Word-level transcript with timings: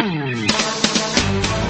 Thank 0.00 0.50
you. 1.64 1.69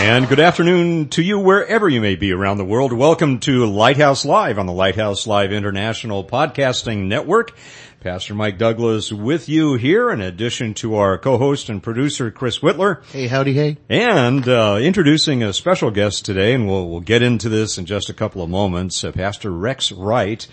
And 0.00 0.28
good 0.28 0.38
afternoon 0.38 1.08
to 1.10 1.22
you 1.22 1.40
wherever 1.40 1.88
you 1.88 2.00
may 2.00 2.14
be 2.14 2.32
around 2.32 2.58
the 2.58 2.64
world. 2.64 2.92
Welcome 2.92 3.40
to 3.40 3.66
Lighthouse 3.66 4.24
Live 4.24 4.58
on 4.58 4.66
the 4.66 4.72
Lighthouse 4.72 5.26
Live 5.26 5.52
International 5.52 6.24
Podcasting 6.24 7.08
Network. 7.08 7.52
Pastor 8.00 8.34
Mike 8.34 8.58
Douglas 8.58 9.12
with 9.12 9.48
you 9.48 9.74
here 9.74 10.10
in 10.10 10.20
addition 10.20 10.72
to 10.74 10.94
our 10.94 11.18
co-host 11.18 11.68
and 11.68 11.82
producer 11.82 12.30
Chris 12.30 12.60
Whitler. 12.60 13.04
Hey, 13.06 13.26
howdy, 13.26 13.52
hey. 13.52 13.76
And 13.88 14.48
uh, 14.48 14.78
introducing 14.80 15.42
a 15.42 15.52
special 15.52 15.90
guest 15.90 16.24
today, 16.24 16.54
and 16.54 16.68
we'll, 16.68 16.88
we'll 16.88 17.00
get 17.00 17.22
into 17.22 17.48
this 17.48 17.76
in 17.76 17.84
just 17.84 18.08
a 18.08 18.14
couple 18.14 18.40
of 18.40 18.48
moments, 18.48 19.02
uh, 19.02 19.10
Pastor 19.10 19.50
Rex 19.50 19.90
Wright 19.90 20.46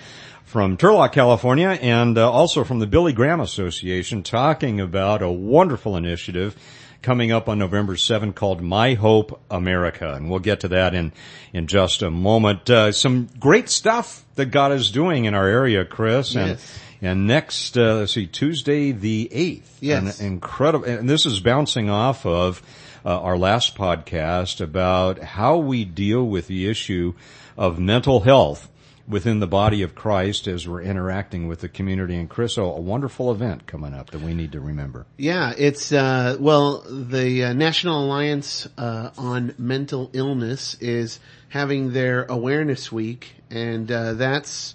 from 0.43 0.75
Turlock, 0.75 1.11
California, 1.11 1.69
and 1.69 2.17
uh, 2.17 2.29
also 2.29 2.63
from 2.63 2.79
the 2.79 2.87
Billy 2.87 3.13
Graham 3.13 3.39
Association 3.39 4.23
talking 4.23 4.81
about 4.81 5.21
a 5.21 5.31
wonderful 5.31 5.95
initiative 5.95 6.57
coming 7.05 7.31
up 7.31 7.47
on 7.47 7.59
November 7.59 7.95
7 7.95 8.33
called 8.33 8.61
My 8.61 8.95
Hope 8.95 9.39
America. 9.51 10.11
And 10.15 10.27
we'll 10.27 10.39
get 10.39 10.61
to 10.61 10.69
that 10.69 10.95
in, 10.95 11.13
in 11.53 11.67
just 11.67 12.01
a 12.01 12.09
moment. 12.09 12.67
Uh, 12.67 12.91
some 12.91 13.29
great 13.39 13.69
stuff 13.69 14.25
that 14.33 14.47
God 14.47 14.71
is 14.71 14.89
doing 14.89 15.25
in 15.25 15.35
our 15.35 15.47
area, 15.47 15.85
Chris. 15.85 16.33
Yes. 16.33 16.79
And, 16.99 17.07
and 17.07 17.27
next, 17.27 17.77
uh, 17.77 17.97
let's 17.97 18.13
see, 18.13 18.25
Tuesday 18.25 18.91
the 18.91 19.29
8th. 19.31 19.67
Yes. 19.81 20.19
An 20.19 20.25
incredible, 20.25 20.85
and 20.87 21.07
this 21.07 21.27
is 21.27 21.39
bouncing 21.39 21.91
off 21.91 22.25
of 22.25 22.63
uh, 23.05 23.21
our 23.21 23.37
last 23.37 23.77
podcast 23.77 24.59
about 24.59 25.19
how 25.19 25.57
we 25.57 25.85
deal 25.85 26.25
with 26.25 26.47
the 26.47 26.67
issue 26.67 27.13
of 27.55 27.77
mental 27.77 28.21
health 28.21 28.67
within 29.07 29.39
the 29.39 29.47
body 29.47 29.81
of 29.83 29.93
Christ 29.93 30.47
as 30.47 30.67
we're 30.67 30.81
interacting 30.81 31.47
with 31.47 31.61
the 31.61 31.69
community. 31.69 32.15
And 32.15 32.29
Chris, 32.29 32.57
oh, 32.57 32.73
a 32.73 32.79
wonderful 32.79 33.31
event 33.31 33.67
coming 33.67 33.93
up 33.93 34.09
that 34.11 34.21
we 34.21 34.33
need 34.33 34.51
to 34.53 34.59
remember. 34.59 35.05
Yeah, 35.17 35.53
it's, 35.55 35.91
uh, 35.91 36.37
well, 36.39 36.83
the 36.89 37.45
uh, 37.45 37.53
National 37.53 38.03
Alliance 38.05 38.67
uh, 38.77 39.11
on 39.17 39.53
Mental 39.57 40.09
Illness 40.13 40.75
is 40.79 41.19
having 41.49 41.93
their 41.93 42.25
awareness 42.25 42.91
week 42.91 43.35
and 43.51 43.91
uh, 43.91 44.13
that's 44.13 44.73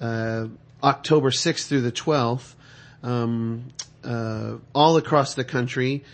uh, 0.00 0.46
October 0.82 1.30
6th 1.30 1.66
through 1.66 1.82
the 1.82 1.92
12th. 1.92 2.54
Um, 3.02 3.68
uh, 4.02 4.56
all 4.74 4.96
across 4.96 5.34
the 5.34 5.44
country, 5.44 6.04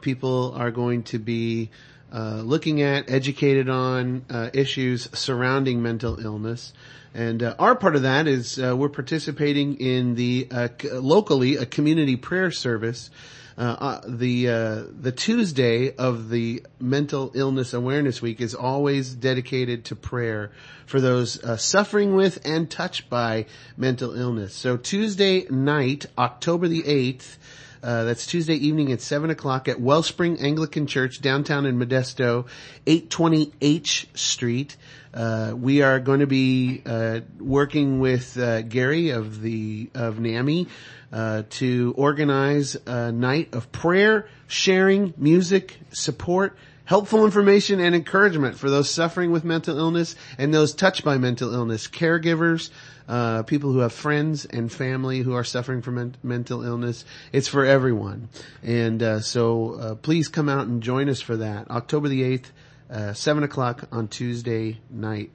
people 0.00 0.54
are 0.56 0.70
going 0.70 1.02
to 1.02 1.18
be 1.18 1.70
uh, 2.14 2.42
looking 2.44 2.80
at, 2.80 3.10
educated 3.10 3.68
on 3.68 4.24
uh, 4.30 4.48
issues 4.52 5.08
surrounding 5.18 5.82
mental 5.82 6.24
illness. 6.24 6.72
And 7.12 7.42
uh, 7.42 7.56
our 7.58 7.74
part 7.74 7.96
of 7.96 8.02
that 8.02 8.28
is 8.28 8.56
uh, 8.56 8.76
we're 8.76 8.88
participating 8.88 9.78
in 9.80 10.14
the 10.14 10.46
uh, 10.48 10.68
locally 10.92 11.56
a 11.56 11.66
community 11.66 12.14
prayer 12.14 12.52
service. 12.52 13.10
the 13.56 14.92
the 15.00 15.12
Tuesday 15.12 15.94
of 15.96 16.28
the 16.28 16.62
Mental 16.78 17.32
Illness 17.34 17.74
Awareness 17.74 18.22
Week 18.22 18.40
is 18.40 18.54
always 18.54 19.12
dedicated 19.12 19.86
to 19.86 19.96
prayer 19.96 20.52
for 20.86 21.00
those 21.00 21.40
suffering 21.60 22.14
with 22.14 22.46
and 22.46 22.70
touched 22.70 23.10
by 23.10 23.46
mental 23.76 24.14
illness. 24.14 24.54
So 24.54 24.76
Tuesday 24.76 25.46
night, 25.50 26.06
October 26.16 26.68
the 26.68 26.86
eighth. 26.86 27.38
Uh, 27.84 28.04
that's 28.04 28.24
Tuesday 28.24 28.54
evening 28.54 28.92
at 28.92 29.02
7 29.02 29.28
o'clock 29.28 29.68
at 29.68 29.78
Wellspring 29.78 30.40
Anglican 30.40 30.86
Church 30.86 31.20
downtown 31.20 31.66
in 31.66 31.78
Modesto, 31.78 32.46
820 32.86 33.52
H 33.60 34.08
Street. 34.14 34.78
Uh, 35.12 35.52
we 35.54 35.82
are 35.82 36.00
going 36.00 36.20
to 36.20 36.26
be 36.26 36.80
uh, 36.86 37.20
working 37.38 38.00
with 38.00 38.38
uh, 38.38 38.62
Gary 38.62 39.10
of 39.10 39.42
the 39.42 39.90
of 39.92 40.18
NAMI 40.18 40.66
uh, 41.12 41.42
to 41.50 41.92
organize 41.98 42.74
a 42.86 43.12
night 43.12 43.52
of 43.52 43.70
prayer, 43.70 44.28
sharing, 44.46 45.12
music, 45.18 45.76
support, 45.92 46.56
helpful 46.84 47.24
information, 47.24 47.80
and 47.80 47.94
encouragement 47.94 48.58
for 48.58 48.70
those 48.70 48.90
suffering 48.90 49.30
with 49.30 49.44
mental 49.44 49.78
illness 49.78 50.16
and 50.38 50.52
those 50.52 50.74
touched 50.74 51.04
by 51.04 51.18
mental 51.18 51.52
illness, 51.54 51.88
caregivers, 51.88 52.70
uh, 53.08 53.42
people 53.42 53.72
who 53.72 53.80
have 53.80 53.92
friends 53.92 54.44
and 54.44 54.72
family 54.72 55.20
who 55.20 55.34
are 55.34 55.44
suffering 55.44 55.82
from 55.82 55.96
men- 55.96 56.16
mental 56.22 56.64
illness. 56.64 57.04
It's 57.32 57.48
for 57.48 57.64
everyone. 57.64 58.28
And 58.62 59.02
uh, 59.02 59.20
so 59.20 59.74
uh, 59.74 59.94
please 59.96 60.28
come 60.28 60.48
out 60.48 60.66
and 60.66 60.82
join 60.82 61.08
us 61.08 61.20
for 61.20 61.36
that. 61.36 61.70
October 61.70 62.08
the 62.08 62.38
8th, 62.38 62.46
uh, 62.90 63.12
7 63.12 63.42
o'clock 63.42 63.88
on 63.92 64.08
Tuesday 64.08 64.78
night. 64.90 65.30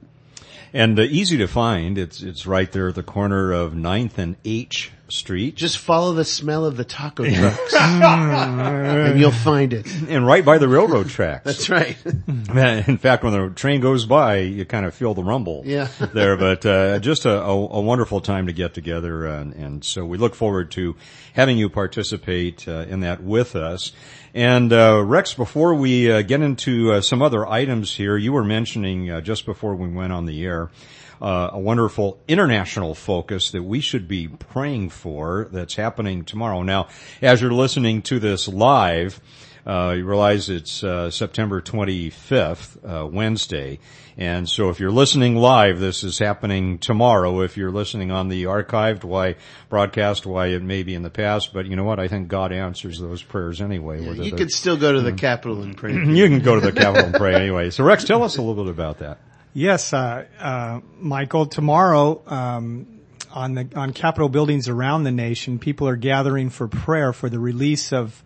And 0.72 0.98
uh, 0.98 1.02
easy 1.02 1.36
to 1.38 1.48
find. 1.48 1.98
It's 1.98 2.22
it's 2.22 2.46
right 2.46 2.70
there 2.70 2.88
at 2.88 2.94
the 2.94 3.02
corner 3.02 3.50
of 3.50 3.72
9th 3.72 4.18
and 4.18 4.36
H 4.44 4.92
Street. 5.10 5.54
Just 5.54 5.78
follow 5.78 6.12
the 6.14 6.24
smell 6.24 6.64
of 6.64 6.76
the 6.76 6.84
taco 6.84 7.24
trucks, 7.24 7.74
and 7.80 9.18
you'll 9.18 9.30
find 9.30 9.72
it. 9.72 9.86
And 10.08 10.26
right 10.26 10.44
by 10.44 10.58
the 10.58 10.68
railroad 10.68 11.08
tracks. 11.08 11.44
That's 11.44 11.68
right. 11.68 11.96
In 12.06 12.98
fact, 12.98 13.24
when 13.24 13.32
the 13.32 13.50
train 13.54 13.80
goes 13.80 14.06
by, 14.06 14.38
you 14.38 14.64
kind 14.64 14.86
of 14.86 14.94
feel 14.94 15.14
the 15.14 15.24
rumble. 15.24 15.62
Yeah. 15.64 15.88
there, 16.12 16.36
but 16.36 16.64
uh, 16.64 16.98
just 16.98 17.24
a, 17.24 17.42
a, 17.42 17.50
a, 17.50 17.80
wonderful 17.80 18.20
time 18.20 18.46
to 18.46 18.52
get 18.52 18.74
together, 18.74 19.26
and, 19.26 19.52
and, 19.54 19.84
so 19.84 20.04
we 20.04 20.18
look 20.18 20.34
forward 20.34 20.70
to 20.72 20.96
having 21.34 21.56
you 21.56 21.68
participate 21.68 22.66
uh, 22.68 22.86
in 22.88 23.00
that 23.00 23.22
with 23.22 23.56
us. 23.56 23.92
And 24.34 24.72
uh, 24.72 25.02
Rex, 25.04 25.34
before 25.34 25.74
we 25.74 26.10
uh, 26.10 26.22
get 26.22 26.40
into 26.40 26.92
uh, 26.92 27.00
some 27.00 27.22
other 27.22 27.46
items 27.46 27.94
here, 27.94 28.16
you 28.16 28.32
were 28.32 28.44
mentioning 28.44 29.10
uh, 29.10 29.20
just 29.20 29.46
before 29.46 29.74
we 29.74 29.88
went 29.88 30.12
on 30.12 30.26
the 30.26 30.44
air 30.44 30.70
uh, 31.20 31.50
a 31.52 31.58
wonderful 31.58 32.20
international 32.26 32.94
focus 32.94 33.50
that 33.50 33.62
we 33.62 33.80
should 33.80 34.08
be 34.08 34.28
praying 34.28 34.90
for 34.90 35.48
that's 35.52 35.74
happening 35.74 36.24
tomorrow. 36.24 36.62
Now, 36.62 36.88
as 37.20 37.40
you're 37.40 37.52
listening 37.52 38.02
to 38.02 38.18
this 38.18 38.48
live, 38.48 39.20
uh, 39.66 39.94
you 39.96 40.04
realize 40.04 40.48
it's 40.48 40.82
uh, 40.82 41.10
September 41.10 41.60
25th, 41.60 42.78
uh, 42.84 43.06
Wednesday. 43.06 43.78
And 44.16 44.48
so 44.48 44.70
if 44.70 44.80
you're 44.80 44.90
listening 44.90 45.36
live, 45.36 45.78
this 45.78 46.02
is 46.04 46.18
happening 46.18 46.78
tomorrow. 46.78 47.40
If 47.40 47.56
you're 47.56 47.70
listening 47.70 48.10
on 48.10 48.28
the 48.28 48.44
archived, 48.44 49.04
why 49.04 49.36
broadcast, 49.68 50.26
why 50.26 50.48
it 50.48 50.62
may 50.62 50.82
be 50.82 50.94
in 50.94 51.02
the 51.02 51.10
past. 51.10 51.52
But 51.52 51.66
you 51.66 51.76
know 51.76 51.84
what? 51.84 51.98
I 51.98 52.08
think 52.08 52.28
God 52.28 52.52
answers 52.52 52.98
those 52.98 53.22
prayers 53.22 53.60
anyway. 53.60 54.02
Yeah, 54.02 54.12
you 54.12 54.32
could 54.32 54.50
still 54.50 54.76
go 54.76 54.92
to 54.92 55.00
the 55.00 55.12
Capitol 55.12 55.62
and 55.62 55.76
pray. 55.76 55.92
you 56.06 56.26
can 56.26 56.40
go 56.40 56.54
to 56.54 56.60
the 56.60 56.72
Capitol 56.72 57.06
and 57.06 57.14
pray 57.14 57.34
anyway. 57.34 57.70
So 57.70 57.84
Rex, 57.84 58.04
tell 58.04 58.22
us 58.22 58.36
a 58.36 58.42
little 58.42 58.64
bit 58.64 58.70
about 58.70 58.98
that. 58.98 59.18
Yes, 59.52 59.92
uh, 59.92 60.26
uh, 60.38 60.80
Michael. 61.00 61.46
Tomorrow, 61.46 62.22
um, 62.28 63.00
on 63.32 63.54
the 63.54 63.68
on 63.74 63.92
Capitol 63.92 64.28
buildings 64.28 64.68
around 64.68 65.02
the 65.02 65.10
nation, 65.10 65.58
people 65.58 65.88
are 65.88 65.96
gathering 65.96 66.50
for 66.50 66.68
prayer 66.68 67.12
for 67.12 67.28
the 67.28 67.40
release 67.40 67.92
of 67.92 68.22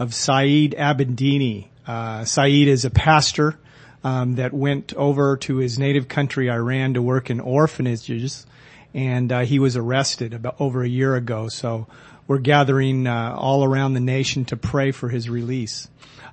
of 0.00 0.12
Saeed 0.12 0.74
Abedini. 0.76 1.68
Uh, 1.86 2.24
Saeed 2.24 2.66
is 2.66 2.84
a 2.84 2.90
pastor 2.90 3.56
um, 4.02 4.34
that 4.34 4.52
went 4.52 4.92
over 4.94 5.36
to 5.36 5.58
his 5.58 5.78
native 5.78 6.08
country, 6.08 6.50
Iran, 6.50 6.94
to 6.94 7.02
work 7.02 7.30
in 7.30 7.38
orphanages, 7.38 8.44
and 8.92 9.30
uh, 9.30 9.40
he 9.40 9.60
was 9.60 9.76
arrested 9.76 10.34
about 10.34 10.60
over 10.60 10.82
a 10.82 10.88
year 10.88 11.14
ago. 11.14 11.46
So 11.48 11.86
we're 12.26 12.38
gathering 12.38 13.06
uh, 13.06 13.36
all 13.38 13.62
around 13.62 13.94
the 13.94 14.00
nation 14.00 14.44
to 14.46 14.56
pray 14.56 14.90
for 14.90 15.08
his 15.08 15.30
release. 15.30 15.86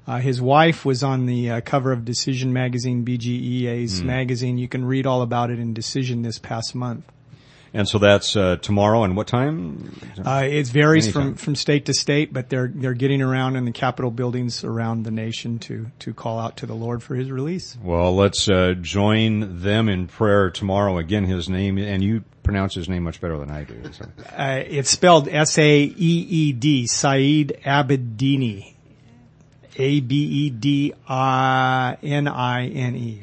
Uh, 0.08 0.18
his 0.18 0.42
wife 0.42 0.84
was 0.84 1.04
on 1.04 1.26
the 1.26 1.52
uh, 1.52 1.62
cover 1.62 1.92
of 1.92 2.04
Decision 2.04 2.52
magazine, 2.54 3.06
BGEA's 3.06 4.02
mm. 4.02 4.06
magazine. 4.06 4.58
You 4.58 4.68
can 4.68 4.84
read 4.86 5.06
all 5.06 5.22
about 5.22 5.52
it 5.52 5.60
in 5.60 5.74
Decision 5.74 6.24
this 6.24 6.40
past 6.40 6.74
month. 6.74 7.06
And 7.74 7.88
so 7.88 8.00
that's 8.00 8.36
uh, 8.36 8.58
tomorrow, 8.58 9.04
and 9.04 9.16
what 9.16 9.28
time? 9.28 9.98
Uh, 10.26 10.44
it 10.46 10.68
varies 10.68 11.06
Anytime. 11.06 11.24
from, 11.24 11.36
from 11.36 11.56
state 11.56 11.86
to 11.86 11.94
state, 11.94 12.34
but 12.34 12.50
they're 12.50 12.68
they're 12.68 12.94
getting 12.94 13.22
around 13.22 13.56
in 13.56 13.64
the 13.64 13.72
Capitol 13.72 14.12
buildings 14.12 14.66
around 14.66 15.04
the 15.04 15.12
nation 15.12 15.58
to 15.60 15.90
to 16.00 16.14
call 16.14 16.38
out 16.38 16.58
to 16.58 16.66
the 16.66 16.74
Lord 16.74 17.02
for 17.02 17.16
His 17.16 17.32
release. 17.32 17.78
Well, 17.82 18.14
let's 18.14 18.50
uh, 18.50 18.74
join 18.82 19.62
them 19.62 19.88
in 19.88 20.08
prayer 20.08 20.50
tomorrow. 20.50 20.98
Again, 20.98 21.24
His 21.24 21.48
name, 21.48 21.78
and 21.78 22.04
you 22.04 22.26
pronounce 22.44 22.76
his 22.76 22.90
name 22.90 23.04
much 23.04 23.22
better 23.22 23.38
than 23.38 23.52
I 23.52 23.64
do. 23.64 23.82
So. 23.92 24.06
Uh, 24.36 24.64
it's 24.66 24.90
spelled 24.90 25.28
S-A-E-E-D, 25.28 26.88
Saeed 26.88 27.60
Abedini. 27.64 28.71
A-B-E-D-I-N-I-N-E, 29.78 30.94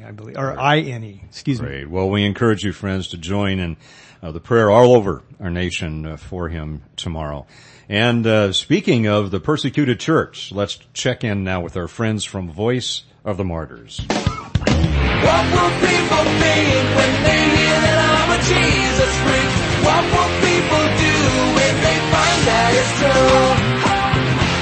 I 0.06 0.10
believe, 0.12 0.36
or 0.36 0.58
I-N-E, 0.58 1.22
excuse 1.28 1.60
me. 1.60 1.68
Great. 1.68 1.90
Well, 1.90 2.08
we 2.08 2.24
encourage 2.24 2.64
you 2.64 2.72
friends 2.72 3.08
to 3.08 3.18
join 3.18 3.58
in 3.58 3.76
uh, 4.22 4.32
the 4.32 4.40
prayer 4.40 4.70
all 4.70 4.94
over 4.94 5.22
our 5.40 5.50
nation 5.50 6.06
uh, 6.06 6.16
for 6.16 6.48
him 6.48 6.82
tomorrow. 6.96 7.46
And 7.88 8.26
uh, 8.26 8.52
speaking 8.52 9.06
of 9.06 9.30
the 9.30 9.40
persecuted 9.40 9.98
church, 10.00 10.52
let's 10.52 10.78
check 10.92 11.24
in 11.24 11.44
now 11.44 11.60
with 11.60 11.76
our 11.76 11.88
friends 11.88 12.24
from 12.24 12.50
Voice 12.50 13.04
of 13.24 13.36
the 13.36 13.44
Martyrs. 13.44 14.00
What 14.08 15.44
will 15.52 15.72
people 15.80 16.24
think 16.38 16.96
when 16.96 17.12
they 17.24 17.42
hear 17.56 17.78
that 17.80 17.98
I'm 18.12 18.30
a 18.32 18.40
Jesus 18.44 19.12
freak? 19.24 19.50
What 19.84 20.04
will 20.04 20.32
people 20.44 20.84
do 21.00 21.16
when 21.56 21.74
they 21.80 21.98
find 22.12 22.40
that 22.46 22.70
it's 22.76 22.92
true? 23.00 23.57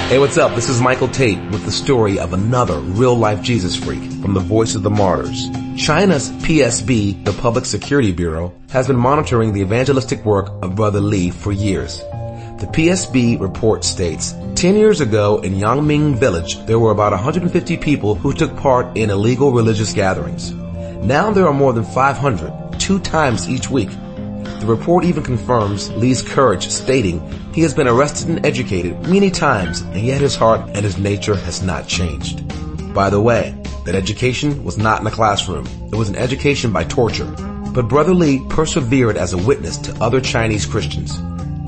Hey, 0.09 0.21
what's 0.21 0.39
up? 0.39 0.55
This 0.55 0.69
is 0.69 0.81
Michael 0.81 1.09
Tait 1.09 1.37
with 1.51 1.65
the 1.65 1.73
story 1.73 2.21
of 2.21 2.33
another 2.33 2.79
real 2.79 3.17
life 3.17 3.43
Jesus 3.43 3.75
freak 3.75 4.05
from 4.23 4.35
the 4.35 4.41
Voice 4.41 4.77
of 4.77 4.85
the 4.85 4.89
Martyrs. 4.89 5.49
China's 5.77 6.31
PSB, 6.31 7.25
the 7.25 7.33
Public 7.33 7.65
Security 7.65 8.13
Bureau, 8.13 8.55
has 8.71 8.87
been 8.87 8.95
monitoring 8.97 9.53
the 9.53 9.63
evangelistic 9.63 10.25
work 10.25 10.49
of 10.63 10.77
Brother 10.77 11.01
Lee 11.01 11.31
for 11.31 11.51
years. 11.51 11.99
The 11.99 12.71
PSB 12.73 13.41
report 13.41 13.83
states, 13.83 14.33
10 14.55 14.77
years 14.77 15.01
ago 15.01 15.41
in 15.41 15.55
Yangming 15.55 16.15
village, 16.15 16.65
there 16.67 16.79
were 16.79 16.93
about 16.93 17.11
150 17.11 17.77
people 17.79 18.15
who 18.15 18.33
took 18.33 18.57
part 18.57 18.97
in 18.97 19.11
illegal 19.11 19.51
religious 19.51 19.93
gatherings. 19.93 20.53
Now 20.53 21.33
there 21.33 21.49
are 21.49 21.53
more 21.53 21.73
than 21.73 21.85
500, 21.85 22.79
two 22.79 23.01
times 23.01 23.49
each 23.49 23.69
week. 23.69 23.91
The 23.91 24.67
report 24.67 25.05
even 25.05 25.25
confirms 25.25 25.91
Lee's 25.91 26.23
courage, 26.23 26.69
stating 26.69 27.21
he 27.57 27.63
has 27.63 27.73
been 27.73 27.89
arrested 27.89 28.29
and 28.29 28.45
educated 28.45 29.09
many 29.09 29.31
times, 29.31 29.81
and 29.81 30.03
yet 30.03 30.21
his 30.21 30.37
heart 30.37 30.61
and 30.75 30.85
his 30.85 30.99
nature 30.99 31.35
has 31.35 31.63
not 31.63 31.89
changed. 31.89 32.47
By 32.93 33.09
the 33.09 33.19
way, 33.19 33.55
that 33.87 33.95
education 33.95 34.63
was 34.63 34.77
not 34.77 35.01
in 35.01 35.07
a 35.07 35.11
classroom. 35.11 35.67
It 35.91 35.95
was 35.95 36.11
an 36.11 36.17
education 36.17 36.71
by 36.71 36.85
torture. 36.85 37.25
But 37.73 37.89
Brother 37.89 38.13
Lee 38.13 38.45
persevered 38.51 39.17
as 39.17 39.33
a 39.33 39.39
witness 39.39 39.79
to 39.79 40.05
other 40.05 40.21
Chinese 40.21 40.67
Christians, 40.67 41.19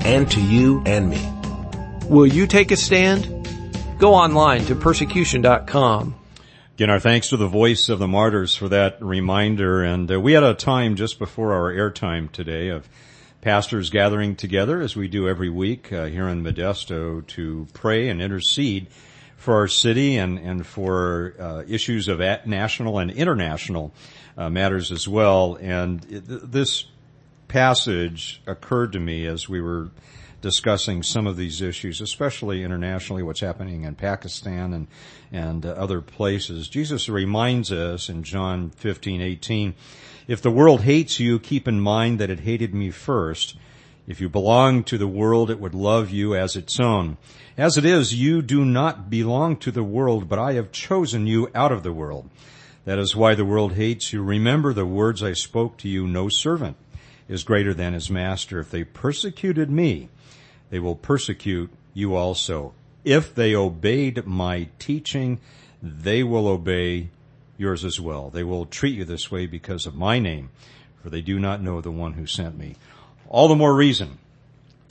and 0.05 0.29
to 0.29 0.39
you 0.39 0.83
and 0.85 1.09
me. 1.09 1.27
Will 2.07 2.27
you 2.27 2.45
take 2.45 2.69
a 2.69 2.77
stand? 2.77 3.49
Go 3.97 4.13
online 4.13 4.65
to 4.65 4.75
persecution.com. 4.75 6.15
Again, 6.75 6.91
our 6.91 6.99
thanks 6.99 7.29
to 7.29 7.37
the 7.37 7.47
voice 7.47 7.89
of 7.89 7.97
the 7.97 8.07
martyrs 8.07 8.55
for 8.55 8.69
that 8.69 9.01
reminder. 9.01 9.81
And 9.81 10.11
uh, 10.11 10.21
we 10.21 10.33
had 10.33 10.43
a 10.43 10.53
time 10.53 10.95
just 10.95 11.17
before 11.17 11.51
our 11.51 11.73
airtime 11.73 12.31
today 12.31 12.67
of 12.67 12.87
pastors 13.41 13.89
gathering 13.89 14.35
together 14.35 14.81
as 14.81 14.95
we 14.95 15.07
do 15.07 15.27
every 15.27 15.49
week 15.49 15.91
uh, 15.93 16.05
here 16.05 16.27
in 16.27 16.43
Modesto 16.43 17.25
to 17.27 17.67
pray 17.73 18.09
and 18.09 18.21
intercede 18.21 18.87
for 19.37 19.55
our 19.55 19.67
city 19.67 20.17
and, 20.17 20.37
and 20.37 20.65
for 20.65 21.33
uh, 21.39 21.63
issues 21.67 22.07
of 22.07 22.19
national 22.45 22.99
and 22.99 23.09
international 23.11 23.93
uh, 24.37 24.49
matters 24.49 24.91
as 24.91 25.07
well. 25.07 25.57
And 25.61 26.05
it, 26.09 26.51
this 26.51 26.85
passage 27.47 28.41
occurred 28.45 28.91
to 28.93 28.99
me 28.99 29.25
as 29.25 29.47
we 29.47 29.61
were 29.61 29.89
discussing 30.41 31.03
some 31.03 31.27
of 31.27 31.37
these 31.37 31.61
issues, 31.61 32.01
especially 32.01 32.63
internationally, 32.63 33.23
what's 33.23 33.41
happening 33.41 33.83
in 33.83 33.95
Pakistan 33.95 34.73
and 34.73 34.87
and 35.31 35.65
other 35.65 36.01
places. 36.01 36.67
Jesus 36.67 37.09
reminds 37.09 37.71
us 37.71 38.09
in 38.09 38.23
John 38.23 38.71
15:18, 38.71 39.73
if 40.29 40.43
the 40.43 40.51
world 40.51 40.81
hates 40.81 41.19
you, 41.19 41.39
keep 41.39 41.67
in 41.67 41.79
mind 41.79 42.19
that 42.19 42.29
it 42.29 42.41
hated 42.41 42.71
me 42.71 42.91
first. 42.91 43.55
If 44.07 44.21
you 44.21 44.29
belong 44.29 44.83
to 44.83 44.99
the 44.99 45.07
world, 45.07 45.49
it 45.49 45.59
would 45.59 45.73
love 45.73 46.11
you 46.11 46.35
as 46.35 46.55
its 46.55 46.79
own. 46.79 47.17
As 47.57 47.77
it 47.77 47.83
is, 47.83 48.13
you 48.13 48.43
do 48.43 48.63
not 48.63 49.09
belong 49.09 49.57
to 49.57 49.71
the 49.71 49.83
world, 49.83 50.29
but 50.29 50.37
I 50.37 50.53
have 50.53 50.71
chosen 50.71 51.25
you 51.25 51.49
out 51.55 51.71
of 51.71 51.81
the 51.81 51.91
world. 51.91 52.29
That 52.85 52.99
is 52.99 53.15
why 53.15 53.33
the 53.33 53.43
world 53.43 53.73
hates 53.73 54.13
you. 54.13 54.21
Remember 54.21 54.71
the 54.71 54.85
words 54.85 55.23
I 55.23 55.33
spoke 55.33 55.77
to 55.77 55.89
you. 55.89 56.05
No 56.05 56.29
servant 56.29 56.77
is 57.27 57.43
greater 57.43 57.73
than 57.73 57.93
his 57.93 58.11
master. 58.11 58.59
If 58.59 58.69
they 58.69 58.83
persecuted 58.83 59.71
me, 59.71 60.09
they 60.69 60.77
will 60.77 60.95
persecute 60.95 61.71
you 61.95 62.13
also. 62.13 62.75
If 63.03 63.33
they 63.33 63.55
obeyed 63.55 64.27
my 64.27 64.67
teaching, 64.77 65.39
they 65.81 66.21
will 66.21 66.47
obey 66.47 67.09
yours 67.59 67.83
as 67.83 67.99
well. 67.99 68.29
They 68.29 68.43
will 68.43 68.65
treat 68.65 68.95
you 68.95 69.05
this 69.05 69.29
way 69.29 69.45
because 69.45 69.85
of 69.85 69.95
my 69.95 70.19
name, 70.19 70.49
for 71.03 71.09
they 71.09 71.21
do 71.21 71.39
not 71.39 71.61
know 71.61 71.81
the 71.81 71.91
one 71.91 72.13
who 72.13 72.25
sent 72.25 72.57
me. 72.57 72.75
All 73.27 73.47
the 73.47 73.55
more 73.55 73.75
reason 73.75 74.17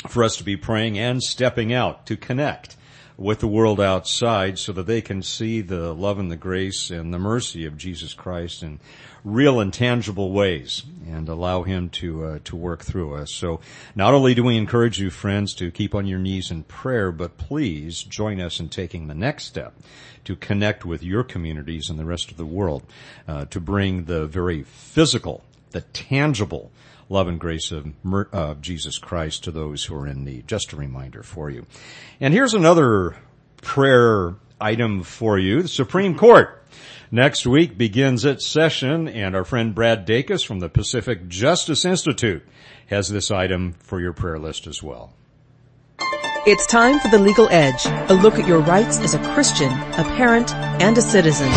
for 0.07 0.23
us 0.23 0.37
to 0.37 0.45
be 0.45 0.57
praying 0.57 0.99
and 0.99 1.23
stepping 1.23 1.73
out 1.73 2.07
to 2.07 2.17
connect 2.17 2.77
with 3.19 3.41
the 3.41 3.49
world 3.49 3.81
outside 3.81 4.57
so 4.57 4.73
that 4.73 4.87
they 4.87 5.01
can 5.01 5.21
see 5.21 5.61
the 5.61 5.93
love 5.93 6.21
and 6.21 6.31
the 6.31 6.37
grace 6.37 6.89
and 6.89 7.13
the 7.13 7.19
mercy 7.19 7.67
of 7.67 7.77
Jesus 7.77 8.15
Christ 8.15 8.63
in 8.63 8.79
real 9.25 9.59
and 9.59 9.75
tangible 9.75 10.31
ways 10.31 10.85
and 11.05 11.29
allow 11.29 11.65
him 11.65 11.89
to 11.91 12.25
uh, 12.25 12.39
to 12.45 12.55
work 12.55 12.85
through 12.85 13.17
us. 13.17 13.35
So 13.35 13.61
not 13.97 14.15
only 14.15 14.35
do 14.35 14.45
we 14.45 14.57
encourage 14.57 15.01
you 15.01 15.11
friends 15.11 15.53
to 15.55 15.73
keep 15.73 15.97
on 15.97 16.07
your 16.07 16.21
knees 16.21 16.53
in 16.53 16.63
prayer, 16.63 17.11
but 17.11 17.37
please 17.37 18.05
join 18.05 18.41
us 18.41 18.61
in 18.61 18.69
taking 18.69 19.09
the 19.09 19.17
next 19.17 19.47
step 19.47 19.75
to 20.25 20.37
connect 20.37 20.85
with 20.85 21.03
your 21.03 21.25
communities 21.25 21.91
and 21.91 21.99
the 21.99 22.05
rest 22.05 22.31
of 22.31 22.37
the 22.37 22.47
world 22.47 22.85
uh, 23.27 23.47
to 23.47 23.59
bring 23.59 24.05
the 24.05 24.27
very 24.27 24.63
physical, 24.63 25.43
the 25.73 25.81
tangible 25.81 26.71
love 27.09 27.29
and 27.29 27.41
grace 27.41 27.73
of, 27.73 27.87
of 28.33 28.61
Jesus 28.61 28.99
Christ 28.99 29.45
to 29.45 29.51
those 29.51 29.85
who 29.85 29.95
are 29.95 30.07
in 30.07 30.25
need. 30.25 30.47
Just 30.47 30.73
a 30.73 30.77
reminder 30.77 31.23
for 31.23 31.51
you. 31.51 31.67
And 32.21 32.35
here's 32.35 32.55
another 32.55 33.17
prayer 33.63 34.35
item 34.61 35.03
for 35.03 35.39
you. 35.39 35.63
The 35.63 35.69
Supreme 35.69 36.17
Court 36.17 36.63
next 37.11 37.47
week 37.47 37.79
begins 37.79 38.25
its 38.25 38.47
session 38.47 39.09
and 39.09 39.35
our 39.35 39.45
friend 39.45 39.75
Brad 39.75 40.07
Dacus 40.07 40.47
from 40.47 40.61
the 40.61 40.69
Pacific 40.69 41.29
Justice 41.29 41.85
Institute 41.85 42.47
has 42.89 43.09
this 43.09 43.31
item 43.31 43.75
for 43.81 44.01
your 44.01 44.13
prayer 44.13 44.39
list 44.39 44.67
as 44.67 44.83
well. 44.83 45.13
It's 46.47 46.67
time 46.67 46.99
for 47.01 47.09
the 47.09 47.19
legal 47.19 47.49
edge, 47.51 47.85
a 48.09 48.15
look 48.15 48.39
at 48.39 48.47
your 48.49 48.61
rights 48.61 48.99
as 49.01 49.13
a 49.13 49.35
Christian, 49.35 49.71
a 49.71 50.05
parent, 50.17 50.55
and 50.55 50.97
a 50.97 51.03
citizen. 51.03 51.49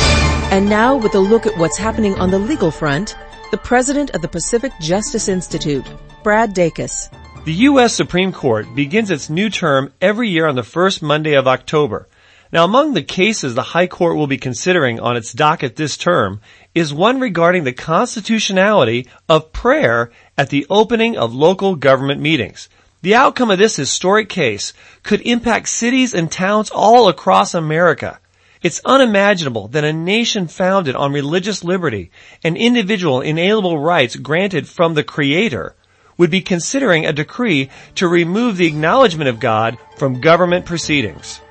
And 0.51 0.69
now 0.69 0.97
with 0.97 1.15
a 1.15 1.19
look 1.19 1.45
at 1.45 1.57
what's 1.57 1.77
happening 1.77 2.15
on 2.15 2.31
the 2.31 2.39
legal 2.39 2.71
front, 2.71 3.15
the 3.51 3.57
president 3.57 4.11
of 4.11 4.21
the 4.21 4.29
Pacific 4.29 4.71
Justice 4.79 5.27
Institute, 5.27 5.85
Brad 6.23 6.55
Dacus. 6.55 7.09
The 7.43 7.53
U.S. 7.53 7.93
Supreme 7.93 8.31
Court 8.31 8.65
begins 8.73 9.11
its 9.11 9.29
new 9.29 9.49
term 9.49 9.91
every 9.99 10.29
year 10.29 10.47
on 10.47 10.55
the 10.55 10.63
first 10.63 11.01
Monday 11.01 11.33
of 11.33 11.47
October. 11.47 12.07
Now 12.53 12.63
among 12.63 12.93
the 12.93 13.03
cases 13.03 13.53
the 13.53 13.61
High 13.61 13.87
Court 13.87 14.15
will 14.15 14.27
be 14.27 14.37
considering 14.37 15.01
on 15.01 15.17
its 15.17 15.33
docket 15.33 15.75
this 15.75 15.97
term 15.97 16.39
is 16.73 16.93
one 16.93 17.19
regarding 17.19 17.65
the 17.65 17.73
constitutionality 17.73 19.07
of 19.27 19.51
prayer 19.51 20.11
at 20.37 20.49
the 20.49 20.65
opening 20.69 21.17
of 21.17 21.33
local 21.33 21.75
government 21.75 22.21
meetings. 22.21 22.69
The 23.01 23.15
outcome 23.15 23.51
of 23.51 23.57
this 23.57 23.75
historic 23.75 24.29
case 24.29 24.71
could 25.03 25.21
impact 25.21 25.67
cities 25.67 26.13
and 26.13 26.31
towns 26.31 26.69
all 26.69 27.09
across 27.09 27.53
America. 27.53 28.19
It's 28.61 28.79
unimaginable 28.85 29.69
that 29.69 29.83
a 29.83 29.91
nation 29.91 30.47
founded 30.47 30.95
on 30.95 31.13
religious 31.13 31.63
liberty 31.63 32.11
and 32.43 32.55
individual 32.55 33.21
inalienable 33.21 33.79
rights 33.79 34.15
granted 34.15 34.67
from 34.67 34.93
the 34.93 35.03
Creator 35.03 35.75
would 36.17 36.29
be 36.29 36.41
considering 36.41 37.07
a 37.07 37.13
decree 37.13 37.71
to 37.95 38.07
remove 38.07 38.57
the 38.57 38.67
acknowledgement 38.67 39.29
of 39.29 39.39
God 39.39 39.79
from 39.97 40.21
government 40.21 40.67
proceedings. 40.67 41.41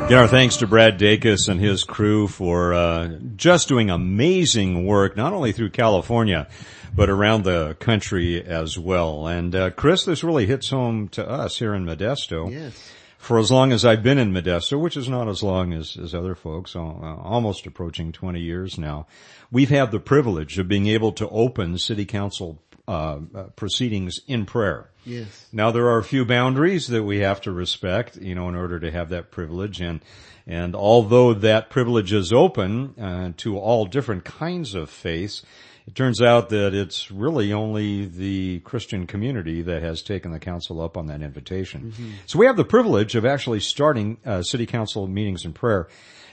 Again, 0.07 0.19
our 0.19 0.27
thanks 0.29 0.55
to 0.57 0.67
Brad 0.67 0.97
Dacus 0.97 1.49
and 1.49 1.59
his 1.59 1.83
crew 1.83 2.29
for 2.29 2.73
uh, 2.73 3.09
just 3.35 3.67
doing 3.67 3.89
amazing 3.89 4.85
work, 4.85 5.17
not 5.17 5.33
only 5.33 5.51
through 5.51 5.71
California, 5.71 6.47
but 6.95 7.09
around 7.09 7.43
the 7.43 7.75
country 7.81 8.41
as 8.41 8.79
well. 8.79 9.27
And 9.27 9.53
uh, 9.53 9.71
Chris, 9.71 10.05
this 10.05 10.23
really 10.23 10.45
hits 10.45 10.69
home 10.69 11.09
to 11.09 11.29
us 11.29 11.57
here 11.59 11.73
in 11.73 11.85
Modesto. 11.85 12.49
Yes. 12.49 12.89
For 13.17 13.37
as 13.37 13.51
long 13.51 13.73
as 13.73 13.83
I've 13.83 14.01
been 14.01 14.17
in 14.17 14.31
Modesto, 14.31 14.79
which 14.79 14.95
is 14.95 15.09
not 15.09 15.27
as 15.27 15.43
long 15.43 15.73
as, 15.73 15.97
as 15.97 16.15
other 16.15 16.35
folks, 16.35 16.73
uh, 16.73 16.79
almost 16.79 17.65
approaching 17.65 18.13
20 18.13 18.39
years 18.39 18.77
now, 18.77 19.07
we've 19.51 19.69
had 19.69 19.91
the 19.91 19.99
privilege 19.99 20.57
of 20.57 20.69
being 20.69 20.87
able 20.87 21.11
to 21.11 21.27
open 21.27 21.77
city 21.77 22.05
council 22.05 22.61
uh, 22.87 23.19
uh, 23.35 23.43
proceedings 23.55 24.19
in 24.27 24.45
prayer. 24.45 24.89
Yes. 25.05 25.47
Now 25.51 25.71
there 25.71 25.89
are 25.89 25.97
a 25.97 26.03
few 26.03 26.25
boundaries 26.25 26.87
that 26.87 27.03
we 27.03 27.19
have 27.19 27.41
to 27.41 27.51
respect, 27.51 28.17
you 28.17 28.35
know, 28.35 28.49
in 28.49 28.55
order 28.55 28.79
to 28.79 28.91
have 28.91 29.09
that 29.09 29.31
privilege. 29.31 29.81
And 29.81 30.01
and 30.45 30.75
although 30.75 31.33
that 31.33 31.69
privilege 31.69 32.13
is 32.13 32.31
open 32.31 32.95
uh, 32.97 33.31
to 33.37 33.57
all 33.57 33.85
different 33.85 34.23
kinds 34.23 34.73
of 34.73 34.89
faiths, 34.89 35.43
it 35.85 35.95
turns 35.95 36.21
out 36.21 36.49
that 36.49 36.73
it's 36.73 37.11
really 37.11 37.51
only 37.53 38.05
the 38.05 38.59
Christian 38.59 39.07
community 39.07 39.61
that 39.61 39.81
has 39.81 40.01
taken 40.01 40.31
the 40.31 40.39
council 40.39 40.81
up 40.81 40.97
on 40.97 41.07
that 41.07 41.21
invitation. 41.21 41.93
So 42.25 42.39
we 42.39 42.45
have 42.45 42.57
the 42.57 42.65
privilege 42.65 43.15
of 43.15 43.25
actually 43.25 43.61
starting 43.61 44.17
uh, 44.25 44.41
city 44.41 44.65
council 44.65 45.07
meetings 45.07 45.45
in 45.45 45.53
prayer. 45.53 45.87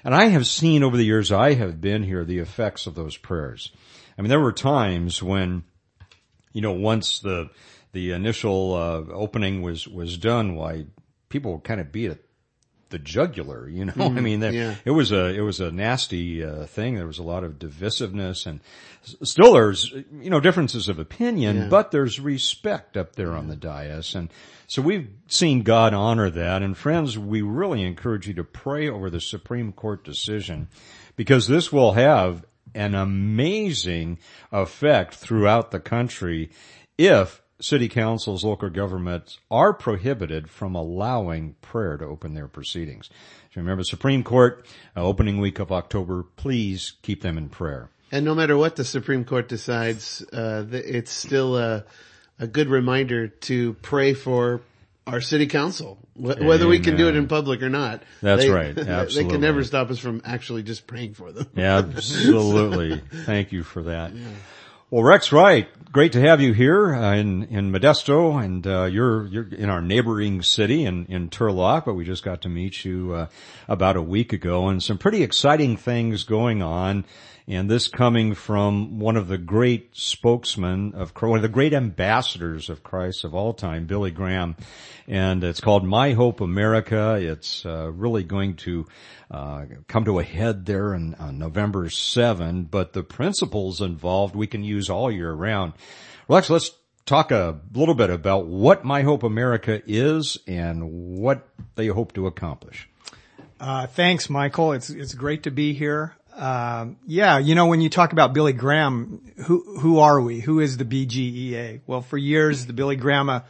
And 0.05 0.15
I 0.15 0.27
have 0.27 0.47
seen 0.47 0.83
over 0.83 0.97
the 0.97 1.05
years 1.05 1.33
I 1.33 1.55
have 1.55 1.81
been 1.81 2.03
here 2.03 2.25
the 2.25 2.39
effects 2.39 2.87
of 2.87 2.95
those 2.95 3.17
prayers. 3.17 3.73
I 4.19 4.23
mean, 4.23 4.29
there 4.29 4.41
were 4.41 4.53
times 4.53 5.23
when 5.23 5.65
you 6.55 6.63
know, 6.63 6.73
once 6.73 7.19
the 7.19 7.51
the 7.93 8.13
initial 8.13 8.75
uh, 8.75 9.13
opening 9.13 9.61
was 9.61 9.87
was 9.87 10.17
done, 10.17 10.55
why 10.55 10.87
people 11.29 11.61
kind 11.61 11.81
of 11.81 11.93
beat 11.93 12.11
it 12.11 12.25
the 12.95 12.99
jugular. 12.99 13.69
You 13.69 13.87
know, 13.87 13.93
I 13.99 14.09
mean, 14.09 14.41
there, 14.41 14.53
yeah. 14.53 14.75
it 14.85 14.93
was 14.93 15.13
a 15.13 15.27
it 15.35 15.41
was 15.41 15.61
a 15.61 15.71
nasty 15.71 16.43
uh, 16.43 16.65
thing. 16.67 16.95
There 16.95 17.07
was 17.07 17.19
a 17.19 17.23
lot 17.25 17.45
of 17.45 17.59
divisiveness, 17.59 18.47
and 18.47 18.61
still 19.03 19.53
there's 19.53 19.91
you 19.91 20.31
know 20.31 20.41
differences 20.41 20.89
of 20.89 20.99
opinion, 20.99 21.57
Yeah. 21.57 21.69
but 21.69 21.91
there's 21.91 22.19
respect 22.21 22.97
up 22.97 23.17
there 23.17 23.33
on 23.33 23.49
the 23.49 23.57
dais, 23.57 24.15
and 24.15 24.31
so 24.67 24.81
we've 24.81 25.11
seen 25.29 25.63
God 25.63 25.93
honor 25.93 26.31
that. 26.31 26.63
And 26.63 26.77
friends, 26.77 27.19
we 27.19 27.43
really 27.43 27.83
encourage 27.83 28.29
you 28.29 28.35
to 28.35 28.45
pray 28.45 28.89
over 28.89 29.11
the 29.11 29.21
Supreme 29.21 29.73
Court 29.73 30.05
decision 30.05 30.69
because 31.17 31.49
this 31.49 31.73
will 31.73 31.93
have 31.93 32.45
an 32.75 32.95
amazing 32.95 34.19
effect 34.53 35.15
throughout 35.15 35.71
the 35.71 35.81
country 35.81 36.51
if 36.99 37.43
city 37.61 37.89
councils, 37.89 38.45
local 38.45 38.71
governments 38.71 39.39
are 39.51 39.73
prohibited 39.73 40.51
from 40.51 40.75
allowing 40.75 41.55
prayer 41.61 41.97
to 41.97 42.05
open 42.05 42.35
their 42.35 42.49
proceedings. 42.49 43.09
So 43.53 43.61
remember, 43.61 43.85
Supreme 43.85 44.23
Court, 44.23 44.67
uh, 44.97 45.03
opening 45.03 45.39
week 45.39 45.59
of 45.59 45.73
October, 45.73 46.25
please 46.37 46.95
keep 47.03 47.23
them 47.23 47.39
in 47.39 47.49
prayer. 47.49 47.91
And 48.13 48.25
no 48.25 48.35
matter 48.35 48.57
what 48.57 48.77
the 48.77 48.85
Supreme 48.85 49.25
Court 49.25 49.49
decides, 49.49 50.23
uh, 50.33 50.67
it's 50.71 51.11
still 51.11 51.57
a, 51.57 51.85
a 52.39 52.47
good 52.47 52.69
reminder 52.69 53.29
to 53.29 53.75
pray 53.75 54.15
for 54.15 54.61
our 55.07 55.21
city 55.21 55.47
council, 55.47 55.99
wh- 56.15 56.41
whether 56.41 56.67
we 56.67 56.79
can 56.81 56.97
do 56.97 57.09
it 57.09 57.17
in 57.17 57.29
public 57.29 57.63
or 57.63 57.69
not. 57.69 58.03
That's 58.23 58.45
They- 58.45 58.51
right. 58.51 58.75
They 59.15 59.25
can 59.25 59.41
never 59.41 59.63
stop 59.65 59.91
us 59.91 59.99
from 59.99 60.23
actually 60.25 60.63
just 60.63 60.87
praying 60.87 61.15
for 61.15 61.33
them. 61.33 61.47
Absolutely. 61.57 63.01
Thank 63.25 63.53
you 63.53 63.63
for 63.63 63.83
that. 63.85 64.13
Well, 64.91 65.03
Rex 65.03 65.33
Wright, 65.33 65.67
great 65.93 66.13
to 66.13 66.21
have 66.21 66.41
you 66.41 66.53
here 66.53 66.95
uh, 66.95 67.15
in 67.17 67.45
in 67.45 67.73
Modesto, 67.73 68.43
and 68.43 68.65
uh, 68.67 68.85
you're 68.85 69.27
you're 69.27 69.49
in 69.53 69.69
our 69.69 69.81
neighboring 69.83 70.43
city 70.43 70.85
in 70.85 71.07
in 71.07 71.31
Turlock, 71.31 71.85
but 71.87 71.95
we 71.95 72.05
just 72.05 72.23
got 72.23 72.43
to 72.43 72.49
meet 72.49 72.85
you 72.85 73.13
uh, 73.13 73.27
about 73.67 73.97
a 73.97 74.03
week 74.03 74.33
ago, 74.33 74.69
and 74.69 74.83
some 74.83 74.99
pretty 74.99 75.23
exciting 75.23 75.77
things 75.77 76.23
going 76.25 76.63
on. 76.63 77.05
And 77.47 77.71
this 77.71 77.89
coming 77.89 78.35
from 78.35 78.99
one 78.99 79.19
of 79.19 79.29
the 79.29 79.37
great 79.37 79.95
spokesmen 79.95 80.95
of 80.95 81.13
one 81.21 81.39
of 81.39 81.43
the 81.43 81.49
great 81.49 81.75
ambassadors 81.75 82.71
of 82.71 82.83
Christ 82.83 83.23
of 83.23 83.35
all 83.35 83.53
time, 83.53 83.85
Billy 83.85 84.11
Graham. 84.11 84.57
And 85.07 85.45
it's 85.45 85.61
called 85.61 85.85
My 85.85 86.13
Hope 86.13 86.41
America. 86.41 87.17
It's 87.21 87.67
uh, 87.67 87.93
really 87.93 88.25
going 88.25 88.57
to 88.57 88.87
uh, 89.31 89.65
come 89.89 90.07
to 90.07 90.21
a 90.21 90.25
head 90.25 90.65
there 90.65 90.95
in, 90.95 91.15
on 91.17 91.39
November 91.39 91.91
7, 91.91 92.65
but 92.65 92.95
the 92.95 93.03
principles 93.03 93.83
involved 93.83 94.35
we 94.35 94.47
can 94.47 94.65
use 94.65 94.89
all 94.89 95.11
year 95.11 95.33
round. 95.33 95.75
Rex, 96.29 96.49
let's 96.49 96.71
talk 97.05 97.31
a 97.31 97.61
little 97.75 97.95
bit 97.95 98.09
about 98.09 98.47
what 98.47 98.85
My 98.85 99.03
Hope 99.03 99.23
America 99.23 99.83
is 99.87 100.39
and 100.47 101.19
what 101.19 101.47
they 101.75 101.89
hope 101.89 102.15
to 102.15 102.27
accomplish. 102.27 102.89
Uh, 103.61 103.87
thanks, 103.87 104.29
Michael. 104.29 104.73
It's 104.73 104.91
it's 104.91 105.15
great 105.15 105.45
to 105.45 105.51
be 105.51 105.75
here. 105.75 106.15
Um, 106.35 106.97
yeah, 107.07 107.39
you 107.39 107.55
know, 107.55 107.67
when 107.67 107.81
you 107.81 107.89
talk 107.89 108.13
about 108.13 108.33
Billy 108.33 108.53
Graham, 108.53 109.21
who 109.47 109.79
who 109.79 110.01
are 110.01 110.21
we? 110.21 110.41
Who 110.41 110.61
is 110.61 110.77
the 110.77 110.85
BGEA? 110.85 111.81
Well, 111.87 112.01
for 112.03 112.19
years, 112.19 112.67
the 112.67 112.73
Billy 112.73 112.97
Graham 112.97 113.43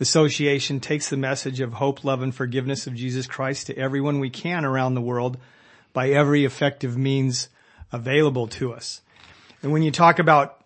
Association 0.00 0.80
takes 0.80 1.08
the 1.08 1.16
message 1.16 1.60
of 1.60 1.74
hope, 1.74 2.02
love, 2.02 2.22
and 2.22 2.34
forgiveness 2.34 2.88
of 2.88 2.94
Jesus 2.94 3.28
Christ 3.28 3.68
to 3.68 3.78
everyone 3.78 4.18
we 4.18 4.30
can 4.30 4.64
around 4.64 4.94
the 4.94 5.00
world 5.00 5.38
by 5.92 6.10
every 6.10 6.44
effective 6.44 6.96
means 6.96 7.48
available 7.92 8.48
to 8.48 8.72
us. 8.72 9.02
And 9.62 9.70
when 9.70 9.82
you 9.82 9.92
talk 9.92 10.18
about 10.18 10.61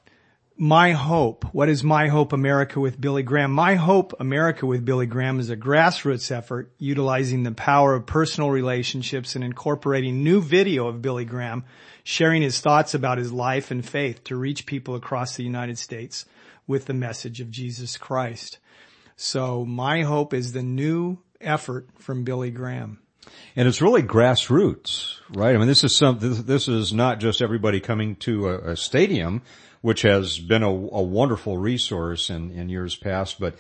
my 0.59 0.93
Hope. 0.93 1.45
What 1.53 1.69
is 1.69 1.85
My 1.85 2.09
Hope 2.09 2.33
America 2.33 2.81
with 2.81 2.99
Billy 2.99 3.23
Graham? 3.23 3.53
My 3.53 3.75
Hope 3.75 4.15
America 4.19 4.65
with 4.65 4.87
Billy 4.87 5.05
Graham 5.05 5.39
is 5.39 5.51
a 5.51 5.57
grassroots 5.57 6.31
effort 6.31 6.73
utilizing 6.79 7.43
the 7.43 7.53
power 7.53 7.95
of 7.95 8.07
personal 8.07 8.51
relationships 8.51 9.35
and 9.35 9.45
incorporating 9.45 10.25
new 10.25 10.41
video 10.41 10.87
of 10.87 11.03
Billy 11.03 11.27
Graham 11.27 11.65
sharing 12.05 12.41
his 12.41 12.59
thoughts 12.61 12.95
about 12.95 13.19
his 13.19 13.33
life 13.33 13.71
and 13.71 13.87
faith 13.87 14.25
to 14.25 14.37
reach 14.37 14.65
people 14.65 14.95
across 14.95 15.37
the 15.37 15.45
United 15.45 15.77
States 15.79 16.25
with 16.67 16.87
the 16.87 16.95
message 16.95 17.41
of 17.41 17.51
Jesus 17.51 17.99
Christ. 17.99 18.59
So 19.15 19.65
My 19.67 20.03
Hope 20.03 20.33
is 20.33 20.53
the 20.53 20.63
new 20.63 21.19
effort 21.39 21.89
from 21.99 22.25
Billy 22.25 22.51
Graham. 22.51 23.01
And 23.57 23.67
it's 23.69 23.83
really 23.83 24.03
grassroots, 24.03 25.17
right? 25.35 25.55
I 25.55 25.59
mean, 25.59 25.67
this 25.67 25.85
is 25.85 25.95
some, 25.95 26.19
this, 26.19 26.39
this 26.39 26.69
is 26.69 26.93
not 26.93 27.19
just 27.19 27.43
everybody 27.43 27.81
coming 27.81 28.17
to 28.17 28.49
a, 28.49 28.71
a 28.71 28.77
stadium, 28.77 29.43
which 29.81 30.03
has 30.03 30.39
been 30.39 30.63
a, 30.63 30.71
a 30.71 31.03
wonderful 31.03 31.59
resource 31.59 32.31
in, 32.31 32.51
in 32.51 32.69
years 32.69 32.97
past, 32.97 33.39
but 33.39 33.57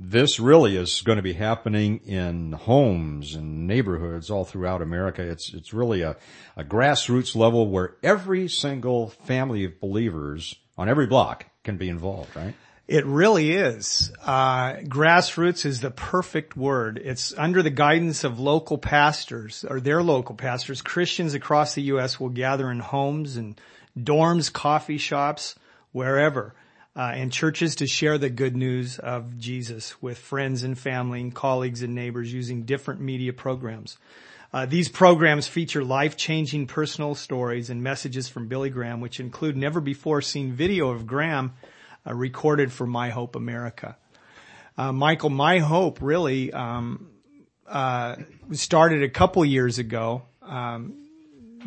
this 0.00 0.38
really 0.38 0.76
is 0.76 1.02
going 1.02 1.16
to 1.16 1.22
be 1.22 1.32
happening 1.32 1.98
in 2.06 2.52
homes 2.52 3.34
and 3.34 3.66
neighborhoods 3.66 4.30
all 4.30 4.44
throughout 4.44 4.80
America. 4.80 5.22
It's, 5.22 5.52
it's 5.52 5.72
really 5.72 6.02
a, 6.02 6.16
a 6.56 6.62
grassroots 6.62 7.34
level 7.34 7.68
where 7.68 7.96
every 8.02 8.48
single 8.48 9.08
family 9.08 9.64
of 9.64 9.80
believers 9.80 10.54
on 10.76 10.88
every 10.88 11.06
block 11.06 11.46
can 11.64 11.76
be 11.76 11.88
involved, 11.88 12.34
right? 12.36 12.54
It 12.86 13.04
really 13.04 13.50
is. 13.50 14.10
Uh, 14.24 14.74
grassroots 14.76 15.66
is 15.66 15.80
the 15.80 15.90
perfect 15.90 16.56
word. 16.56 16.98
It's 17.04 17.36
under 17.36 17.62
the 17.62 17.68
guidance 17.68 18.24
of 18.24 18.40
local 18.40 18.78
pastors 18.78 19.62
or 19.68 19.78
their 19.78 20.02
local 20.02 20.34
pastors. 20.36 20.80
Christians 20.80 21.34
across 21.34 21.74
the 21.74 21.82
U.S. 21.82 22.18
will 22.18 22.30
gather 22.30 22.70
in 22.70 22.78
homes 22.78 23.36
and 23.36 23.60
dorms, 24.04 24.52
coffee 24.52 24.98
shops, 24.98 25.54
wherever, 25.92 26.54
uh, 26.96 27.12
and 27.14 27.32
churches 27.32 27.76
to 27.76 27.86
share 27.86 28.18
the 28.18 28.30
good 28.30 28.56
news 28.56 28.98
of 28.98 29.38
Jesus 29.38 30.00
with 30.02 30.18
friends 30.18 30.62
and 30.62 30.78
family 30.78 31.20
and 31.20 31.34
colleagues 31.34 31.82
and 31.82 31.94
neighbors 31.94 32.32
using 32.32 32.62
different 32.62 33.00
media 33.00 33.32
programs. 33.32 33.98
Uh, 34.52 34.64
these 34.64 34.88
programs 34.88 35.46
feature 35.46 35.84
life-changing 35.84 36.66
personal 36.66 37.14
stories 37.14 37.68
and 37.68 37.82
messages 37.82 38.28
from 38.28 38.48
Billy 38.48 38.70
Graham, 38.70 39.00
which 39.00 39.20
include 39.20 39.56
never 39.56 39.80
before 39.80 40.22
seen 40.22 40.52
video 40.52 40.88
of 40.88 41.06
Graham 41.06 41.52
uh, 42.06 42.14
recorded 42.14 42.72
for 42.72 42.86
My 42.86 43.10
Hope 43.10 43.36
America. 43.36 43.96
Uh, 44.76 44.92
Michael, 44.92 45.30
My 45.30 45.58
Hope 45.58 45.98
really 46.00 46.52
um, 46.52 47.10
uh, 47.66 48.16
started 48.52 49.02
a 49.02 49.08
couple 49.10 49.44
years 49.44 49.78
ago. 49.78 50.22
Um, 50.40 51.08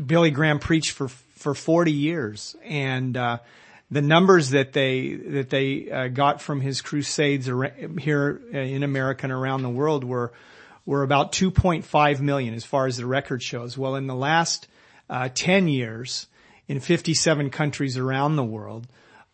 Billy 0.03 0.31
Graham 0.31 0.59
preached 0.59 0.91
for 0.91 1.07
for 1.41 1.53
40 1.53 1.91
years, 1.91 2.55
and 2.63 3.17
uh, 3.17 3.39
the 3.89 4.01
numbers 4.01 4.51
that 4.51 4.73
they 4.73 5.13
that 5.15 5.49
they 5.49 5.91
uh, 5.91 6.07
got 6.07 6.41
from 6.41 6.61
his 6.61 6.81
crusades 6.81 7.49
here 7.99 8.41
in 8.53 8.83
America 8.83 9.25
and 9.25 9.33
around 9.33 9.63
the 9.63 9.69
world 9.69 10.03
were 10.03 10.31
were 10.85 11.03
about 11.03 11.31
2.5 11.31 12.21
million, 12.21 12.53
as 12.53 12.63
far 12.63 12.87
as 12.87 12.97
the 12.97 13.05
record 13.05 13.43
shows. 13.43 13.77
Well, 13.77 13.95
in 13.95 14.07
the 14.07 14.15
last 14.15 14.67
uh, 15.09 15.29
10 15.33 15.67
years, 15.67 16.27
in 16.67 16.79
57 16.79 17.49
countries 17.49 17.97
around 17.97 18.35
the 18.35 18.43
world, 18.43 18.87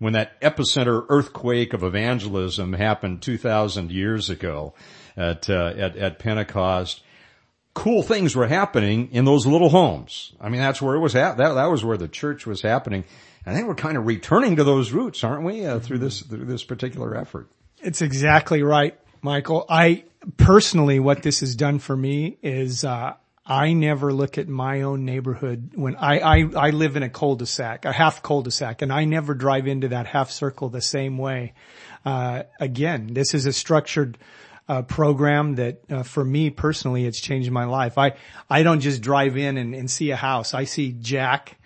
when 0.00 0.14
that 0.14 0.40
epicenter 0.40 1.04
earthquake 1.08 1.72
of 1.72 1.84
evangelism 1.84 2.72
happened 2.72 3.22
2,000 3.22 3.92
years 3.92 4.30
ago 4.30 4.74
at, 5.16 5.48
uh, 5.48 5.74
at, 5.76 5.96
at 5.96 6.18
Pentecost, 6.18 7.02
cool 7.74 8.02
things 8.02 8.34
were 8.34 8.46
happening 8.46 9.10
in 9.12 9.26
those 9.26 9.46
little 9.46 9.68
homes. 9.68 10.32
I 10.40 10.48
mean, 10.48 10.60
that's 10.60 10.82
where 10.82 10.96
it 10.96 11.00
was 11.00 11.14
at. 11.14 11.36
That, 11.36 11.52
that 11.52 11.66
was 11.66 11.84
where 11.84 11.98
the 11.98 12.08
church 12.08 12.46
was 12.46 12.62
happening. 12.62 13.04
I 13.44 13.54
think 13.54 13.68
we're 13.68 13.74
kind 13.74 13.98
of 13.98 14.06
returning 14.06 14.56
to 14.56 14.64
those 14.64 14.90
roots, 14.90 15.22
aren't 15.22 15.44
we, 15.44 15.66
uh, 15.66 15.80
through 15.80 15.98
this, 15.98 16.20
through 16.20 16.46
this 16.46 16.64
particular 16.64 17.14
effort? 17.14 17.48
It's 17.82 18.02
exactly 18.02 18.62
right, 18.62 18.98
Michael. 19.20 19.66
I 19.68 20.04
personally, 20.38 20.98
what 20.98 21.22
this 21.22 21.40
has 21.40 21.54
done 21.56 21.78
for 21.78 21.96
me 21.96 22.38
is, 22.42 22.84
uh, 22.84 23.14
I 23.44 23.72
never 23.72 24.12
look 24.12 24.38
at 24.38 24.48
my 24.48 24.82
own 24.82 25.04
neighborhood 25.04 25.72
when 25.74 25.96
I, 25.96 26.18
I, 26.18 26.50
I 26.56 26.70
live 26.70 26.96
in 26.96 27.02
a 27.02 27.08
cul-de-sac, 27.08 27.84
a 27.84 27.92
half 27.92 28.22
cul-de-sac, 28.22 28.82
and 28.82 28.92
I 28.92 29.04
never 29.04 29.34
drive 29.34 29.66
into 29.66 29.88
that 29.88 30.06
half 30.06 30.30
circle 30.30 30.68
the 30.68 30.82
same 30.82 31.18
way. 31.18 31.54
Uh, 32.04 32.44
again, 32.60 33.08
this 33.12 33.34
is 33.34 33.46
a 33.46 33.52
structured, 33.52 34.18
uh, 34.68 34.82
program 34.82 35.56
that, 35.56 35.80
uh, 35.90 36.02
for 36.02 36.24
me 36.24 36.50
personally, 36.50 37.06
it's 37.06 37.18
changed 37.18 37.50
my 37.50 37.64
life. 37.64 37.98
I, 37.98 38.14
I 38.48 38.62
don't 38.62 38.80
just 38.80 39.00
drive 39.02 39.36
in 39.36 39.56
and, 39.56 39.74
and 39.74 39.90
see 39.90 40.10
a 40.10 40.16
house. 40.16 40.54
I 40.54 40.64
see 40.64 40.92
Jack. 40.92 41.58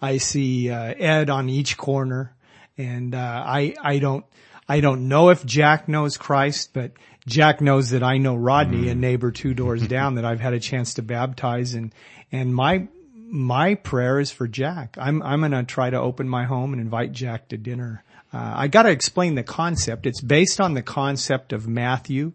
I 0.00 0.16
see, 0.16 0.70
uh, 0.70 0.94
Ed 0.96 1.30
on 1.30 1.48
each 1.48 1.76
corner 1.76 2.34
and, 2.76 3.14
uh, 3.14 3.42
I, 3.46 3.74
I 3.80 3.98
don't, 3.98 4.24
I 4.68 4.80
don't 4.80 5.08
know 5.08 5.30
if 5.30 5.44
Jack 5.46 5.88
knows 5.88 6.16
Christ, 6.16 6.70
but 6.72 6.92
Jack 7.28 7.60
knows 7.60 7.90
that 7.90 8.02
I 8.02 8.18
know 8.18 8.34
Rodney, 8.34 8.88
a 8.88 8.94
neighbor 8.94 9.30
two 9.30 9.54
doors 9.54 9.82
down 9.88 10.16
that 10.16 10.24
I've 10.24 10.40
had 10.40 10.54
a 10.54 10.60
chance 10.60 10.94
to 10.94 11.02
baptize 11.02 11.74
and, 11.74 11.92
and 12.32 12.54
my, 12.54 12.88
my 13.14 13.74
prayer 13.74 14.18
is 14.18 14.30
for 14.30 14.48
Jack. 14.48 14.96
I'm, 14.98 15.22
I'm 15.22 15.40
going 15.40 15.52
to 15.52 15.62
try 15.62 15.90
to 15.90 16.00
open 16.00 16.28
my 16.28 16.44
home 16.44 16.72
and 16.72 16.80
invite 16.80 17.12
Jack 17.12 17.48
to 17.48 17.56
dinner. 17.56 18.02
Uh, 18.32 18.52
I 18.56 18.68
got 18.68 18.82
to 18.82 18.90
explain 18.90 19.34
the 19.34 19.42
concept. 19.42 20.06
It's 20.06 20.20
based 20.20 20.60
on 20.60 20.74
the 20.74 20.82
concept 20.82 21.52
of 21.52 21.68
Matthew. 21.68 22.32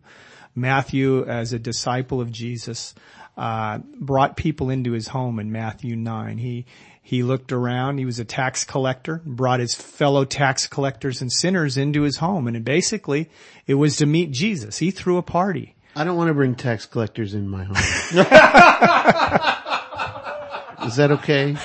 Matthew, 0.55 1.25
as 1.25 1.53
a 1.53 1.59
disciple 1.59 2.21
of 2.21 2.31
Jesus, 2.31 2.93
uh, 3.37 3.79
brought 3.99 4.37
people 4.37 4.69
into 4.69 4.91
his 4.91 5.07
home 5.07 5.39
in 5.39 5.51
Matthew 5.51 5.95
9. 5.95 6.37
He, 6.37 6.65
he 7.05 7.21
looked 7.21 7.51
around. 7.51 7.97
He 7.99 8.05
was 8.05 8.17
a 8.17 8.23
tax 8.25 8.63
collector, 8.63 9.21
brought 9.25 9.59
his 9.59 9.75
fellow 9.75 10.23
tax 10.25 10.65
collectors 10.67 11.21
and 11.21 11.31
sinners 11.31 11.77
into 11.77 12.01
his 12.03 12.17
home. 12.17 12.47
And 12.47 12.63
basically, 12.65 13.29
it 13.67 13.73
was 13.75 13.97
to 13.97 14.05
meet 14.05 14.31
Jesus. 14.31 14.77
He 14.79 14.89
threw 14.89 15.17
a 15.17 15.21
party. 15.21 15.75
I 15.95 16.05
don't 16.05 16.15
want 16.17 16.29
to 16.29 16.33
bring 16.33 16.55
tax 16.55 16.85
collectors 16.87 17.33
in 17.35 17.47
my 17.49 17.65
home. 17.65 17.75
Is 20.87 20.95
that 20.97 21.11
okay? 21.11 21.55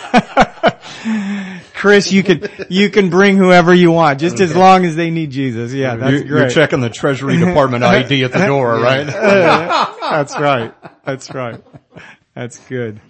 Chris, 1.75 2.13
you 2.13 2.23
can, 2.23 2.47
you 2.69 2.91
can 2.91 3.11
bring 3.11 3.37
whoever 3.37 3.75
you 3.75 3.91
want, 3.91 4.21
just 4.21 4.41
as 4.41 4.55
long 4.55 4.85
as 4.85 4.97
they 4.97 5.11
need 5.11 5.31
Jesus. 5.31 5.73
Yeah, 5.73 5.97
that's 5.97 6.13
You're, 6.13 6.25
great. 6.25 6.41
you're 6.41 6.51
checking 6.51 6.81
the 6.81 6.91
Treasury 6.91 7.37
Department 7.37 7.85
ID 7.85 8.25
at 8.25 8.33
the 8.33 8.47
door, 8.47 8.75
right? 8.81 9.07
That's 9.07 10.39
right. 10.39 10.75
That's 11.05 11.33
right. 11.35 11.61
That's 12.35 12.59
good. 12.69 13.01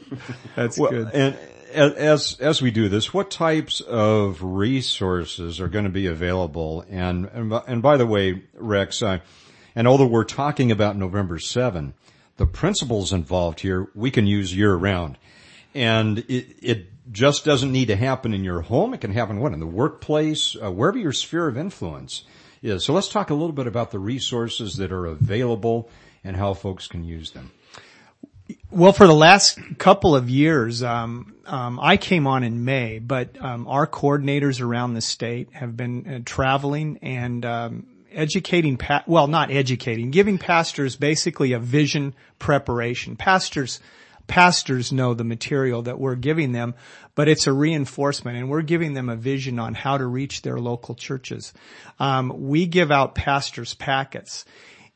That's 0.56 0.78
Well, 0.78 0.90
good. 0.90 1.10
And 1.12 1.34
a- 1.34 1.38
as 1.78 2.36
as 2.40 2.62
we 2.62 2.70
do 2.70 2.88
this, 2.88 3.14
what 3.14 3.30
types 3.30 3.80
of 3.80 4.42
resources 4.42 5.60
are 5.60 5.68
going 5.68 5.84
to 5.84 5.90
be 5.90 6.06
available? 6.06 6.84
And 6.88 7.26
and, 7.26 7.50
by- 7.50 7.62
and 7.66 7.82
by 7.82 7.96
the 7.96 8.06
way, 8.06 8.42
Rex, 8.54 9.02
I, 9.02 9.20
and 9.74 9.86
although 9.88 10.06
we're 10.06 10.24
talking 10.24 10.70
about 10.70 10.96
November 10.96 11.38
seven, 11.38 11.94
the 12.36 12.46
principles 12.46 13.12
involved 13.12 13.60
here 13.60 13.88
we 13.94 14.10
can 14.10 14.26
use 14.26 14.54
year 14.54 14.74
round, 14.74 15.18
and 15.74 16.18
it 16.28 16.56
it 16.62 16.86
just 17.12 17.44
doesn't 17.44 17.72
need 17.72 17.88
to 17.88 17.96
happen 17.96 18.34
in 18.34 18.44
your 18.44 18.60
home. 18.60 18.92
It 18.94 19.00
can 19.00 19.12
happen 19.12 19.40
what 19.40 19.52
in 19.52 19.60
the 19.60 19.66
workplace, 19.66 20.56
uh, 20.62 20.70
wherever 20.70 20.98
your 20.98 21.12
sphere 21.12 21.48
of 21.48 21.56
influence 21.56 22.24
is. 22.62 22.84
So 22.84 22.92
let's 22.92 23.08
talk 23.08 23.30
a 23.30 23.34
little 23.34 23.52
bit 23.52 23.66
about 23.66 23.90
the 23.90 23.98
resources 23.98 24.76
that 24.76 24.92
are 24.92 25.06
available 25.06 25.88
and 26.24 26.36
how 26.36 26.54
folks 26.54 26.86
can 26.86 27.04
use 27.04 27.30
them. 27.30 27.50
Well, 28.70 28.92
for 28.92 29.06
the 29.06 29.14
last 29.14 29.58
couple 29.78 30.14
of 30.14 30.28
years, 30.28 30.82
um, 30.82 31.34
um, 31.46 31.80
I 31.80 31.96
came 31.96 32.26
on 32.26 32.44
in 32.44 32.66
May, 32.66 32.98
but 32.98 33.40
um, 33.40 33.66
our 33.66 33.86
coordinators 33.86 34.60
around 34.60 34.92
the 34.92 35.00
state 35.00 35.48
have 35.52 35.74
been 35.74 36.06
uh, 36.06 36.20
traveling 36.26 36.98
and 37.00 37.46
um, 37.46 37.86
educating. 38.12 38.76
Pa- 38.76 39.04
well, 39.06 39.26
not 39.26 39.50
educating, 39.50 40.10
giving 40.10 40.36
pastors 40.36 40.96
basically 40.96 41.52
a 41.52 41.58
vision 41.58 42.14
preparation. 42.38 43.16
Pastors, 43.16 43.80
pastors 44.26 44.92
know 44.92 45.14
the 45.14 45.24
material 45.24 45.80
that 45.82 45.98
we're 45.98 46.14
giving 46.14 46.52
them, 46.52 46.74
but 47.14 47.26
it's 47.26 47.46
a 47.46 47.52
reinforcement, 47.54 48.36
and 48.36 48.50
we're 48.50 48.60
giving 48.60 48.92
them 48.92 49.08
a 49.08 49.16
vision 49.16 49.58
on 49.58 49.72
how 49.72 49.96
to 49.96 50.04
reach 50.04 50.42
their 50.42 50.60
local 50.60 50.94
churches. 50.94 51.54
Um, 51.98 52.34
we 52.36 52.66
give 52.66 52.90
out 52.90 53.14
pastors 53.14 53.72
packets. 53.72 54.44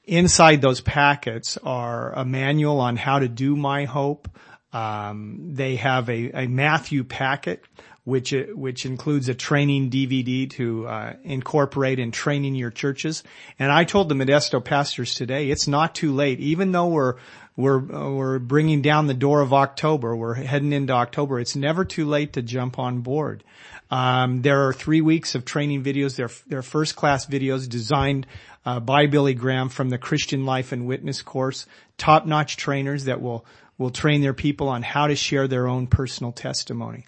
Inside 0.04 0.60
those 0.60 0.80
packets 0.80 1.58
are 1.58 2.12
a 2.12 2.24
manual 2.24 2.80
on 2.80 2.96
how 2.96 3.20
to 3.20 3.28
do 3.28 3.54
My 3.54 3.84
Hope. 3.84 4.28
Um, 4.72 5.50
they 5.54 5.76
have 5.76 6.08
a, 6.10 6.42
a 6.42 6.46
Matthew 6.48 7.04
packet, 7.04 7.62
which 8.02 8.34
which 8.52 8.84
includes 8.84 9.28
a 9.28 9.34
training 9.34 9.90
DVD 9.90 10.50
to 10.50 10.88
uh, 10.88 11.12
incorporate 11.22 12.00
in 12.00 12.10
training 12.10 12.56
your 12.56 12.70
churches. 12.70 13.22
And 13.60 13.70
I 13.70 13.84
told 13.84 14.08
the 14.08 14.16
Modesto 14.16 14.64
pastors 14.64 15.14
today, 15.14 15.50
it's 15.50 15.68
not 15.68 15.94
too 15.94 16.12
late, 16.12 16.40
even 16.40 16.72
though 16.72 16.88
we're 16.88 17.14
we're 17.56 17.78
uh, 17.78 18.10
we're 18.10 18.38
bringing 18.40 18.82
down 18.82 19.06
the 19.06 19.14
door 19.14 19.40
of 19.40 19.52
October. 19.52 20.16
We're 20.16 20.34
heading 20.34 20.72
into 20.72 20.94
October. 20.94 21.38
It's 21.38 21.54
never 21.54 21.84
too 21.84 22.06
late 22.06 22.32
to 22.32 22.42
jump 22.42 22.76
on 22.76 23.02
board. 23.02 23.44
Um, 23.92 24.40
there 24.40 24.66
are 24.66 24.72
three 24.72 25.02
weeks 25.02 25.34
of 25.34 25.44
training 25.44 25.84
videos. 25.84 26.16
They're, 26.16 26.30
they're 26.46 26.62
first 26.62 26.96
class 26.96 27.26
videos 27.26 27.68
designed 27.68 28.26
uh, 28.64 28.80
by 28.80 29.06
Billy 29.06 29.34
Graham 29.34 29.68
from 29.68 29.90
the 29.90 29.98
Christian 29.98 30.46
Life 30.46 30.72
and 30.72 30.86
Witness 30.86 31.20
course. 31.20 31.66
Top 31.98 32.24
notch 32.24 32.56
trainers 32.56 33.04
that 33.04 33.20
will 33.20 33.44
will 33.76 33.90
train 33.90 34.22
their 34.22 34.34
people 34.34 34.68
on 34.68 34.82
how 34.82 35.08
to 35.08 35.16
share 35.16 35.48
their 35.48 35.66
own 35.66 35.86
personal 35.86 36.30
testimony. 36.30 37.04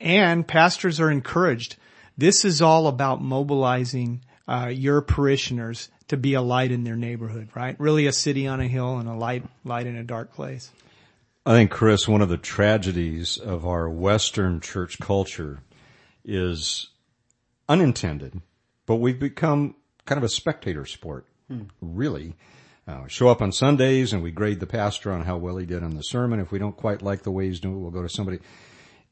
And 0.00 0.46
pastors 0.46 1.00
are 1.00 1.10
encouraged. 1.10 1.76
This 2.16 2.44
is 2.44 2.60
all 2.60 2.88
about 2.88 3.22
mobilizing 3.22 4.22
uh, 4.48 4.70
your 4.72 5.00
parishioners 5.00 5.88
to 6.08 6.16
be 6.16 6.34
a 6.34 6.42
light 6.42 6.72
in 6.72 6.82
their 6.82 6.96
neighborhood, 6.96 7.48
right? 7.54 7.78
Really 7.78 8.06
a 8.06 8.12
city 8.12 8.46
on 8.46 8.60
a 8.60 8.66
hill 8.66 8.98
and 8.98 9.08
a 9.08 9.14
light 9.14 9.44
light 9.64 9.86
in 9.86 9.96
a 9.96 10.04
dark 10.04 10.34
place. 10.34 10.70
I 11.46 11.52
think, 11.52 11.70
Chris, 11.70 12.06
one 12.06 12.20
of 12.20 12.28
the 12.28 12.36
tragedies 12.36 13.38
of 13.38 13.64
our 13.64 13.88
Western 13.88 14.60
church 14.60 14.98
culture 14.98 15.60
is 16.28 16.90
unintended, 17.68 18.40
but 18.86 18.96
we've 18.96 19.18
become 19.18 19.74
kind 20.04 20.18
of 20.18 20.24
a 20.24 20.28
spectator 20.28 20.84
sport, 20.86 21.26
really. 21.80 22.36
Uh, 22.86 23.06
show 23.06 23.28
up 23.28 23.42
on 23.42 23.52
Sundays 23.52 24.12
and 24.12 24.22
we 24.22 24.30
grade 24.30 24.60
the 24.60 24.66
pastor 24.66 25.12
on 25.12 25.22
how 25.22 25.36
well 25.36 25.56
he 25.56 25.66
did 25.66 25.82
on 25.82 25.94
the 25.94 26.02
sermon. 26.02 26.40
If 26.40 26.50
we 26.50 26.58
don't 26.58 26.76
quite 26.76 27.02
like 27.02 27.22
the 27.22 27.30
way 27.30 27.46
he's 27.46 27.60
doing 27.60 27.76
it, 27.76 27.80
we'll 27.80 27.90
go 27.90 28.02
to 28.02 28.08
somebody. 28.08 28.38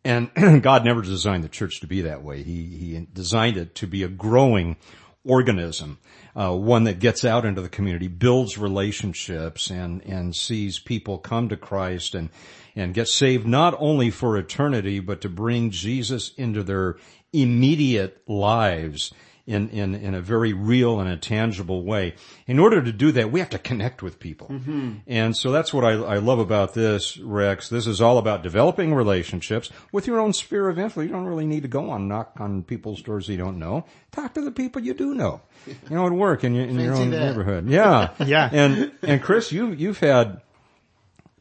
And 0.04 0.30
God 0.62 0.84
never 0.84 1.02
designed 1.02 1.44
the 1.44 1.48
church 1.48 1.80
to 1.80 1.86
be 1.86 2.02
that 2.02 2.22
way. 2.22 2.42
He, 2.42 2.64
he 2.64 3.06
designed 3.12 3.56
it 3.56 3.74
to 3.76 3.86
be 3.86 4.02
a 4.02 4.08
growing 4.08 4.76
organism, 5.26 5.98
uh, 6.34 6.54
one 6.54 6.84
that 6.84 7.00
gets 7.00 7.24
out 7.24 7.44
into 7.44 7.60
the 7.60 7.68
community, 7.68 8.08
builds 8.08 8.56
relationships 8.56 9.68
and, 9.70 10.02
and 10.06 10.34
sees 10.34 10.78
people 10.78 11.18
come 11.18 11.48
to 11.48 11.56
Christ 11.56 12.14
and, 12.14 12.30
and 12.76 12.94
get 12.94 13.08
saved 13.08 13.46
not 13.46 13.74
only 13.78 14.10
for 14.10 14.36
eternity, 14.36 15.00
but 15.00 15.22
to 15.22 15.28
bring 15.28 15.70
Jesus 15.70 16.32
into 16.36 16.62
their 16.62 16.96
immediate 17.32 18.22
lives 18.28 19.12
in, 19.46 19.68
in, 19.70 19.94
in 19.94 20.14
a 20.14 20.20
very 20.20 20.52
real 20.52 20.98
and 21.00 21.08
a 21.08 21.16
tangible 21.16 21.84
way. 21.84 22.14
In 22.46 22.58
order 22.58 22.82
to 22.82 22.92
do 22.92 23.12
that, 23.12 23.30
we 23.30 23.40
have 23.40 23.50
to 23.50 23.58
connect 23.58 24.02
with 24.02 24.18
people. 24.18 24.48
Mm-hmm. 24.48 24.94
And 25.06 25.36
so 25.36 25.52
that's 25.52 25.72
what 25.72 25.84
I, 25.84 25.92
I 25.92 26.16
love 26.18 26.40
about 26.40 26.74
this, 26.74 27.16
Rex. 27.18 27.68
This 27.68 27.86
is 27.86 28.00
all 28.00 28.18
about 28.18 28.42
developing 28.42 28.92
relationships 28.92 29.70
with 29.92 30.06
your 30.06 30.18
own 30.18 30.32
sphere 30.32 30.68
of 30.68 30.78
influence. 30.78 31.08
You 31.08 31.14
don't 31.14 31.26
really 31.26 31.46
need 31.46 31.62
to 31.62 31.68
go 31.68 31.90
on 31.90 32.08
knock 32.08 32.32
on 32.40 32.64
people's 32.64 33.02
doors 33.02 33.28
you 33.28 33.36
don't 33.36 33.58
know. 33.58 33.84
Talk 34.10 34.34
to 34.34 34.40
the 34.40 34.50
people 34.50 34.82
you 34.82 34.94
do 34.94 35.14
know. 35.14 35.40
You 35.88 35.96
know, 35.96 36.06
at 36.06 36.12
work 36.12 36.42
in 36.44 36.54
your, 36.54 36.64
in 36.64 36.78
your 36.78 36.94
own 36.94 37.10
that. 37.10 37.18
neighborhood. 37.18 37.68
Yeah. 37.68 38.10
Yeah. 38.26 38.48
And, 38.52 38.92
and 39.02 39.22
Chris, 39.22 39.52
you, 39.52 39.72
you've 39.72 40.00
had 40.00 40.40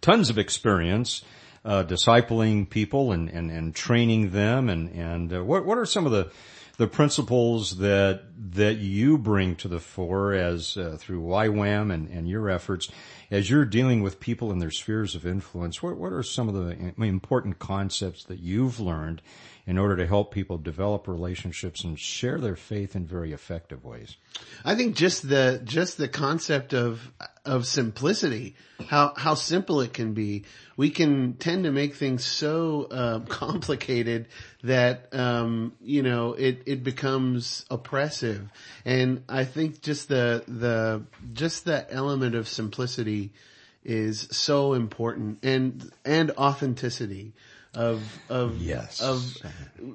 tons 0.06 0.30
of 0.30 0.38
experience 0.38 1.24
uh, 1.66 1.84
discipling 1.84 2.70
people 2.70 3.12
and, 3.12 3.28
and, 3.28 3.50
and 3.50 3.74
training 3.74 4.30
them 4.30 4.70
and 4.70 4.88
and 4.92 5.34
uh, 5.34 5.44
what 5.44 5.66
what 5.66 5.80
are 5.80 5.86
some 5.86 6.06
of 6.06 6.12
the 6.12 6.32
the 6.78 6.86
principles 6.86 7.78
that 7.78 8.22
that 8.52 8.78
you 8.78 9.18
bring 9.18 9.56
to 9.56 9.68
the 9.68 9.80
fore 9.80 10.34
as 10.34 10.78
uh, 10.78 10.96
through 11.00 11.24
YWAM 11.24 11.92
and, 11.92 12.08
and 12.10 12.30
your 12.30 12.52
efforts 12.52 12.88
as 13.32 13.50
you're 13.50 13.66
dealing 13.66 14.04
with 14.04 14.20
people 14.20 14.52
in 14.52 14.60
their 14.60 14.70
spheres 14.70 15.16
of 15.16 15.26
influence. 15.26 15.82
What 15.82 15.98
what 15.98 16.14
are 16.14 16.22
some 16.22 16.50
of 16.50 16.54
the 16.54 16.94
important 17.04 17.58
concepts 17.58 18.26
that 18.26 18.38
you've 18.38 18.80
learned 18.80 19.24
in 19.68 19.80
order 19.80 19.98
to 19.98 20.06
help 20.06 20.32
people 20.32 20.58
develop 20.58 21.08
relationships 21.08 21.84
and 21.84 22.00
share 22.00 22.40
their 22.40 22.56
faith 22.56 22.96
in 22.96 23.06
very 23.06 23.34
effective 23.34 23.84
ways? 23.84 24.16
I 24.64 24.76
think 24.76 24.96
just 24.96 25.28
the 25.28 25.62
just 25.64 25.98
the 25.98 26.08
concept 26.08 26.74
of 26.74 27.12
of 27.44 27.66
simplicity, 27.66 28.56
how 28.88 29.14
how 29.16 29.34
simple 29.34 29.82
it 29.82 29.94
can 29.94 30.14
be. 30.14 30.44
We 30.78 30.90
can 30.90 31.34
tend 31.34 31.64
to 31.64 31.72
make 31.72 31.96
things 31.96 32.24
so 32.24 32.88
uh, 32.92 33.20
complicated 33.28 34.28
that 34.64 35.14
um, 35.14 35.74
you 35.82 36.04
know 36.04 36.34
it 36.34 36.64
it 36.68 36.84
becomes 36.84 37.66
oppressive. 37.72 38.48
And 38.84 39.24
I 39.28 39.46
think 39.46 39.82
just 39.82 40.10
the 40.10 40.44
the 40.48 41.04
just 41.34 41.66
the 41.66 41.92
element 41.92 42.36
of 42.36 42.48
simplicity 42.48 43.32
is 43.84 44.28
so 44.32 44.74
important, 44.74 45.40
and 45.44 45.92
and 46.04 46.32
authenticity 46.32 47.34
of 47.76 48.02
of 48.30 48.62
Yes. 48.62 49.02
of 49.02 49.38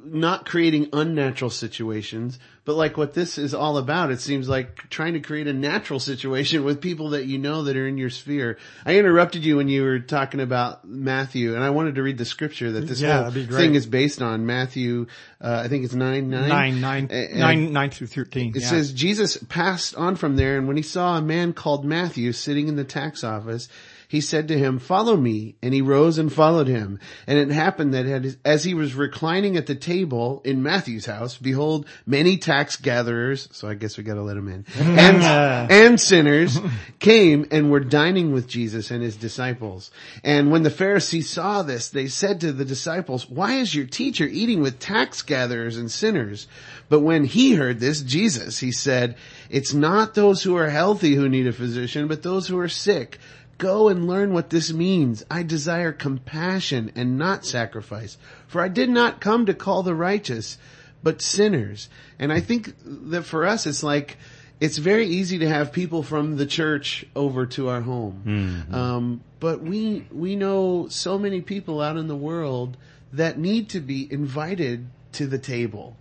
not 0.04 0.44
creating 0.46 0.88
unnatural 0.92 1.50
situations, 1.50 2.38
but 2.64 2.76
like 2.76 2.96
what 2.96 3.14
this 3.14 3.38
is 3.38 3.54
all 3.54 3.78
about, 3.78 4.10
it 4.10 4.20
seems 4.20 4.48
like 4.48 4.88
trying 4.90 5.14
to 5.14 5.20
create 5.20 5.46
a 5.46 5.52
natural 5.52 5.98
situation 5.98 6.62
with 6.64 6.80
people 6.80 7.10
that 7.10 7.26
you 7.26 7.38
know 7.38 7.64
that 7.64 7.76
are 7.76 7.88
in 7.88 7.96
your 7.98 8.10
sphere. 8.10 8.58
I 8.84 8.96
interrupted 8.98 9.44
you 9.44 9.56
when 9.56 9.68
you 9.68 9.82
were 9.82 9.98
talking 9.98 10.40
about 10.40 10.86
Matthew, 10.86 11.54
and 11.54 11.64
I 11.64 11.70
wanted 11.70 11.94
to 11.96 12.02
read 12.02 12.18
the 12.18 12.24
scripture 12.24 12.72
that 12.72 12.86
this 12.86 13.00
Yeah, 13.00 13.14
whole 13.14 13.30
that'd 13.30 13.34
be 13.34 13.46
great. 13.46 13.60
thing 13.60 13.74
is 13.74 13.86
based 13.86 14.20
on. 14.22 14.46
Matthew, 14.46 15.06
uh, 15.40 15.62
I 15.64 15.68
think 15.68 15.84
it's 15.84 15.94
nine 15.94 16.28
nine 16.30 16.48
Nine, 16.48 16.80
nine, 16.80 17.08
A- 17.10 17.30
and- 17.30 17.40
nine, 17.40 17.72
nine 17.72 17.90
through 17.90 18.08
13. 18.08 18.52
it 18.54 18.60
yeah. 18.62 18.68
says 18.68 18.92
Jesus 18.92 19.36
passed 19.48 19.94
on 19.96 20.16
from 20.16 20.36
there 20.36 20.58
and 20.58 20.68
when 20.68 20.76
he 20.76 20.82
saw 20.82 21.16
a 21.16 21.22
man 21.22 21.52
called 21.52 21.84
Matthew 21.84 22.32
sitting 22.32 22.68
in 22.68 22.76
the 22.76 22.84
tax 22.84 23.24
office, 23.24 23.68
he 24.10 24.20
said 24.20 24.48
to 24.48 24.58
him, 24.58 24.80
follow 24.80 25.16
me. 25.16 25.54
And 25.62 25.72
he 25.72 25.82
rose 25.82 26.18
and 26.18 26.32
followed 26.32 26.66
him. 26.66 26.98
And 27.28 27.38
it 27.38 27.54
happened 27.54 27.94
that 27.94 28.38
as 28.44 28.64
he 28.64 28.74
was 28.74 28.92
reclining 28.92 29.56
at 29.56 29.66
the 29.66 29.76
table 29.76 30.42
in 30.44 30.64
Matthew's 30.64 31.06
house, 31.06 31.38
behold, 31.38 31.86
many 32.06 32.36
tax 32.36 32.74
gatherers, 32.74 33.48
so 33.52 33.68
I 33.68 33.74
guess 33.74 33.96
we 33.96 34.02
gotta 34.02 34.22
let 34.22 34.36
him 34.36 34.48
in, 34.48 34.66
and, 34.80 35.22
and 35.70 36.00
sinners 36.00 36.58
came 36.98 37.46
and 37.52 37.70
were 37.70 37.78
dining 37.78 38.32
with 38.32 38.48
Jesus 38.48 38.90
and 38.90 39.00
his 39.00 39.14
disciples. 39.14 39.92
And 40.24 40.50
when 40.50 40.64
the 40.64 40.70
Pharisees 40.70 41.30
saw 41.30 41.62
this, 41.62 41.90
they 41.90 42.08
said 42.08 42.40
to 42.40 42.52
the 42.52 42.64
disciples, 42.64 43.30
why 43.30 43.58
is 43.58 43.72
your 43.72 43.86
teacher 43.86 44.26
eating 44.26 44.60
with 44.60 44.80
tax 44.80 45.22
gatherers 45.22 45.76
and 45.76 45.88
sinners? 45.88 46.48
But 46.88 47.00
when 47.00 47.22
he 47.22 47.54
heard 47.54 47.78
this, 47.78 48.02
Jesus, 48.02 48.58
he 48.58 48.72
said, 48.72 49.14
it's 49.48 49.72
not 49.72 50.14
those 50.14 50.42
who 50.42 50.56
are 50.56 50.68
healthy 50.68 51.14
who 51.14 51.28
need 51.28 51.46
a 51.46 51.52
physician, 51.52 52.08
but 52.08 52.24
those 52.24 52.48
who 52.48 52.58
are 52.58 52.68
sick. 52.68 53.20
Go 53.60 53.88
and 53.88 54.08
learn 54.08 54.32
what 54.32 54.48
this 54.48 54.72
means. 54.72 55.22
I 55.30 55.42
desire 55.42 55.92
compassion 55.92 56.92
and 56.96 57.18
not 57.18 57.44
sacrifice. 57.44 58.16
For 58.46 58.62
I 58.62 58.68
did 58.68 58.88
not 58.88 59.20
come 59.20 59.44
to 59.46 59.54
call 59.54 59.82
the 59.82 59.94
righteous, 59.94 60.56
but 61.02 61.20
sinners. 61.20 61.90
And 62.18 62.32
I 62.32 62.40
think 62.40 62.74
that 63.12 63.24
for 63.24 63.46
us, 63.46 63.66
it's 63.66 63.82
like, 63.82 64.16
it's 64.60 64.78
very 64.78 65.06
easy 65.06 65.40
to 65.40 65.48
have 65.48 65.72
people 65.72 66.02
from 66.02 66.38
the 66.38 66.46
church 66.46 67.04
over 67.14 67.44
to 67.46 67.68
our 67.68 67.82
home. 67.82 68.64
Um, 68.74 69.20
but 69.40 69.60
we, 69.60 70.06
we 70.10 70.36
know 70.36 70.88
so 70.88 71.18
many 71.18 71.42
people 71.42 71.82
out 71.82 71.98
in 71.98 72.08
the 72.08 72.16
world 72.16 72.78
that 73.12 73.38
need 73.38 73.68
to 73.70 73.80
be 73.80 74.10
invited 74.10 74.86
to 75.12 75.26
the 75.26 75.38
table. 75.38 75.98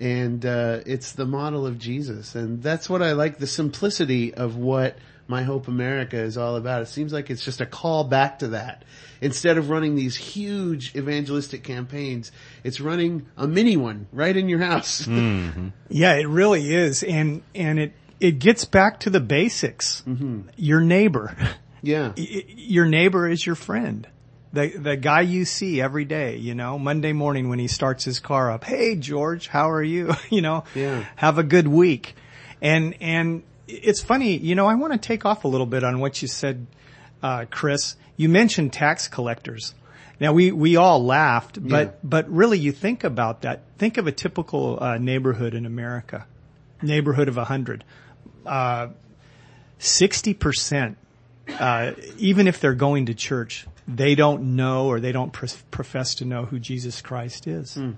And, 0.00 0.46
uh, 0.46 0.80
it's 0.86 1.12
the 1.12 1.26
model 1.26 1.66
of 1.66 1.78
Jesus. 1.78 2.34
And 2.34 2.62
that's 2.62 2.88
what 2.88 3.02
I 3.02 3.12
like, 3.12 3.36
the 3.36 3.46
simplicity 3.46 4.32
of 4.32 4.56
what 4.56 4.96
My 5.28 5.42
Hope 5.44 5.68
America 5.68 6.16
is 6.18 6.36
all 6.36 6.56
about. 6.56 6.82
It 6.82 6.88
seems 6.88 7.12
like 7.12 7.30
it's 7.30 7.44
just 7.44 7.60
a 7.60 7.66
call 7.66 8.04
back 8.04 8.40
to 8.40 8.48
that. 8.48 8.84
Instead 9.20 9.56
of 9.56 9.70
running 9.70 9.94
these 9.94 10.16
huge 10.16 10.94
evangelistic 10.96 11.62
campaigns, 11.62 12.32
it's 12.64 12.80
running 12.80 13.26
a 13.36 13.46
mini 13.46 13.76
one 13.76 14.06
right 14.12 14.36
in 14.36 14.48
your 14.48 14.58
house. 14.60 15.06
Mm-hmm. 15.06 15.68
Yeah, 15.88 16.14
it 16.14 16.26
really 16.28 16.72
is. 16.74 17.02
And, 17.02 17.42
and 17.54 17.78
it, 17.78 17.92
it 18.20 18.38
gets 18.40 18.64
back 18.64 19.00
to 19.00 19.10
the 19.10 19.20
basics. 19.20 20.02
Mm-hmm. 20.08 20.42
Your 20.56 20.80
neighbor. 20.80 21.36
yeah. 21.82 22.12
Your 22.16 22.86
neighbor 22.86 23.28
is 23.28 23.44
your 23.46 23.54
friend. 23.56 24.06
The 24.54 24.68
the 24.76 24.96
guy 24.98 25.22
you 25.22 25.44
see 25.46 25.80
every 25.80 26.04
day, 26.04 26.36
you 26.36 26.54
know, 26.54 26.78
Monday 26.78 27.12
morning 27.14 27.48
when 27.48 27.58
he 27.58 27.68
starts 27.68 28.04
his 28.04 28.20
car 28.20 28.50
up. 28.50 28.64
Hey 28.64 28.96
George, 28.96 29.48
how 29.48 29.70
are 29.70 29.82
you? 29.82 30.12
you 30.30 30.42
know, 30.42 30.64
Yeah. 30.74 31.06
have 31.16 31.38
a 31.38 31.42
good 31.42 31.66
week. 31.66 32.14
And 32.60 32.94
and 33.00 33.42
it's 33.82 34.00
funny, 34.00 34.36
you 34.36 34.54
know, 34.54 34.66
I 34.66 34.74
want 34.74 34.92
to 34.92 34.98
take 34.98 35.24
off 35.24 35.44
a 35.44 35.48
little 35.48 35.66
bit 35.66 35.84
on 35.84 35.98
what 36.00 36.20
you 36.22 36.28
said, 36.28 36.66
uh, 37.22 37.46
Chris. 37.50 37.96
You 38.16 38.28
mentioned 38.28 38.72
tax 38.72 39.08
collectors. 39.08 39.74
Now 40.20 40.32
we 40.32 40.52
we 40.52 40.76
all 40.76 41.04
laughed, 41.04 41.58
but 41.60 41.86
Yeah. 41.86 41.92
but 42.04 42.30
really 42.30 42.58
you 42.58 42.70
think 42.72 43.02
about 43.04 43.42
that. 43.42 43.62
Think 43.78 43.96
of 43.98 44.06
a 44.06 44.12
typical 44.12 44.78
uh, 44.80 44.98
neighborhood 44.98 45.54
in 45.54 45.66
America, 45.66 46.26
neighborhood 46.82 47.28
of 47.28 47.38
a 47.38 47.44
hundred. 47.44 47.84
Uh, 48.46 48.88
Sixty 49.78 50.32
percent 50.32 50.96
uh, 51.58 51.92
even 52.18 52.46
if 52.46 52.60
they're 52.60 52.74
going 52.74 53.06
to 53.06 53.14
church, 53.14 53.66
they 53.88 54.14
don't 54.14 54.54
know 54.54 54.86
or 54.86 55.00
they 55.00 55.10
don't 55.10 55.32
pr- 55.32 55.46
profess 55.72 56.14
to 56.16 56.24
know 56.24 56.44
who 56.44 56.60
Jesus 56.60 57.00
Christ 57.02 57.48
is. 57.48 57.76
Uh, 57.76 57.90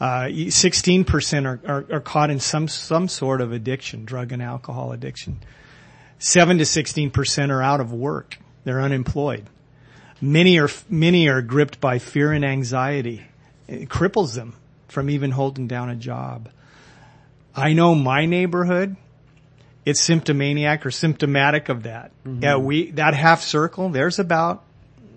Sixteen 0.00 1.04
percent 1.04 1.46
are, 1.46 1.60
are, 1.66 1.84
are 1.90 2.00
caught 2.00 2.30
in 2.30 2.40
some 2.40 2.68
some 2.68 3.08
sort 3.08 3.40
of 3.40 3.52
addiction, 3.52 4.04
drug 4.04 4.32
and 4.32 4.42
alcohol 4.42 4.92
addiction. 4.92 5.38
Seven 6.18 6.58
to 6.58 6.66
sixteen 6.66 7.10
percent 7.10 7.50
are 7.52 7.62
out 7.62 7.80
of 7.80 7.92
work; 7.92 8.38
they're 8.64 8.80
unemployed. 8.80 9.46
Many 10.20 10.58
are 10.58 10.70
many 10.88 11.28
are 11.28 11.42
gripped 11.42 11.80
by 11.80 11.98
fear 11.98 12.32
and 12.32 12.44
anxiety. 12.44 13.26
It 13.68 13.88
cripples 13.88 14.34
them 14.34 14.54
from 14.88 15.10
even 15.10 15.30
holding 15.30 15.66
down 15.66 15.90
a 15.90 15.96
job. 15.96 16.48
I 17.54 17.72
know 17.72 17.94
my 17.94 18.26
neighborhood 18.26 18.96
it's 19.86 20.06
symptomaniac 20.06 20.84
or 20.84 20.90
symptomatic 20.90 21.68
of 21.68 21.84
that. 21.84 22.10
Mm-hmm. 22.24 22.42
Yeah, 22.42 22.56
we, 22.56 22.90
that 22.90 23.14
half 23.14 23.40
circle, 23.40 23.88
there's 23.88 24.18
about 24.18 24.64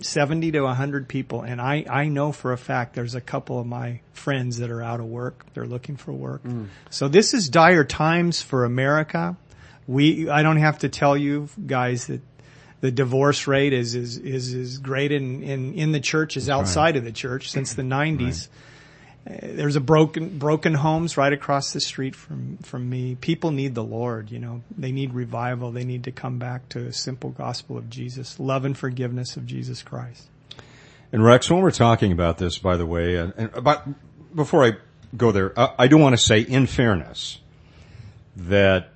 70 0.02 0.52
to 0.52 0.62
100 0.62 1.08
people. 1.08 1.42
And 1.42 1.60
I, 1.62 1.86
I 1.90 2.08
know 2.08 2.32
for 2.32 2.54
a 2.54 2.58
fact 2.58 2.96
there's 2.96 3.16
a 3.16 3.22
couple 3.22 3.60
of 3.60 3.68
my 3.68 4.02
friends 4.14 4.60
that 4.60 4.70
are 4.70 4.82
out 4.82 5.00
of 5.00 5.06
work. 5.06 5.46
They're 5.54 5.66
looking 5.66 5.98
for 5.98 6.12
work. 6.12 6.42
So 6.90 7.08
this 7.08 7.34
is 7.34 7.50
dire 7.50 7.84
times 7.84 8.42
for 8.42 8.66
America. 8.66 9.38
We, 9.88 10.30
I 10.30 10.44
don't 10.44 10.58
have 10.58 10.80
to 10.80 10.90
tell 10.90 11.18
you 11.18 11.50
guys 11.66 12.08
that 12.08 12.22
the 12.82 12.92
divorce 12.92 13.48
rate 13.48 13.74
is, 13.74 13.96
is, 13.96 14.18
is 14.18 14.54
as 14.54 14.78
great 14.78 15.12
in, 15.12 15.44
in, 15.44 15.74
in 15.74 15.92
the 15.92 16.00
church 16.00 16.38
as 16.38 16.50
outside 16.50 16.96
of 16.96 17.04
the 17.04 17.12
church 17.12 17.52
since 17.52 17.74
the 17.74 17.82
90s. 17.82 18.48
Uh, 18.48 18.50
Uh, 19.28 19.34
there's 19.42 19.76
a 19.76 19.82
broken 19.82 20.38
broken 20.38 20.74
homes 20.74 21.18
right 21.18 21.34
across 21.34 21.74
the 21.74 21.82
street 21.82 22.16
from 22.16 22.58
from 22.58 22.90
me. 22.90 23.16
People 23.16 23.52
need 23.52 23.76
the 23.76 23.84
Lord, 23.84 24.32
you 24.32 24.40
know. 24.40 24.62
They 24.78 24.92
need 24.92 25.14
revival. 25.14 25.72
They 25.72 25.84
need 25.84 26.04
to 26.06 26.12
come 26.12 26.40
back 26.40 26.70
to 26.70 26.86
a 26.86 26.94
simple 26.94 27.32
gospel 27.32 27.78
of 27.78 27.90
Jesus, 27.90 28.40
love 28.40 28.66
and 28.66 28.78
forgiveness 28.78 29.36
of 29.38 29.46
Jesus 29.46 29.82
Christ. 29.82 30.28
And 31.12 31.24
Rex, 31.24 31.50
when 31.50 31.62
we're 31.62 31.72
talking 31.72 32.12
about 32.12 32.38
this, 32.38 32.58
by 32.58 32.78
the 32.78 32.86
way, 32.86 33.16
and, 33.16 33.34
and 33.36 33.54
about 33.54 33.88
before 34.36 34.64
I 34.64 34.74
go 35.16 35.32
there, 35.32 35.58
I, 35.60 35.74
I 35.80 35.88
do 35.88 35.98
want 35.98 36.14
to 36.14 36.22
say, 36.22 36.42
in 36.42 36.68
fairness, 36.68 37.40
that 38.36 38.90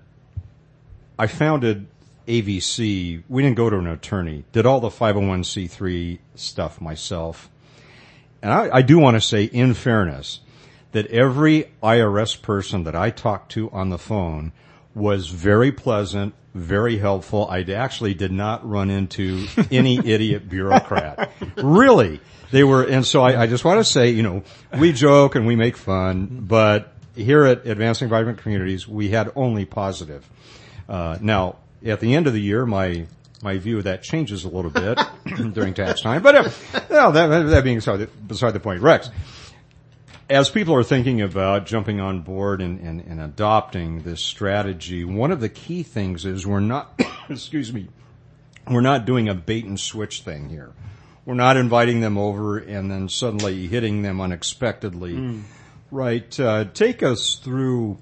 I 1.18 1.28
founded 1.28 1.88
AVC. 2.28 3.24
We 3.28 3.42
didn't 3.42 3.58
go 3.58 3.70
to 3.70 3.78
an 3.78 3.88
attorney. 3.88 4.46
Did 4.52 4.66
all 4.66 4.80
the 4.80 4.90
501c3 4.90 6.20
stuff 6.36 6.80
myself. 6.80 7.50
And 8.44 8.52
I, 8.52 8.70
I 8.72 8.82
do 8.82 9.00
want 9.00 9.16
to 9.16 9.22
say, 9.22 9.46
in 9.46 9.74
fairness, 9.74 10.42
that 10.92 11.08
every 11.08 11.72
IRS 11.82 12.40
person 12.40 12.84
that 12.84 12.96
I 12.96 13.10
talked 13.10 13.54
to 13.54 13.72
on 13.72 13.90
the 13.90 13.98
phone 13.98 14.52
was 14.94 15.30
very 15.30 15.72
pleasant, 15.72 16.36
very 16.54 16.98
helpful. 16.98 17.48
I 17.50 17.62
actually 17.62 18.14
did 18.14 18.34
not 18.34 18.70
run 18.70 18.90
into 18.90 19.48
any 19.72 19.98
idiot 19.98 20.50
bureaucrat. 20.50 21.32
Really. 21.56 22.20
They 22.52 22.66
were, 22.66 22.84
and 22.84 23.08
so 23.08 23.24
I, 23.24 23.44
I 23.44 23.48
just 23.48 23.64
want 23.64 23.80
to 23.80 23.86
say, 23.86 24.10
you 24.10 24.22
know, 24.22 24.44
we 24.78 24.92
joke 24.92 25.36
and 25.36 25.48
we 25.48 25.56
make 25.56 25.78
fun, 25.78 26.42
but 26.42 26.94
here 27.16 27.46
at 27.46 27.66
Advancing 27.66 28.10
Vibrant 28.10 28.40
Communities, 28.40 28.88
we 28.88 29.10
had 29.10 29.32
only 29.38 29.64
positive. 29.64 30.30
Uh, 30.90 31.18
now, 31.22 31.56
at 31.86 32.02
the 32.02 32.14
end 32.14 32.28
of 32.28 32.34
the 32.34 32.42
year, 32.42 32.66
my 32.66 33.08
my 33.44 33.58
view 33.58 33.78
of 33.78 33.84
that 33.84 34.04
changes 34.04 34.44
a 34.44 34.50
little 34.50 34.72
bit 34.72 35.00
during 35.54 35.74
tax 35.74 36.02
time. 36.02 36.24
But 36.24 36.36
uh, 36.36 36.50
no, 36.90 37.12
that, 37.12 37.28
that 37.28 37.64
being 37.64 37.78
beside 37.78 37.98
the, 37.98 38.08
beside 38.08 38.52
the 38.52 38.60
point, 38.60 38.82
Rex. 38.82 39.10
As 40.30 40.50
people 40.50 40.74
are 40.74 40.84
thinking 40.84 41.22
about 41.22 41.66
jumping 41.66 42.00
on 42.00 42.22
board 42.22 42.62
and, 42.62 42.80
and, 42.80 43.02
and 43.02 43.22
adopting 43.22 44.04
this 44.04 44.22
strategy, 44.22 45.04
one 45.04 45.32
of 45.32 45.42
the 45.42 45.50
key 45.50 45.84
things 45.84 46.26
is 46.26 46.48
we're 46.48 46.62
not, 46.62 47.00
excuse 47.30 47.74
me, 47.74 47.90
we're 48.68 48.82
not 48.82 49.06
doing 49.06 49.28
a 49.28 49.36
bait 49.36 49.66
and 49.66 49.80
switch 49.80 50.22
thing 50.22 50.50
here. 50.50 50.72
We're 51.26 51.36
not 51.36 51.58
inviting 51.58 52.00
them 52.00 52.18
over 52.18 52.58
and 52.58 52.90
then 52.90 53.10
suddenly 53.10 53.68
hitting 53.68 54.02
them 54.02 54.22
unexpectedly 54.22 55.44
Right. 55.94 56.40
Uh, 56.40 56.66
take 56.74 57.04
us 57.04 57.36
through 57.36 58.00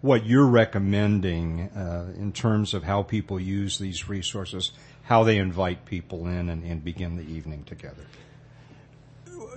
what 0.00 0.24
you're 0.24 0.46
recommending 0.46 1.62
uh, 1.76 2.12
in 2.16 2.32
terms 2.32 2.74
of 2.74 2.82
how 2.82 3.02
people 3.02 3.38
use 3.38 3.78
these 3.78 4.08
resources, 4.08 4.72
how 5.02 5.24
they 5.24 5.38
invite 5.38 5.84
people 5.84 6.26
in 6.26 6.48
and, 6.48 6.64
and 6.64 6.82
begin 6.84 7.16
the 7.16 7.22
evening 7.22 7.64
together. 7.64 8.06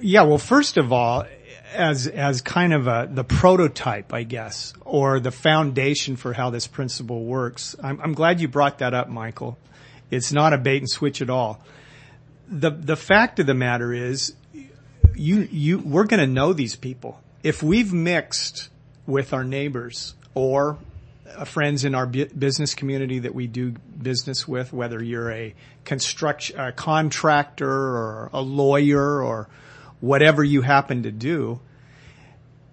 Yeah, 0.02 0.24
well, 0.24 0.38
first 0.38 0.78
of 0.78 0.92
all, 0.92 1.26
as 1.74 2.08
as 2.08 2.42
kind 2.42 2.74
of 2.74 2.88
a 2.88 3.08
the 3.12 3.24
prototype, 3.24 4.14
I 4.14 4.24
guess, 4.24 4.74
or 4.82 5.20
the 5.20 5.32
foundation 5.32 6.16
for 6.16 6.34
how 6.34 6.50
this 6.50 6.68
principle 6.68 7.24
works. 7.24 7.76
I'm, 7.82 8.02
I'm 8.02 8.14
glad 8.14 8.42
you 8.42 8.48
brought 8.48 8.80
that 8.80 8.94
up, 8.94 9.08
Michael. 9.08 9.58
It's 10.12 10.32
not 10.32 10.54
a 10.54 10.58
bait 10.58 10.80
and 10.80 10.90
switch 10.90 11.22
at 11.22 11.30
all. 11.30 11.64
The 12.50 12.72
the 12.72 12.96
fact 12.96 13.40
of 13.40 13.46
the 13.46 13.54
matter 13.54 13.94
is, 13.94 14.34
you 15.16 15.48
you 15.52 15.80
we're 15.80 16.06
going 16.06 16.20
to 16.20 16.28
know 16.28 16.54
these 16.54 16.76
people 16.76 17.22
if 17.44 17.64
we've 17.64 17.94
mixed 17.94 18.70
with 19.06 19.34
our 19.34 19.44
neighbors 19.44 20.16
or 20.36 20.78
uh, 21.36 21.46
friends 21.46 21.86
in 21.86 21.96
our 21.96 22.06
bu- 22.06 22.28
business 22.28 22.76
community 22.76 23.20
that 23.20 23.34
we 23.34 23.48
do 23.48 23.72
business 23.72 24.48
with, 24.48 24.74
whether 24.74 25.02
you're 25.02 25.32
a 25.32 25.54
construction 25.86 26.60
a 26.60 26.72
contractor 26.72 27.70
or 27.70 28.30
a 28.34 28.42
lawyer 28.42 29.22
or 29.22 29.50
whatever 30.00 30.44
you 30.44 30.62
happen 30.62 31.04
to 31.04 31.12
do, 31.12 31.60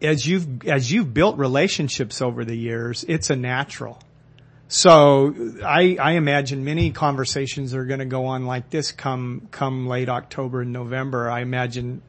as 0.03 0.27
you've 0.27 0.67
as 0.67 0.91
you've 0.91 1.13
built 1.15 1.39
relationships 1.39 2.21
over 2.21 2.45
the 2.45 2.57
years, 2.57 3.05
it's 3.09 3.31
a 3.31 3.37
natural. 3.37 3.99
So 4.73 5.35
I, 5.65 5.97
I 6.01 6.13
imagine 6.13 6.65
many 6.65 6.93
conversations 6.93 7.75
are 7.75 7.85
going 7.85 7.99
to 7.99 8.07
go 8.07 8.27
on 8.27 8.47
like 8.47 8.71
this 8.71 8.93
come 8.93 9.49
come 9.51 9.89
late 9.89 10.09
October 10.09 10.63
and 10.63 10.73
November. 10.73 11.29
I 11.29 11.41
imagine 11.41 12.03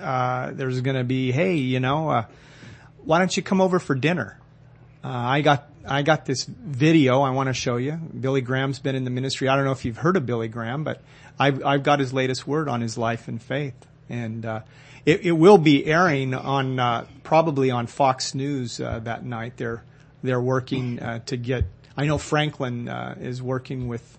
uh, 0.00 0.50
there's 0.52 0.80
going 0.80 0.96
to 0.96 1.04
be, 1.04 1.30
hey, 1.30 1.54
you 1.54 1.78
know, 1.78 2.10
uh, 2.10 2.24
why 3.04 3.18
don't 3.20 3.36
you 3.36 3.42
come 3.42 3.60
over 3.60 3.78
for 3.78 3.94
dinner? 3.94 4.36
Uh, 5.02 5.08
I 5.08 5.40
got 5.42 5.68
I 5.86 6.02
got 6.02 6.26
this 6.26 6.44
video 6.44 7.22
I 7.22 7.30
want 7.30 7.48
to 7.48 7.54
show 7.54 7.76
you. 7.76 7.92
Billy 7.92 8.40
Graham's 8.40 8.78
been 8.78 8.94
in 8.94 9.04
the 9.04 9.10
ministry. 9.10 9.48
I 9.48 9.56
don't 9.56 9.64
know 9.64 9.72
if 9.72 9.84
you've 9.84 9.96
heard 9.96 10.16
of 10.16 10.26
Billy 10.26 10.48
Graham, 10.48 10.84
but 10.84 11.02
I've 11.38 11.64
I've 11.64 11.82
got 11.82 12.00
his 12.00 12.12
latest 12.12 12.46
word 12.46 12.68
on 12.68 12.80
his 12.80 12.98
life 12.98 13.28
and 13.28 13.40
faith, 13.40 13.74
and 14.08 14.44
uh, 14.44 14.60
it, 15.06 15.24
it 15.24 15.32
will 15.32 15.58
be 15.58 15.86
airing 15.86 16.34
on 16.34 16.78
uh, 16.78 17.06
probably 17.22 17.70
on 17.70 17.86
Fox 17.86 18.34
News 18.34 18.80
uh, 18.80 18.98
that 19.00 19.24
night. 19.24 19.56
They're 19.56 19.82
they're 20.22 20.40
working 20.40 21.00
uh, 21.00 21.20
to 21.26 21.36
get. 21.36 21.64
I 21.96 22.06
know 22.06 22.18
Franklin 22.18 22.88
uh, 22.88 23.16
is 23.20 23.42
working 23.42 23.88
with 23.88 24.18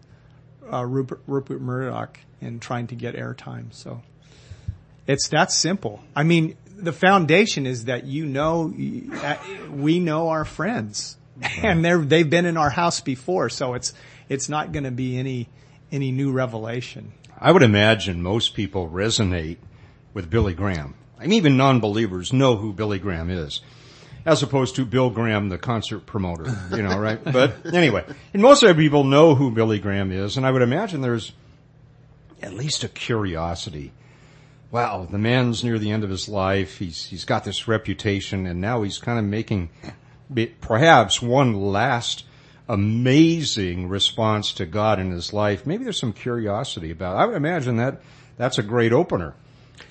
uh, 0.71 0.85
Rupert, 0.85 1.21
Rupert 1.27 1.61
Murdoch 1.61 2.19
and 2.41 2.61
trying 2.61 2.87
to 2.87 2.95
get 2.95 3.15
airtime. 3.15 3.73
So 3.73 4.01
it's 5.07 5.27
that 5.29 5.51
simple. 5.51 6.01
I 6.15 6.23
mean, 6.23 6.55
the 6.81 6.93
foundation 6.93 7.65
is 7.65 7.85
that 7.85 8.05
you 8.05 8.25
know, 8.25 8.73
we 9.71 9.99
know 9.99 10.29
our 10.29 10.45
friends 10.45 11.17
and 11.61 11.83
they're, 11.83 11.99
they've 11.99 12.29
been 12.29 12.45
in 12.45 12.57
our 12.57 12.69
house 12.69 13.01
before. 13.01 13.49
So 13.49 13.73
it's, 13.73 13.93
it's 14.27 14.49
not 14.49 14.71
going 14.71 14.83
to 14.83 14.91
be 14.91 15.17
any, 15.17 15.47
any 15.91 16.11
new 16.11 16.31
revelation. 16.31 17.13
I 17.39 17.51
would 17.51 17.63
imagine 17.63 18.21
most 18.21 18.53
people 18.53 18.89
resonate 18.89 19.57
with 20.13 20.29
Billy 20.29 20.53
Graham. 20.53 20.95
I 21.17 21.23
mean, 21.23 21.33
even 21.33 21.57
non-believers 21.57 22.33
know 22.33 22.55
who 22.55 22.73
Billy 22.73 22.99
Graham 22.99 23.29
is, 23.29 23.61
as 24.25 24.43
opposed 24.43 24.75
to 24.75 24.85
Bill 24.85 25.09
Graham, 25.09 25.49
the 25.49 25.57
concert 25.57 26.05
promoter, 26.05 26.57
you 26.71 26.81
know, 26.81 26.97
right? 26.97 27.19
But 27.31 27.73
anyway, 27.73 28.05
and 28.33 28.41
most 28.41 28.63
other 28.63 28.73
people 28.73 29.03
know 29.03 29.35
who 29.35 29.51
Billy 29.51 29.79
Graham 29.79 30.11
is, 30.11 30.37
and 30.37 30.45
I 30.45 30.51
would 30.51 30.61
imagine 30.61 31.01
there's 31.01 31.33
at 32.41 32.53
least 32.53 32.83
a 32.83 32.89
curiosity. 32.89 33.91
Wow, 34.71 35.07
the 35.09 35.17
man's 35.17 35.63
near 35.63 35.79
the 35.79 35.91
end 35.91 36.03
of 36.03 36.09
his 36.09 36.29
life. 36.29 36.77
He's, 36.77 37.05
he's 37.05 37.25
got 37.25 37.43
this 37.43 37.67
reputation 37.67 38.45
and 38.45 38.61
now 38.61 38.83
he's 38.83 38.99
kind 38.99 39.17
of 39.17 39.25
making 39.25 39.69
perhaps 40.61 41.21
one 41.21 41.55
last 41.55 42.25
amazing 42.67 43.89
response 43.89 44.53
to 44.53 44.65
God 44.67 44.99
in 44.99 45.09
his 45.09 45.33
life. 45.33 45.65
Maybe 45.65 45.83
there's 45.83 45.99
some 45.99 46.13
curiosity 46.13 46.91
about 46.91 47.15
it. 47.15 47.19
I 47.19 47.25
would 47.25 47.35
imagine 47.35 47.77
that 47.77 48.01
that's 48.37 48.59
a 48.59 48.63
great 48.63 48.93
opener 48.93 49.33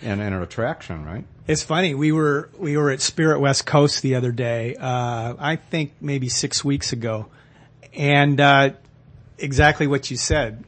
and, 0.00 0.20
and 0.20 0.34
an 0.34 0.42
attraction, 0.42 1.04
right? 1.04 1.24
It's 1.48 1.62
funny. 1.62 1.94
We 1.94 2.12
were 2.12 2.50
we 2.56 2.76
were 2.76 2.90
at 2.90 3.00
Spirit 3.00 3.40
West 3.40 3.66
Coast 3.66 4.02
the 4.02 4.14
other 4.14 4.32
day. 4.32 4.76
Uh, 4.76 5.34
I 5.38 5.56
think 5.56 5.94
maybe 6.00 6.28
six 6.28 6.62
weeks 6.62 6.92
ago, 6.92 7.28
and 7.94 8.38
uh, 8.38 8.70
exactly 9.38 9.86
what 9.86 10.10
you 10.10 10.16
said. 10.18 10.64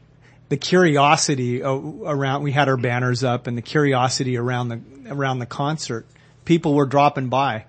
The 0.51 0.57
curiosity 0.57 1.63
uh, 1.63 1.71
around. 1.71 2.43
We 2.43 2.51
had 2.51 2.67
our 2.67 2.75
banners 2.75 3.23
up, 3.23 3.47
and 3.47 3.57
the 3.57 3.61
curiosity 3.61 4.35
around 4.35 4.67
the 4.67 4.81
around 5.09 5.39
the 5.39 5.45
concert. 5.45 6.05
People 6.43 6.73
were 6.73 6.85
dropping 6.85 7.29
by, 7.29 7.63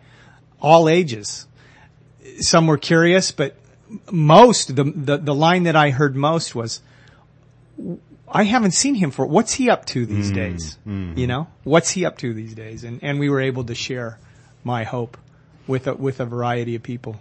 all 0.61 0.89
ages. 0.89 1.47
Some 2.41 2.67
were 2.67 2.79
curious, 2.79 3.31
but 3.31 3.55
most 4.11 4.75
the 4.75 4.83
the, 4.83 5.17
the 5.17 5.33
line 5.33 5.63
that 5.63 5.77
I 5.77 5.91
heard 5.91 6.17
most 6.17 6.57
was, 6.57 6.81
I 8.29 8.43
haven't 8.43 8.73
seen 8.73 8.97
him 8.97 9.13
for 9.13 9.27
what's 9.27 9.53
he 9.53 9.71
up 9.71 9.85
to 9.95 10.05
these 10.05 10.33
mm, 10.33 10.35
days? 10.35 10.77
Mm-hmm. 10.85 11.17
You 11.17 11.29
know, 11.29 11.47
what's 11.63 11.91
he 11.91 12.05
up 12.05 12.19
to 12.19 12.35
these 12.35 12.53
days? 12.53 12.83
And 12.83 12.99
and 13.05 13.21
we 13.21 13.31
were 13.31 13.41
able 13.41 13.63
to 13.63 13.77
share 13.77 14.19
my 14.65 14.83
hope 14.83 15.17
with 15.69 15.87
a, 15.87 15.95
with 15.95 16.19
a 16.19 16.25
variety 16.27 16.75
of 16.75 16.83
people. 16.83 17.21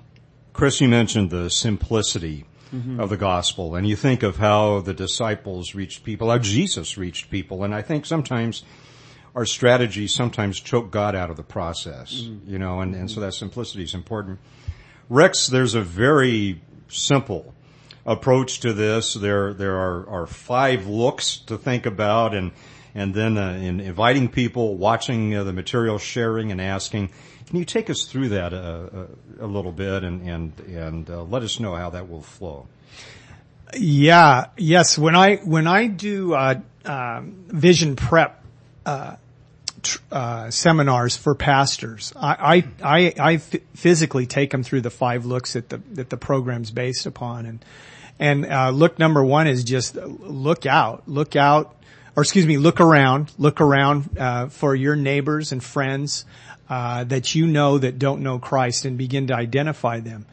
Chris, 0.54 0.82
you 0.82 0.88
mentioned 0.88 1.30
the 1.30 1.52
simplicity 1.52 2.46
of 3.00 3.10
the 3.10 3.18
gospel, 3.18 3.76
and 3.76 3.88
you 3.88 3.96
think 3.96 4.24
of 4.24 4.38
how 4.38 4.80
the 4.82 4.94
disciples 4.94 5.76
reached 5.76 6.04
people, 6.04 6.30
how 6.30 6.38
Jesus 6.38 6.98
reached 6.98 7.30
people, 7.30 7.64
and 7.64 7.76
I 7.76 7.82
think 7.82 8.06
sometimes 8.06 8.64
our 9.36 9.46
strategies 9.46 10.14
sometimes 10.14 10.60
choke 10.60 10.92
God 10.92 11.16
out 11.16 11.30
of 11.30 11.38
the 11.38 11.44
process, 11.44 12.14
you 12.46 12.60
know, 12.60 12.82
and, 12.82 12.96
and 12.96 13.10
so 13.10 13.22
that 13.22 13.34
simplicity 13.34 13.84
is 13.84 13.94
important. 13.94 14.40
Rex, 15.10 15.48
there's 15.48 15.76
a 15.76 15.82
very 15.82 16.62
simple 16.90 17.54
approach 18.06 18.60
to 18.62 18.74
this. 18.74 19.14
There, 19.14 19.54
there 19.54 19.76
are, 19.76 20.08
are 20.10 20.28
five 20.28 20.88
looks 20.88 21.38
to 21.48 21.58
think 21.58 21.86
about 21.86 22.34
and, 22.34 22.52
and 22.94 23.14
then 23.14 23.38
uh, 23.38 23.54
in 23.54 23.80
inviting 23.80 24.28
people, 24.30 24.76
watching 24.76 25.36
uh, 25.36 25.44
the 25.44 25.54
material, 25.54 25.98
sharing 25.98 26.52
and 26.52 26.60
asking. 26.60 27.10
Can 27.52 27.60
you 27.60 27.66
take 27.66 27.90
us 27.90 28.06
through 28.06 28.30
that 28.30 28.54
uh, 28.54 29.08
a, 29.42 29.46
a 29.46 29.46
little 29.46 29.74
bit 29.74 30.06
and, 30.06 30.26
and, 30.26 30.58
and 30.70 31.10
uh, 31.10 31.24
let 31.24 31.44
us 31.44 31.60
know 31.60 31.76
how 31.76 31.90
that 31.90 32.10
will 32.10 32.22
flow? 32.22 32.66
Yeah, 33.76 34.46
yes. 34.56 34.98
When 34.98 35.18
I 35.18 35.36
when 35.36 35.68
I 35.68 35.88
do 35.88 36.34
uh, 36.34 36.62
um, 36.86 37.44
vision 37.48 37.98
prep 37.98 38.42
uh, 38.86 39.18
uh, 40.14 40.50
seminars 40.50 41.18
for 41.18 41.36
pastors, 41.36 42.14
I 42.16 43.42
physically 43.74 44.28
take 44.28 44.52
them 44.52 44.64
through 44.64 44.82
the 44.82 44.90
five 44.90 45.26
looks 45.26 45.52
that 45.52 45.68
the 45.68 45.80
that 45.96 46.10
the 46.10 46.16
program's 46.16 46.72
based 46.72 47.06
upon, 47.06 47.46
and 47.46 47.66
and 48.18 48.46
uh, 48.46 48.70
look 48.70 48.98
number 48.98 49.26
one 49.26 49.48
is 49.48 49.66
just 49.66 49.98
look 49.98 50.66
out, 50.66 51.04
look 51.06 51.36
out, 51.36 51.76
or 52.16 52.24
excuse 52.24 52.46
me, 52.46 52.56
look 52.56 52.80
around, 52.80 53.30
look 53.38 53.60
around 53.60 54.18
uh, 54.18 54.48
for 54.48 54.74
your 54.74 54.96
neighbors 54.96 55.52
and 55.52 55.62
friends 55.62 56.24
uh, 56.72 57.04
that 57.04 57.36
you 57.36 57.48
know 57.48 57.78
that 57.78 58.00
don't 58.00 58.24
know 58.24 58.40
Christ, 58.40 58.86
and 58.86 58.98
begin 58.98 59.28
to 59.28 59.36
identify 59.36 60.00
them 60.00 60.26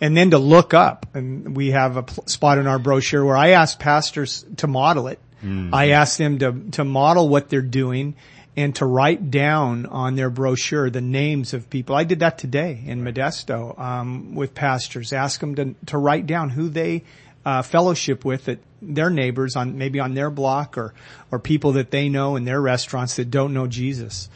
and 0.00 0.16
then 0.16 0.32
to 0.32 0.38
look 0.38 0.74
up. 0.74 1.06
And 1.14 1.56
we 1.56 1.70
have 1.70 1.96
a 1.96 2.02
pl- 2.02 2.26
spot 2.26 2.58
in 2.58 2.66
our 2.66 2.80
brochure 2.80 3.24
where 3.24 3.36
I 3.36 3.50
ask 3.50 3.78
pastors 3.78 4.44
to 4.56 4.66
model 4.66 5.06
it. 5.06 5.20
I 5.72 5.90
ask 5.90 6.18
them 6.18 6.38
to, 6.40 6.52
to 6.72 6.84
model 6.84 7.28
what 7.28 7.48
they're 7.48 7.62
doing 7.62 8.16
and 8.56 8.74
to 8.76 8.86
write 8.86 9.30
down 9.30 9.86
on 9.86 10.16
their 10.16 10.30
brochure 10.30 10.90
the 10.90 11.00
names 11.00 11.54
of 11.54 11.70
people. 11.70 11.94
I 11.94 12.04
did 12.04 12.20
that 12.20 12.38
today 12.38 12.82
in 12.84 13.04
Modesto, 13.04 13.78
um, 13.78 14.34
with 14.34 14.54
pastors. 14.54 15.12
Ask 15.12 15.38
them 15.38 15.54
to, 15.54 15.74
to 15.86 15.98
write 15.98 16.26
down 16.26 16.50
who 16.50 16.68
they, 16.70 17.04
uh, 17.44 17.62
fellowship 17.62 18.24
with 18.24 18.48
at 18.48 18.58
their 18.82 19.10
neighbors 19.10 19.54
on, 19.54 19.78
maybe 19.78 20.00
on 20.00 20.14
their 20.14 20.30
block 20.30 20.76
or, 20.76 20.92
or 21.30 21.38
people 21.38 21.72
that 21.72 21.90
they 21.90 22.08
know 22.08 22.36
in 22.36 22.44
their 22.44 22.60
restaurants 22.60 23.16
that 23.16 23.30
don't 23.30 23.52
know 23.52 23.66
Jesus 23.66 24.28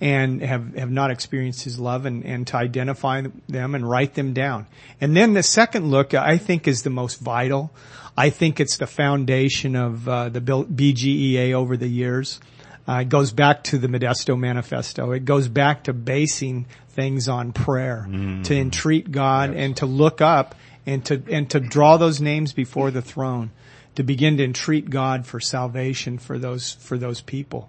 and 0.00 0.42
have, 0.42 0.74
have 0.74 0.90
not 0.90 1.10
experienced 1.10 1.64
his 1.64 1.78
love 1.78 2.04
and, 2.04 2.24
and 2.24 2.46
to 2.48 2.56
identify 2.56 3.22
them 3.48 3.74
and 3.74 3.88
write 3.88 4.14
them 4.14 4.34
down. 4.34 4.66
And 5.00 5.16
then 5.16 5.32
the 5.32 5.42
second 5.42 5.90
look, 5.90 6.12
I 6.12 6.36
think 6.38 6.68
is 6.68 6.82
the 6.82 6.90
most 6.90 7.20
vital. 7.20 7.70
I 8.16 8.30
think 8.30 8.60
it's 8.60 8.76
the 8.76 8.86
foundation 8.86 9.76
of 9.76 10.08
uh, 10.08 10.28
the 10.28 10.40
BGEA 10.40 11.52
over 11.52 11.76
the 11.76 11.88
years. 11.88 12.40
Uh, 12.88 13.00
it 13.00 13.08
goes 13.08 13.32
back 13.32 13.64
to 13.64 13.78
the 13.78 13.88
Modesto 13.88 14.38
Manifesto. 14.38 15.10
It 15.12 15.24
goes 15.24 15.48
back 15.48 15.84
to 15.84 15.92
basing 15.92 16.66
things 16.88 17.28
on 17.28 17.52
prayer, 17.52 18.06
to 18.44 18.54
entreat 18.56 19.10
God 19.10 19.50
and 19.50 19.76
to 19.78 19.86
look 19.86 20.20
up 20.20 20.54
and 20.86 21.04
to, 21.06 21.22
and 21.30 21.50
to 21.50 21.60
draw 21.60 21.96
those 21.96 22.20
names 22.20 22.52
before 22.52 22.90
the 22.90 23.02
throne, 23.02 23.50
to 23.96 24.02
begin 24.02 24.36
to 24.38 24.44
entreat 24.44 24.88
God 24.88 25.26
for 25.26 25.40
salvation 25.40 26.16
for 26.18 26.38
those, 26.38 26.72
for 26.74 26.96
those 26.96 27.20
people. 27.20 27.68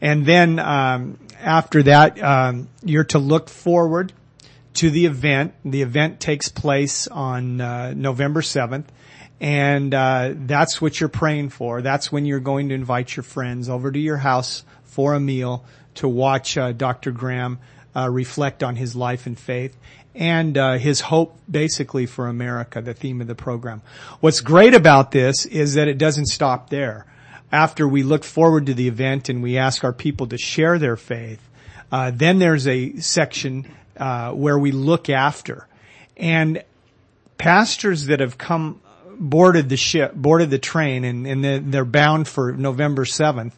And 0.00 0.24
then 0.24 0.58
um, 0.58 1.18
after 1.40 1.82
that, 1.84 2.22
um, 2.22 2.68
you're 2.82 3.04
to 3.04 3.18
look 3.18 3.48
forward 3.48 4.12
to 4.74 4.90
the 4.90 5.06
event. 5.06 5.54
The 5.64 5.82
event 5.82 6.20
takes 6.20 6.48
place 6.48 7.06
on 7.06 7.60
uh, 7.60 7.94
November 7.94 8.40
7th. 8.40 8.86
And 9.40 9.94
uh, 9.94 10.34
that's 10.34 10.80
what 10.82 11.00
you're 11.00 11.08
praying 11.08 11.48
for. 11.50 11.80
That's 11.80 12.12
when 12.12 12.26
you're 12.26 12.40
going 12.40 12.68
to 12.68 12.74
invite 12.74 13.16
your 13.16 13.24
friends 13.24 13.68
over 13.68 13.90
to 13.90 13.98
your 13.98 14.18
house 14.18 14.64
for 14.84 15.14
a 15.14 15.20
meal 15.20 15.64
to 15.94 16.08
watch 16.08 16.58
uh, 16.58 16.72
Dr. 16.72 17.10
Graham 17.10 17.58
uh, 17.96 18.08
reflect 18.10 18.62
on 18.62 18.76
his 18.76 18.94
life 18.94 19.26
and 19.26 19.38
faith 19.38 19.76
and 20.14 20.58
uh, 20.58 20.74
his 20.74 21.00
hope 21.00 21.38
basically 21.50 22.06
for 22.06 22.28
America, 22.28 22.80
the 22.80 22.94
theme 22.94 23.20
of 23.20 23.26
the 23.26 23.34
program. 23.34 23.82
What's 24.20 24.40
great 24.40 24.74
about 24.74 25.12
this 25.12 25.46
is 25.46 25.74
that 25.74 25.88
it 25.88 25.98
doesn't 25.98 26.26
stop 26.26 26.70
there. 26.70 27.06
After 27.52 27.86
we 27.86 28.02
look 28.02 28.24
forward 28.24 28.66
to 28.66 28.74
the 28.74 28.88
event 28.88 29.28
and 29.28 29.42
we 29.42 29.58
ask 29.58 29.82
our 29.82 29.92
people 29.92 30.28
to 30.28 30.38
share 30.38 30.78
their 30.78 30.96
faith, 30.96 31.40
uh, 31.90 32.12
then 32.14 32.38
there's 32.38 32.68
a 32.68 32.96
section 32.98 33.66
uh, 33.96 34.32
where 34.32 34.58
we 34.58 34.70
look 34.72 35.10
after. 35.10 35.66
And 36.16 36.62
pastors 37.38 38.06
that 38.06 38.20
have 38.20 38.38
come 38.38 38.80
boarded 39.18 39.68
the 39.68 39.76
ship, 39.76 40.14
boarded 40.14 40.50
the 40.50 40.58
train, 40.58 41.04
and, 41.04 41.26
and 41.26 41.72
they're- 41.72 41.84
bound 41.84 42.26
for 42.26 42.52
November 42.52 43.04
7th. 43.04 43.52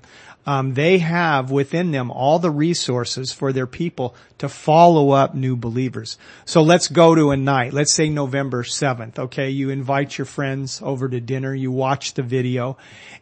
Um, 0.44 0.74
they 0.74 0.98
have 0.98 1.50
within 1.50 1.92
them 1.92 2.10
all 2.10 2.38
the 2.38 2.50
resources 2.50 3.32
for 3.32 3.52
their 3.52 3.66
people 3.66 4.14
to 4.38 4.48
follow 4.48 5.10
up 5.10 5.34
new 5.34 5.56
believers. 5.56 6.18
So 6.44 6.62
let's 6.62 6.88
go 6.88 7.14
to 7.14 7.30
a 7.30 7.36
night. 7.36 7.72
Let's 7.72 7.92
say 7.92 8.08
November 8.08 8.64
7th. 8.64 9.18
Okay. 9.18 9.50
You 9.50 9.70
invite 9.70 10.18
your 10.18 10.24
friends 10.24 10.80
over 10.82 11.08
to 11.08 11.20
dinner. 11.20 11.54
You 11.54 11.70
watch 11.70 12.14
the 12.14 12.22
video 12.22 12.76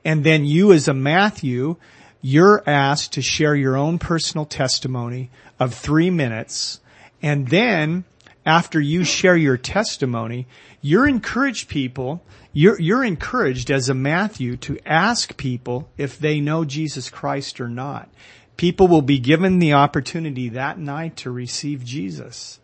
and 0.05 0.25
then 0.25 0.45
you 0.45 0.73
as 0.73 0.89
a 0.89 0.95
Matthew, 0.95 1.77
you're 2.23 2.63
asked 2.67 3.13
to 3.15 3.23
share 3.23 3.55
your 3.55 3.77
own 3.77 3.99
personal 3.99 4.47
testimony 4.47 5.31
of 5.59 5.75
three 5.75 6.11
minutes. 6.11 6.81
And 7.23 7.49
then 7.49 8.05
after 8.51 8.81
you 8.81 9.05
share 9.05 9.37
your 9.37 9.57
testimony, 9.57 10.45
you're 10.81 11.07
encouraged 11.07 11.69
people, 11.69 12.21
you're, 12.53 12.81
you're 12.81 13.05
encouraged 13.05 13.71
as 13.71 13.89
a 13.89 13.95
Matthew 13.95 14.57
to 14.57 14.77
ask 14.85 15.37
people 15.37 15.89
if 15.97 16.19
they 16.19 16.41
know 16.41 16.65
Jesus 16.65 17.11
Christ 17.11 17.61
or 17.61 17.69
not. 17.69 18.09
People 18.57 18.89
will 18.89 19.03
be 19.03 19.21
given 19.21 19.61
the 19.61 19.75
opportunity 19.75 20.49
that 20.49 20.81
night 20.81 21.17
to 21.19 21.31
receive 21.31 21.85
Jesus. 21.85 22.59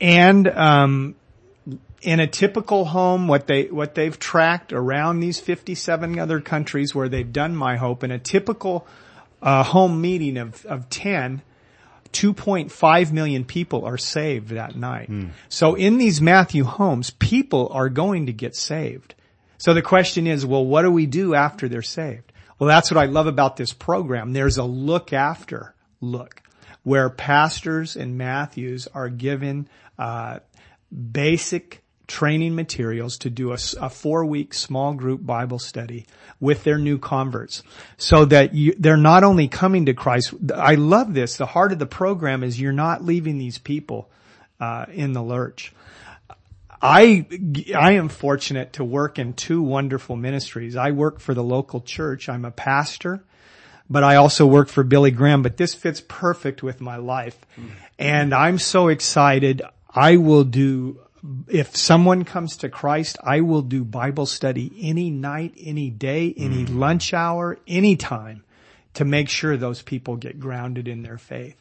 And, 0.00 0.48
um, 0.48 1.14
in 2.02 2.18
a 2.20 2.26
typical 2.26 2.86
home, 2.86 3.28
what 3.28 3.46
they, 3.46 3.66
what 3.66 3.94
they've 3.94 4.18
tracked 4.18 4.72
around 4.72 5.20
these 5.20 5.38
57 5.38 6.18
other 6.18 6.40
countries 6.40 6.92
where 6.92 7.08
they've 7.08 7.32
done 7.32 7.54
My 7.54 7.76
Hope, 7.76 8.02
in 8.02 8.10
a 8.10 8.18
typical, 8.18 8.84
uh, 9.40 9.62
home 9.62 10.00
meeting 10.00 10.36
of, 10.36 10.66
of 10.66 10.90
10, 10.90 11.40
2.5 12.14 13.12
million 13.12 13.44
people 13.44 13.84
are 13.84 13.98
saved 13.98 14.48
that 14.50 14.76
night. 14.76 15.10
So 15.48 15.74
in 15.74 15.98
these 15.98 16.20
Matthew 16.20 16.64
homes, 16.64 17.10
people 17.10 17.68
are 17.72 17.88
going 17.90 18.26
to 18.26 18.32
get 18.32 18.56
saved. 18.56 19.14
So 19.58 19.74
the 19.74 19.82
question 19.82 20.26
is, 20.26 20.46
well, 20.46 20.64
what 20.64 20.82
do 20.82 20.90
we 20.90 21.06
do 21.06 21.34
after 21.34 21.68
they're 21.68 21.82
saved? 21.82 22.32
Well, 22.58 22.68
that's 22.68 22.90
what 22.90 22.98
I 22.98 23.06
love 23.06 23.26
about 23.26 23.56
this 23.56 23.72
program. 23.72 24.32
There's 24.32 24.56
a 24.58 24.64
look 24.64 25.12
after 25.12 25.74
look 26.00 26.40
where 26.82 27.10
pastors 27.10 27.96
and 27.96 28.16
Matthews 28.18 28.88
are 28.94 29.08
given, 29.08 29.68
uh, 29.98 30.40
basic 30.90 31.83
training 32.06 32.54
materials 32.54 33.18
to 33.18 33.30
do 33.30 33.52
a, 33.52 33.58
a 33.80 33.88
four 33.88 34.24
week 34.24 34.54
small 34.54 34.94
group 34.94 35.24
Bible 35.24 35.58
study 35.58 36.06
with 36.40 36.64
their 36.64 36.78
new 36.78 36.98
converts 36.98 37.62
so 37.96 38.24
that 38.26 38.54
you, 38.54 38.74
they're 38.78 38.96
not 38.96 39.24
only 39.24 39.48
coming 39.48 39.86
to 39.86 39.94
Christ. 39.94 40.34
I 40.54 40.74
love 40.74 41.14
this. 41.14 41.36
The 41.36 41.46
heart 41.46 41.72
of 41.72 41.78
the 41.78 41.86
program 41.86 42.42
is 42.42 42.60
you're 42.60 42.72
not 42.72 43.04
leaving 43.04 43.38
these 43.38 43.58
people, 43.58 44.10
uh, 44.60 44.86
in 44.92 45.12
the 45.12 45.22
lurch. 45.22 45.72
I, 46.80 47.24
I 47.74 47.92
am 47.92 48.10
fortunate 48.10 48.74
to 48.74 48.84
work 48.84 49.18
in 49.18 49.32
two 49.32 49.62
wonderful 49.62 50.16
ministries. 50.16 50.76
I 50.76 50.90
work 50.90 51.18
for 51.18 51.32
the 51.32 51.42
local 51.42 51.80
church. 51.80 52.28
I'm 52.28 52.44
a 52.44 52.50
pastor, 52.50 53.24
but 53.88 54.04
I 54.04 54.16
also 54.16 54.46
work 54.46 54.68
for 54.68 54.82
Billy 54.82 55.10
Graham, 55.10 55.42
but 55.42 55.56
this 55.56 55.74
fits 55.74 56.02
perfect 56.06 56.62
with 56.62 56.82
my 56.82 56.96
life. 56.96 57.38
And 57.98 58.34
I'm 58.34 58.58
so 58.58 58.88
excited. 58.88 59.62
I 59.88 60.16
will 60.16 60.44
do, 60.44 61.00
if 61.48 61.76
someone 61.76 62.24
comes 62.24 62.58
to 62.58 62.68
Christ, 62.68 63.16
I 63.22 63.40
will 63.40 63.62
do 63.62 63.84
Bible 63.84 64.26
study 64.26 64.72
any 64.80 65.10
night, 65.10 65.54
any 65.58 65.90
day, 65.90 66.34
any 66.36 66.66
lunch 66.66 67.14
hour, 67.14 67.58
anytime 67.66 68.44
to 68.94 69.04
make 69.04 69.28
sure 69.28 69.56
those 69.56 69.82
people 69.82 70.16
get 70.16 70.38
grounded 70.38 70.86
in 70.86 71.02
their 71.02 71.18
faith. 71.18 71.60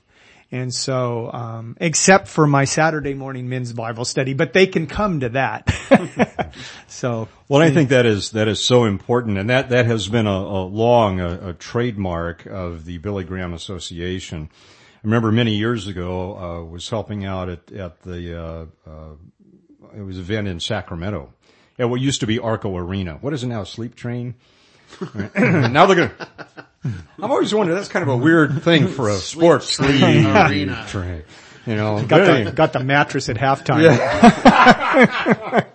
And 0.51 0.71
so, 0.71 1.31
um, 1.31 1.77
except 1.79 2.27
for 2.27 2.45
my 2.45 2.65
Saturday 2.65 3.15
morning 3.15 3.49
men's 3.49 3.73
Bible 3.73 4.05
study, 4.05 4.35
but 4.35 4.53
they 4.53 4.67
can 4.67 4.85
come 4.85 5.21
to 5.21 5.29
that. 5.29 6.53
so, 6.87 7.27
Well, 7.49 7.63
I 7.63 7.71
think 7.71 7.89
that 7.89 8.05
is 8.05 8.31
that 8.31 8.47
is 8.47 8.63
so 8.63 8.83
important, 8.83 9.39
and 9.39 9.49
that 9.49 9.69
that 9.69 9.87
has 9.87 10.07
been 10.07 10.27
a, 10.27 10.29
a 10.29 10.61
long 10.61 11.19
a, 11.19 11.49
a 11.49 11.53
trademark 11.53 12.45
of 12.45 12.85
the 12.85 12.99
Billy 12.99 13.23
Graham 13.23 13.55
Association. 13.55 14.49
I 14.51 14.99
remember 15.01 15.31
many 15.31 15.55
years 15.55 15.87
ago 15.87 16.37
uh, 16.37 16.63
was 16.65 16.87
helping 16.87 17.25
out 17.25 17.49
at 17.49 17.71
at 17.71 18.03
the 18.03 18.39
uh, 18.39 18.65
uh, 18.87 19.15
it 19.95 20.01
was 20.01 20.17
an 20.17 20.23
event 20.23 20.47
in 20.47 20.59
Sacramento 20.59 21.33
at 21.79 21.89
what 21.89 22.01
used 22.01 22.19
to 22.21 22.27
be 22.27 22.39
Arco 22.39 22.75
Arena. 22.77 23.17
What 23.21 23.33
is 23.33 23.43
it 23.43 23.47
now? 23.47 23.63
Sleep 23.63 23.95
Train. 23.95 24.35
now 25.35 25.85
they're 25.85 25.95
gonna. 25.95 26.27
I've 27.21 27.31
always 27.31 27.53
wondered 27.53 27.75
that's 27.75 27.87
kind 27.87 28.03
of 28.03 28.09
a 28.09 28.17
weird 28.17 28.63
thing 28.63 28.87
for 28.87 29.09
a 29.09 29.15
sports 29.15 29.79
league 29.79 30.03
Arena. 30.03 30.85
train. 30.87 31.23
You 31.65 31.75
know, 31.75 32.03
got 32.05 32.43
the, 32.43 32.51
got 32.51 32.73
the 32.73 32.83
mattress 32.83 33.29
at 33.29 33.37
halftime. 33.37 33.83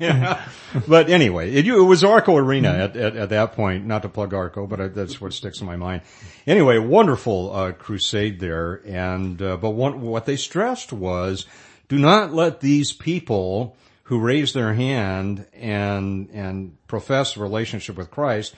Yeah, 0.00 0.46
But 0.86 1.10
anyway, 1.10 1.52
it, 1.52 1.66
it 1.66 1.72
was 1.72 2.04
Arco 2.04 2.36
Arena 2.36 2.68
at, 2.68 2.96
at, 2.96 3.16
at 3.16 3.28
that 3.30 3.54
point, 3.54 3.84
not 3.84 4.02
to 4.02 4.08
plug 4.08 4.32
Arco, 4.32 4.64
but 4.66 4.80
I, 4.80 4.88
that's 4.88 5.20
what 5.20 5.32
sticks 5.32 5.60
in 5.60 5.66
my 5.66 5.74
mind. 5.74 6.02
Anyway, 6.46 6.78
wonderful, 6.78 7.52
uh, 7.52 7.72
crusade 7.72 8.38
there. 8.38 8.80
And, 8.86 9.42
uh, 9.42 9.56
but 9.56 9.70
one, 9.70 10.02
what 10.02 10.24
they 10.24 10.36
stressed 10.36 10.92
was, 10.92 11.46
do 11.88 11.98
not 11.98 12.32
let 12.32 12.60
these 12.60 12.92
people 12.92 13.76
who 14.04 14.20
raise 14.20 14.52
their 14.52 14.74
hand 14.74 15.46
and, 15.52 16.30
and 16.30 16.76
profess 16.86 17.36
a 17.36 17.40
relationship 17.40 17.96
with 17.96 18.10
Christ, 18.10 18.54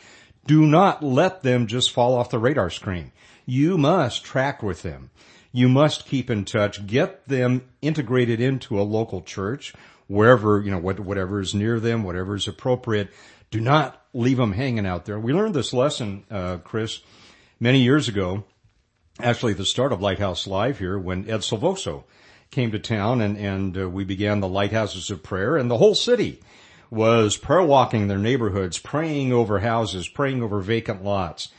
do 0.46 0.66
not 0.66 1.02
let 1.02 1.42
them 1.42 1.66
just 1.66 1.92
fall 1.92 2.14
off 2.14 2.30
the 2.30 2.38
radar 2.38 2.70
screen. 2.70 3.12
You 3.46 3.76
must 3.76 4.24
track 4.24 4.62
with 4.62 4.82
them. 4.82 5.10
You 5.52 5.68
must 5.68 6.06
keep 6.06 6.30
in 6.30 6.44
touch, 6.44 6.86
get 6.86 7.26
them 7.26 7.62
integrated 7.82 8.40
into 8.40 8.80
a 8.80 8.82
local 8.82 9.22
church, 9.22 9.74
wherever, 10.06 10.60
you 10.60 10.70
know, 10.70 10.78
what, 10.78 11.00
whatever 11.00 11.40
is 11.40 11.54
near 11.54 11.80
them, 11.80 12.04
whatever 12.04 12.36
is 12.36 12.46
appropriate. 12.46 13.10
Do 13.50 13.60
not 13.60 14.00
leave 14.12 14.36
them 14.36 14.52
hanging 14.52 14.86
out 14.86 15.04
there. 15.04 15.18
We 15.18 15.32
learned 15.32 15.54
this 15.54 15.72
lesson, 15.72 16.24
uh, 16.30 16.58
Chris, 16.58 17.00
many 17.58 17.80
years 17.80 18.08
ago, 18.08 18.44
actually 19.20 19.52
at 19.52 19.58
the 19.58 19.64
start 19.64 19.92
of 19.92 20.00
Lighthouse 20.00 20.46
Live 20.46 20.78
here 20.78 20.98
when 20.98 21.28
Ed 21.28 21.40
Silvoso 21.40 22.04
came 22.50 22.72
to 22.72 22.78
town 22.78 23.20
and, 23.20 23.36
and 23.36 23.78
uh, 23.78 23.88
we 23.88 24.04
began 24.04 24.40
the 24.40 24.48
Lighthouses 24.48 25.10
of 25.10 25.22
Prayer 25.22 25.56
and 25.56 25.70
the 25.70 25.78
whole 25.78 25.94
city 25.94 26.40
was 26.90 27.36
prayer 27.36 27.62
walking 27.62 28.08
their 28.08 28.18
neighborhoods, 28.18 28.78
praying 28.78 29.32
over 29.32 29.60
houses, 29.60 30.08
praying 30.08 30.42
over 30.42 30.60
vacant 30.60 31.04
lots. 31.04 31.50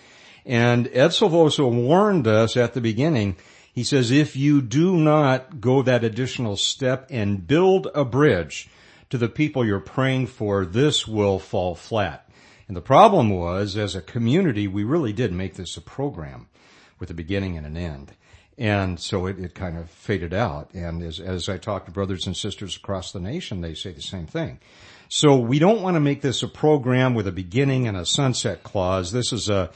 And 0.45 0.89
Ed 0.91 1.09
Silvoso 1.09 1.71
warned 1.71 2.27
us 2.27 2.57
at 2.57 2.73
the 2.73 2.81
beginning, 2.81 3.37
he 3.73 3.83
says, 3.83 4.11
if 4.11 4.35
you 4.35 4.61
do 4.61 4.97
not 4.97 5.61
go 5.61 5.81
that 5.81 6.03
additional 6.03 6.57
step 6.57 7.07
and 7.09 7.47
build 7.47 7.87
a 7.95 8.03
bridge 8.03 8.69
to 9.09 9.17
the 9.17 9.29
people 9.29 9.65
you're 9.65 9.79
praying 9.79 10.27
for, 10.27 10.65
this 10.65 11.07
will 11.07 11.39
fall 11.39 11.75
flat. 11.75 12.29
And 12.67 12.75
the 12.75 12.81
problem 12.81 13.29
was, 13.29 13.77
as 13.77 13.95
a 13.95 14.01
community, 14.01 14.67
we 14.67 14.83
really 14.83 15.13
did 15.13 15.31
make 15.31 15.55
this 15.55 15.77
a 15.77 15.81
program 15.81 16.47
with 16.99 17.09
a 17.09 17.13
beginning 17.13 17.57
and 17.57 17.65
an 17.65 17.77
end. 17.77 18.13
And 18.61 18.99
so 18.99 19.25
it, 19.25 19.39
it 19.39 19.55
kind 19.55 19.75
of 19.75 19.89
faded 19.89 20.35
out. 20.35 20.71
And 20.75 21.01
as, 21.01 21.19
as 21.19 21.49
I 21.49 21.57
talk 21.57 21.85
to 21.85 21.91
brothers 21.91 22.27
and 22.27 22.37
sisters 22.37 22.75
across 22.75 23.11
the 23.11 23.19
nation, 23.19 23.61
they 23.61 23.73
say 23.73 23.91
the 23.91 24.03
same 24.03 24.27
thing. 24.27 24.59
So 25.09 25.35
we 25.35 25.57
don't 25.57 25.81
want 25.81 25.95
to 25.95 25.99
make 25.99 26.21
this 26.21 26.43
a 26.43 26.47
program 26.47 27.15
with 27.15 27.25
a 27.25 27.31
beginning 27.31 27.87
and 27.87 27.97
a 27.97 28.05
sunset 28.05 28.61
clause. 28.61 29.11
This 29.11 29.33
is 29.33 29.49
a, 29.49 29.71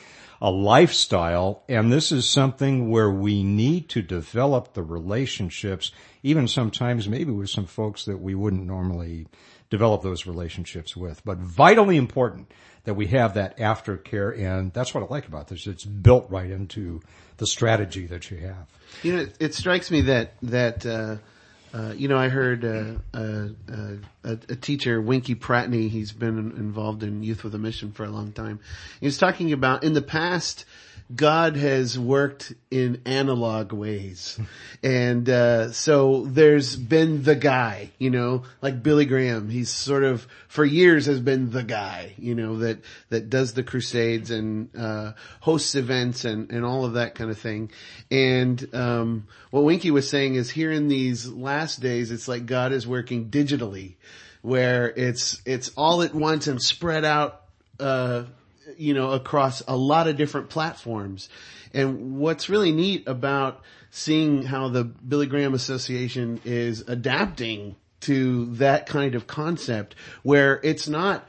a 0.45 0.51
lifestyle 0.51 1.63
and 1.67 1.91
this 1.91 2.11
is 2.11 2.29
something 2.29 2.91
where 2.91 3.09
we 3.09 3.41
need 3.41 3.89
to 3.89 4.03
develop 4.03 4.75
the 4.75 4.83
relationships, 4.83 5.91
even 6.21 6.47
sometimes 6.47 7.09
maybe 7.09 7.31
with 7.31 7.49
some 7.49 7.65
folks 7.65 8.05
that 8.05 8.21
we 8.21 8.35
wouldn't 8.35 8.63
normally 8.63 9.25
develop 9.71 10.03
those 10.03 10.27
relationships 10.27 10.95
with, 10.95 11.25
but 11.25 11.39
vitally 11.39 11.97
important 11.97 12.51
that 12.83 12.93
we 12.93 13.07
have 13.07 13.33
that 13.33 13.57
aftercare. 13.57 14.39
And 14.39 14.71
that's 14.71 14.93
what 14.93 15.03
I 15.03 15.07
like 15.07 15.27
about 15.27 15.47
this. 15.47 15.65
It's 15.65 15.83
built 15.83 16.29
right 16.29 16.51
into 16.51 17.01
the 17.37 17.47
strategy 17.47 18.05
that 18.05 18.29
you 18.29 18.37
have. 18.37 18.67
You 19.01 19.15
know, 19.15 19.27
it, 19.39 19.55
strikes 19.55 19.89
me 19.89 20.01
that 20.01 20.35
that 20.43 20.85
uh, 20.85 21.15
uh, 21.75 21.93
you 21.93 22.07
know, 22.07 22.17
I 22.17 22.29
heard 22.29 22.63
uh, 22.63 22.93
uh, 23.13 23.47
uh, 23.69 23.95
a, 24.23 24.31
a 24.47 24.55
teacher, 24.55 25.01
Winkie 25.01 25.35
Pratney. 25.35 25.89
He's 25.89 26.13
been 26.13 26.37
involved 26.37 27.03
in 27.03 27.21
Youth 27.21 27.43
with 27.43 27.53
a 27.53 27.57
Mission 27.57 27.91
for 27.91 28.05
a 28.05 28.09
long 28.09 28.31
time. 28.31 28.61
He 29.01 29.05
was 29.05 29.17
talking 29.17 29.51
about 29.51 29.83
in 29.83 29.91
the 29.91 30.01
past, 30.01 30.63
God 31.13 31.55
has 31.55 31.99
worked 31.99 32.53
in 32.71 33.03
analog 33.05 33.71
ways, 33.71 34.39
and 34.81 35.29
uh, 35.29 35.71
so 35.71 36.25
there's 36.25 36.75
been 36.75 37.21
the 37.21 37.35
guy, 37.35 37.91
you 37.99 38.09
know, 38.09 38.43
like 38.59 38.81
Billy 38.81 39.05
Graham. 39.05 39.49
He's 39.49 39.69
sort 39.69 40.03
of 40.03 40.25
for 40.47 40.65
years 40.65 41.05
has 41.05 41.19
been 41.19 41.51
the 41.51 41.61
guy, 41.61 42.15
you 42.17 42.33
know, 42.33 42.57
that 42.57 42.79
that 43.09 43.29
does 43.29 43.53
the 43.53 43.61
crusades 43.61 44.31
and 44.31 44.75
uh, 44.75 45.11
hosts 45.41 45.75
events 45.75 46.25
and 46.25 46.49
and 46.49 46.65
all 46.65 46.85
of 46.85 46.93
that 46.93 47.13
kind 47.13 47.29
of 47.29 47.37
thing. 47.37 47.69
And 48.09 48.67
um, 48.73 49.27
what 49.51 49.63
Winkie 49.63 49.91
was 49.91 50.09
saying 50.09 50.33
is 50.33 50.49
here 50.49 50.71
in 50.71 50.87
these 50.87 51.27
last 51.27 51.81
days, 51.81 52.09
it's 52.09 52.27
like 52.27 52.47
God 52.47 52.71
is 52.71 52.87
working 52.87 53.29
digitally, 53.29 53.97
where 54.41 54.89
it's 54.89 55.39
it's 55.45 55.69
all 55.77 56.01
at 56.01 56.15
once 56.15 56.47
and 56.47 56.59
spread 56.59 57.05
out. 57.05 57.43
Uh, 57.79 58.23
you 58.77 58.93
know, 58.93 59.11
across 59.11 59.61
a 59.67 59.75
lot 59.75 60.07
of 60.07 60.17
different 60.17 60.49
platforms. 60.49 61.29
And 61.73 62.17
what's 62.17 62.49
really 62.49 62.71
neat 62.71 63.07
about 63.07 63.61
seeing 63.89 64.43
how 64.43 64.69
the 64.69 64.83
Billy 64.83 65.27
Graham 65.27 65.53
Association 65.53 66.41
is 66.45 66.81
adapting 66.87 67.75
to 68.01 68.45
that 68.55 68.87
kind 68.87 69.15
of 69.15 69.25
concept 69.25 69.95
where 70.23 70.59
it's 70.63 70.87
not 70.87 71.27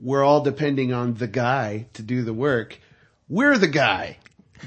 we're 0.00 0.22
all 0.22 0.42
depending 0.42 0.92
on 0.92 1.14
the 1.14 1.26
guy 1.26 1.86
to 1.94 2.02
do 2.02 2.22
the 2.22 2.32
work. 2.32 2.78
We're 3.28 3.58
the 3.58 3.68
guy. 3.68 4.18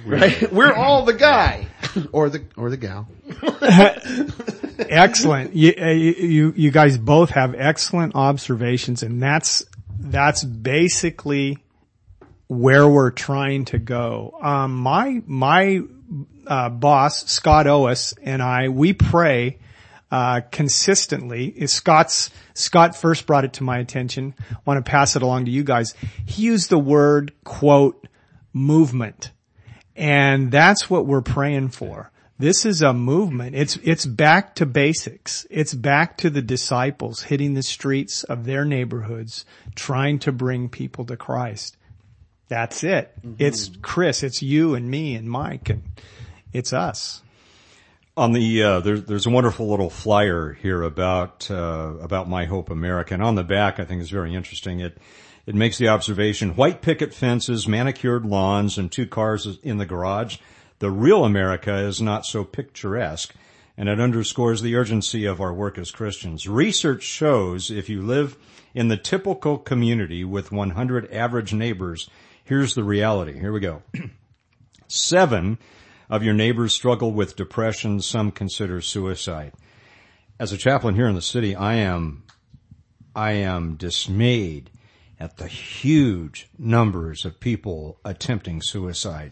Right? 0.05 0.51
We're 0.53 0.73
all 0.73 1.03
the 1.03 1.13
guy. 1.13 1.67
or 2.13 2.29
the, 2.29 2.45
or 2.55 2.69
the 2.69 2.77
gal. 2.77 3.09
excellent. 4.89 5.53
You, 5.53 5.73
uh, 5.77 5.87
you, 5.89 6.53
you 6.55 6.71
guys 6.71 6.97
both 6.97 7.31
have 7.31 7.55
excellent 7.55 8.15
observations 8.15 9.03
and 9.03 9.21
that's, 9.21 9.65
that's 9.99 10.43
basically 10.43 11.57
where 12.51 12.85
we're 12.85 13.11
trying 13.11 13.63
to 13.63 13.79
go. 13.79 14.37
Um, 14.41 14.75
my, 14.75 15.21
my, 15.25 15.79
uh, 16.45 16.67
boss, 16.67 17.31
Scott 17.31 17.65
Oas 17.65 18.13
and 18.21 18.43
I, 18.43 18.67
we 18.67 18.91
pray, 18.91 19.59
uh, 20.11 20.41
consistently. 20.51 21.65
Scott's, 21.67 22.29
Scott 22.53 22.97
first 22.97 23.25
brought 23.25 23.45
it 23.45 23.53
to 23.53 23.63
my 23.63 23.77
attention. 23.77 24.35
want 24.65 24.83
to 24.85 24.91
pass 24.91 25.15
it 25.15 25.21
along 25.21 25.45
to 25.45 25.51
you 25.51 25.63
guys. 25.63 25.95
He 26.25 26.41
used 26.41 26.69
the 26.69 26.77
word, 26.77 27.31
quote, 27.45 28.05
movement. 28.51 29.31
And 29.95 30.51
that's 30.51 30.89
what 30.89 31.05
we're 31.05 31.21
praying 31.21 31.69
for. 31.69 32.11
This 32.37 32.65
is 32.65 32.81
a 32.81 32.91
movement. 32.91 33.55
It's, 33.55 33.77
it's 33.77 34.05
back 34.05 34.55
to 34.55 34.65
basics. 34.65 35.47
It's 35.49 35.73
back 35.73 36.17
to 36.17 36.29
the 36.29 36.41
disciples 36.41 37.23
hitting 37.23 37.53
the 37.53 37.63
streets 37.63 38.25
of 38.25 38.43
their 38.43 38.65
neighborhoods, 38.65 39.45
trying 39.73 40.19
to 40.19 40.33
bring 40.33 40.67
people 40.67 41.05
to 41.05 41.15
Christ. 41.15 41.77
That's 42.51 42.83
it. 42.83 43.13
It's 43.39 43.71
Chris, 43.81 44.23
it's 44.23 44.41
you 44.41 44.75
and 44.75 44.91
me 44.91 45.15
and 45.15 45.29
Mike 45.29 45.69
and 45.69 45.83
it's 46.51 46.73
us. 46.73 47.21
On 48.17 48.33
the 48.33 48.61
uh, 48.61 48.79
there's 48.81 49.05
there's 49.05 49.25
a 49.25 49.29
wonderful 49.29 49.69
little 49.69 49.89
flyer 49.89 50.51
here 50.61 50.83
about 50.83 51.49
uh, 51.49 51.93
about 52.01 52.27
My 52.27 52.43
Hope 52.43 52.69
America, 52.69 53.13
and 53.13 53.23
on 53.23 53.35
the 53.35 53.45
back 53.45 53.79
I 53.79 53.85
think 53.85 54.01
is 54.01 54.09
very 54.09 54.35
interesting. 54.35 54.81
It 54.81 54.97
it 55.45 55.55
makes 55.55 55.77
the 55.77 55.87
observation: 55.87 56.57
white 56.57 56.81
picket 56.81 57.13
fences, 57.13 57.69
manicured 57.69 58.25
lawns, 58.25 58.77
and 58.77 58.91
two 58.91 59.07
cars 59.07 59.57
in 59.63 59.77
the 59.77 59.85
garage. 59.85 60.35
The 60.79 60.91
real 60.91 61.23
America 61.23 61.73
is 61.77 62.01
not 62.01 62.25
so 62.25 62.43
picturesque, 62.43 63.33
and 63.77 63.87
it 63.87 64.01
underscores 64.01 64.61
the 64.61 64.75
urgency 64.75 65.23
of 65.23 65.39
our 65.39 65.53
work 65.53 65.77
as 65.77 65.89
Christians. 65.89 66.49
Research 66.49 67.03
shows 67.03 67.71
if 67.71 67.87
you 67.87 68.01
live 68.01 68.35
in 68.73 68.89
the 68.89 68.97
typical 68.97 69.57
community 69.57 70.25
with 70.25 70.51
100 70.51 71.09
average 71.13 71.53
neighbors, 71.53 72.09
here's 72.51 72.75
the 72.75 72.83
reality. 72.83 73.39
Here 73.39 73.53
we 73.53 73.61
go. 73.61 73.81
Seven 74.89 75.57
of 76.09 76.21
your 76.21 76.33
neighbors 76.33 76.73
struggle 76.73 77.13
with 77.13 77.37
depression. 77.37 78.01
Some 78.01 78.29
consider 78.29 78.81
suicide. 78.81 79.53
As 80.37 80.51
a 80.51 80.57
chaplain 80.57 80.95
here 80.95 81.07
in 81.07 81.15
the 81.15 81.21
city, 81.21 81.55
I 81.55 81.75
am, 81.75 82.23
I 83.15 83.31
am 83.31 83.75
dismayed 83.75 84.69
at 85.17 85.37
the 85.37 85.47
huge 85.47 86.49
numbers 86.59 87.23
of 87.23 87.39
people 87.39 88.01
attempting 88.03 88.61
suicide. 88.61 89.31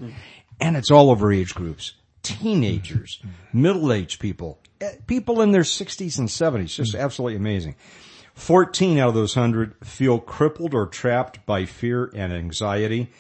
And 0.62 0.78
it's 0.78 0.90
all 0.90 1.12
over 1.12 1.34
age 1.34 1.54
groups. 1.54 1.96
Teenagers, 2.24 3.22
middle-aged 3.52 4.22
people, 4.22 4.62
eh, 4.80 4.94
people 5.08 5.42
in 5.42 5.52
their 5.52 5.64
60s 5.64 6.20
and 6.20 6.30
70s. 6.30 6.74
Just 6.74 6.96
absolutely 6.96 7.36
amazing. 7.36 7.76
14 8.40 8.98
out 9.00 9.10
of 9.10 9.14
those 9.16 9.36
100 9.36 9.76
feel 9.86 10.18
crippled 10.18 10.74
or 10.74 10.88
trapped 10.88 11.46
by 11.46 11.66
fear 11.66 12.10
and 12.16 12.32
anxiety. 12.32 13.12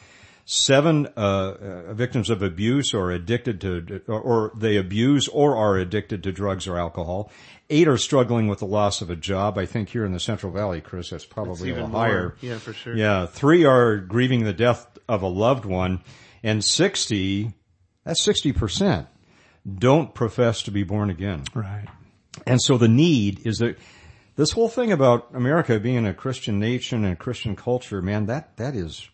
Seven 0.45 1.07
uh, 1.15 1.19
uh, 1.19 1.93
victims 1.93 2.29
of 2.29 2.41
abuse 2.41 2.93
or 2.93 3.11
addicted 3.11 3.61
to, 3.61 4.01
or, 4.07 4.19
or 4.19 4.51
they 4.57 4.77
abuse 4.77 5.27
or 5.27 5.55
are 5.55 5.77
addicted 5.77 6.23
to 6.23 6.31
drugs 6.31 6.67
or 6.67 6.77
alcohol. 6.77 7.31
Eight 7.69 7.87
are 7.87 7.97
struggling 7.97 8.47
with 8.47 8.59
the 8.59 8.65
loss 8.65 9.01
of 9.01 9.11
a 9.11 9.15
job. 9.15 9.59
I 9.59 9.67
think 9.67 9.89
here 9.89 10.05
in 10.05 10.13
the 10.13 10.19
Central 10.19 10.51
Valley, 10.51 10.81
Chris, 10.81 11.11
that's 11.11 11.25
probably 11.25 11.69
a 11.69 11.73
even 11.73 11.91
more. 11.91 12.01
higher. 12.01 12.35
Yeah, 12.41 12.57
for 12.57 12.73
sure. 12.73 12.95
Yeah, 12.95 13.27
three 13.27 13.65
are 13.65 13.97
grieving 13.97 14.43
the 14.43 14.53
death 14.53 14.87
of 15.07 15.21
a 15.21 15.27
loved 15.27 15.65
one, 15.65 16.01
and 16.41 16.63
60, 16.63 17.53
that's 18.05 18.25
60%, 18.25 19.05
don't 19.77 20.15
profess 20.15 20.63
to 20.63 20.71
be 20.71 20.83
born 20.83 21.11
again. 21.11 21.43
Right. 21.53 21.85
And 22.47 22.59
so 22.59 22.77
the 22.77 22.87
need 22.87 23.45
is 23.45 23.57
that 23.57 23.77
this 24.39 24.51
whole 24.51 24.69
thing 24.69 24.93
about 24.93 25.35
America 25.35 25.77
being 25.81 26.05
a 26.05 26.13
Christian 26.13 26.59
nation 26.59 27.03
and 27.03 27.19
Christian 27.19 27.57
culture, 27.57 28.01
man, 28.01 28.27
that, 28.27 28.55
that 28.55 28.73
is 28.73 29.09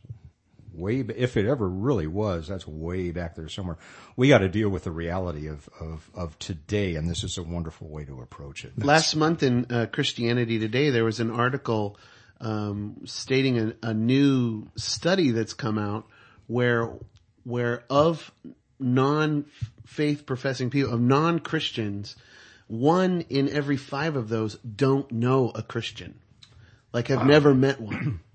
way, 0.71 0.99
if 0.99 1.35
it 1.35 1.47
ever 1.47 1.67
really 1.67 2.05
was, 2.05 2.47
that's 2.47 2.67
way 2.67 3.09
back 3.09 3.35
there 3.35 3.49
somewhere. 3.49 3.79
We 4.15 4.29
got 4.29 4.39
to 4.39 4.49
deal 4.49 4.69
with 4.69 4.83
the 4.83 4.91
reality 4.91 5.47
of, 5.47 5.67
of, 5.79 6.07
of 6.13 6.37
today, 6.37 6.93
and 6.93 7.09
this 7.09 7.23
is 7.23 7.39
a 7.39 7.43
wonderful 7.43 7.87
way 7.87 8.05
to 8.05 8.21
approach 8.21 8.65
it. 8.65 8.73
Last 8.77 9.15
month 9.15 9.41
in 9.41 9.65
uh, 9.71 9.87
Christianity 9.91 10.59
Today, 10.59 10.91
there 10.91 11.03
was 11.03 11.19
an 11.19 11.31
article 11.31 11.97
um, 12.39 12.97
stating 13.05 13.57
a, 13.57 13.73
a 13.81 13.93
new 13.95 14.67
study 14.75 15.31
that's 15.31 15.55
come 15.55 15.79
out 15.79 16.05
where 16.45 16.93
where 17.45 17.83
of 17.89 18.31
non 18.79 19.45
faith 19.87 20.27
professing 20.27 20.69
people 20.69 20.93
of 20.93 21.01
non 21.01 21.39
Christians, 21.39 22.15
one 22.67 23.21
in 23.29 23.49
every 23.49 23.77
five 23.77 24.15
of 24.15 24.29
those 24.29 24.55
don't 24.57 25.11
know 25.11 25.51
a 25.53 25.61
Christian, 25.61 26.15
like 26.93 27.07
have 27.07 27.25
never 27.25 27.53
met 27.53 27.79
one. 27.79 28.21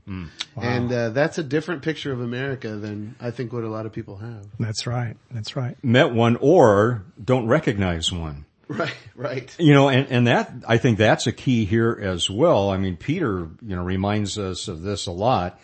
And 0.56 0.92
uh, 0.92 1.10
that's 1.10 1.38
a 1.38 1.42
different 1.42 1.82
picture 1.82 2.12
of 2.12 2.20
America 2.20 2.70
than 2.70 3.14
I 3.20 3.30
think 3.30 3.52
what 3.52 3.62
a 3.62 3.68
lot 3.68 3.86
of 3.86 3.92
people 3.92 4.16
have. 4.16 4.44
That's 4.58 4.84
right. 4.86 5.16
That's 5.30 5.54
right. 5.54 5.76
Met 5.84 6.12
one 6.12 6.36
or 6.36 7.04
don't 7.22 7.46
recognize 7.46 8.12
one. 8.12 8.44
Right, 8.70 8.94
right. 9.16 9.56
You 9.58 9.74
know, 9.74 9.88
and, 9.88 10.06
and 10.10 10.26
that, 10.28 10.52
I 10.66 10.78
think 10.78 10.96
that's 10.96 11.26
a 11.26 11.32
key 11.32 11.64
here 11.64 11.98
as 12.00 12.30
well. 12.30 12.70
I 12.70 12.76
mean, 12.76 12.96
Peter, 12.96 13.48
you 13.62 13.74
know, 13.74 13.82
reminds 13.82 14.38
us 14.38 14.68
of 14.68 14.82
this 14.82 15.06
a 15.06 15.10
lot. 15.10 15.58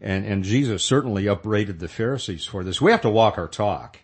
And, 0.00 0.26
and 0.26 0.42
Jesus 0.42 0.82
certainly 0.82 1.28
upbraided 1.28 1.78
the 1.78 1.86
Pharisees 1.86 2.46
for 2.46 2.64
this. 2.64 2.80
We 2.80 2.90
have 2.90 3.02
to 3.02 3.10
walk 3.10 3.38
our 3.38 3.46
talk. 3.46 3.98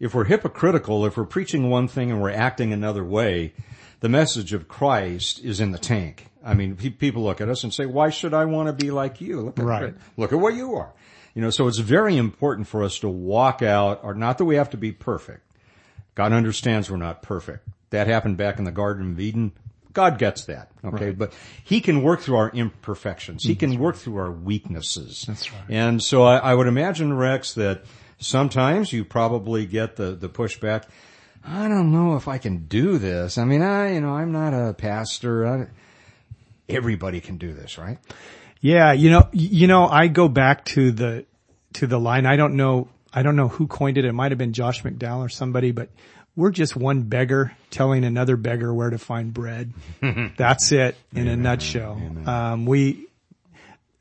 If 0.00 0.14
we're 0.14 0.24
hypocritical, 0.24 1.04
if 1.06 1.16
we're 1.16 1.24
preaching 1.24 1.70
one 1.70 1.88
thing 1.88 2.10
and 2.10 2.22
we're 2.22 2.30
acting 2.30 2.72
another 2.72 3.04
way, 3.04 3.52
the 4.00 4.08
message 4.08 4.52
of 4.52 4.68
Christ 4.68 5.40
is 5.44 5.60
in 5.60 5.72
the 5.72 5.78
tank. 5.78 6.26
I 6.44 6.54
mean, 6.54 6.76
pe- 6.76 6.90
people 6.90 7.24
look 7.24 7.40
at 7.40 7.48
us 7.48 7.64
and 7.64 7.74
say, 7.74 7.84
why 7.84 8.10
should 8.10 8.32
I 8.32 8.44
want 8.44 8.68
to 8.68 8.72
be 8.72 8.90
like 8.90 9.20
you? 9.20 9.40
Look 9.40 9.58
at, 9.58 9.64
Right. 9.64 9.94
look 10.16 10.32
at 10.32 10.38
what 10.38 10.54
you 10.54 10.74
are. 10.76 10.92
You 11.34 11.42
know, 11.42 11.50
so 11.50 11.66
it's 11.68 11.78
very 11.78 12.16
important 12.16 12.68
for 12.68 12.82
us 12.84 12.98
to 13.00 13.08
walk 13.08 13.60
out, 13.62 14.00
or 14.02 14.14
not 14.14 14.38
that 14.38 14.44
we 14.44 14.56
have 14.56 14.70
to 14.70 14.76
be 14.76 14.92
perfect. 14.92 15.42
God 16.14 16.32
understands 16.32 16.90
we're 16.90 16.96
not 16.96 17.22
perfect. 17.22 17.66
That 17.90 18.06
happened 18.06 18.36
back 18.36 18.58
in 18.58 18.64
the 18.64 18.72
Garden 18.72 19.12
of 19.12 19.20
Eden. 19.20 19.52
God 19.92 20.18
gets 20.18 20.44
that. 20.44 20.70
Okay. 20.84 21.10
But 21.10 21.32
He 21.64 21.80
can 21.80 22.02
work 22.02 22.20
through 22.20 22.36
our 22.36 22.50
imperfections. 22.50 23.42
He 23.42 23.54
mm, 23.54 23.58
can 23.58 23.78
work 23.78 23.96
through 23.96 24.16
our 24.16 24.30
weaknesses. 24.30 25.24
That's 25.26 25.52
right. 25.52 25.62
And 25.68 26.02
so 26.02 26.22
I, 26.22 26.38
I 26.38 26.54
would 26.54 26.66
imagine, 26.66 27.16
Rex, 27.16 27.54
that 27.54 27.84
sometimes 28.18 28.92
you 28.92 29.04
probably 29.04 29.66
get 29.66 29.96
the, 29.96 30.12
the 30.12 30.28
pushback. 30.28 30.84
I 31.44 31.68
don't 31.68 31.92
know 31.92 32.16
if 32.16 32.28
I 32.28 32.38
can 32.38 32.66
do 32.66 32.98
this. 32.98 33.38
I 33.38 33.44
mean, 33.44 33.62
I, 33.62 33.94
you 33.94 34.00
know, 34.00 34.10
I'm 34.10 34.32
not 34.32 34.52
a 34.52 34.74
pastor. 34.74 35.46
I, 35.46 35.66
everybody 36.68 37.20
can 37.20 37.38
do 37.38 37.52
this, 37.52 37.78
right? 37.78 37.98
Yeah, 38.60 38.92
you 38.92 39.10
know, 39.10 39.28
you 39.32 39.66
know, 39.66 39.86
I 39.86 40.08
go 40.08 40.28
back 40.28 40.64
to 40.66 40.90
the 40.90 41.24
to 41.74 41.86
the 41.86 41.98
line. 41.98 42.26
I 42.26 42.36
don't 42.36 42.54
know, 42.54 42.88
I 43.12 43.22
don't 43.22 43.36
know 43.36 43.48
who 43.48 43.66
coined 43.66 43.98
it. 43.98 44.04
It 44.04 44.12
might 44.12 44.32
have 44.32 44.38
been 44.38 44.52
Josh 44.52 44.82
McDowell 44.82 45.20
or 45.20 45.28
somebody, 45.28 45.70
but 45.70 45.90
we're 46.34 46.50
just 46.50 46.76
one 46.76 47.02
beggar 47.02 47.56
telling 47.70 48.04
another 48.04 48.36
beggar 48.36 48.74
where 48.74 48.90
to 48.90 48.98
find 48.98 49.32
bread. 49.32 49.72
That's 50.36 50.72
it 50.72 50.96
in 51.14 51.28
a 51.28 51.36
nutshell. 51.36 52.00
Um, 52.26 52.66
we 52.66 53.07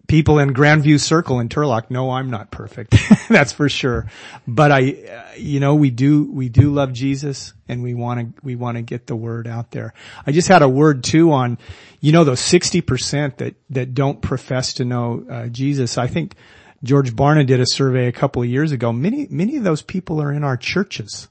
people 0.07 0.39
in 0.39 0.53
Grandview 0.53 0.99
Circle 0.99 1.39
in 1.39 1.49
Turlock 1.49 1.89
know 1.91 2.11
I'm 2.11 2.29
not 2.29 2.49
perfect. 2.51 2.95
That's 3.29 3.51
for 3.51 3.69
sure. 3.69 4.07
But 4.47 4.71
I, 4.71 4.91
uh, 4.91 5.35
you 5.37 5.59
know, 5.59 5.75
we 5.75 5.89
do, 5.89 6.31
we 6.31 6.49
do 6.49 6.73
love 6.73 6.93
Jesus 6.93 7.53
and 7.67 7.83
we 7.83 7.93
want 7.93 8.35
to, 8.35 8.41
we 8.43 8.55
want 8.55 8.77
to 8.77 8.81
get 8.81 9.07
the 9.07 9.15
word 9.15 9.47
out 9.47 9.71
there. 9.71 9.93
I 10.25 10.31
just 10.31 10.47
had 10.47 10.61
a 10.61 10.69
word 10.69 11.03
too 11.03 11.31
on, 11.31 11.57
you 11.99 12.11
know, 12.11 12.23
those 12.23 12.41
60% 12.41 13.37
that, 13.37 13.55
that 13.69 13.93
don't 13.93 14.21
profess 14.21 14.73
to 14.73 14.85
know, 14.85 15.25
uh, 15.29 15.47
Jesus. 15.47 15.97
I 15.97 16.07
think 16.07 16.35
George 16.83 17.13
Barna 17.15 17.45
did 17.45 17.59
a 17.59 17.65
survey 17.67 18.07
a 18.07 18.11
couple 18.11 18.41
of 18.41 18.47
years 18.47 18.71
ago. 18.71 18.93
Many, 18.93 19.27
many 19.29 19.57
of 19.57 19.63
those 19.63 19.81
people 19.81 20.21
are 20.21 20.31
in 20.31 20.43
our 20.43 20.57
churches 20.57 21.27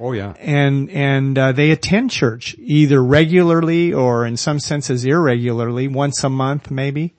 Oh 0.00 0.12
yeah. 0.12 0.34
and 0.40 0.90
and 0.90 1.38
uh, 1.38 1.52
they 1.52 1.70
attend 1.70 2.10
church 2.10 2.56
either 2.58 3.02
regularly 3.02 3.92
or 3.92 4.26
in 4.26 4.36
some 4.36 4.58
senses 4.58 5.04
irregularly, 5.04 5.86
once 5.88 6.24
a 6.24 6.28
month 6.28 6.70
maybe. 6.70 7.14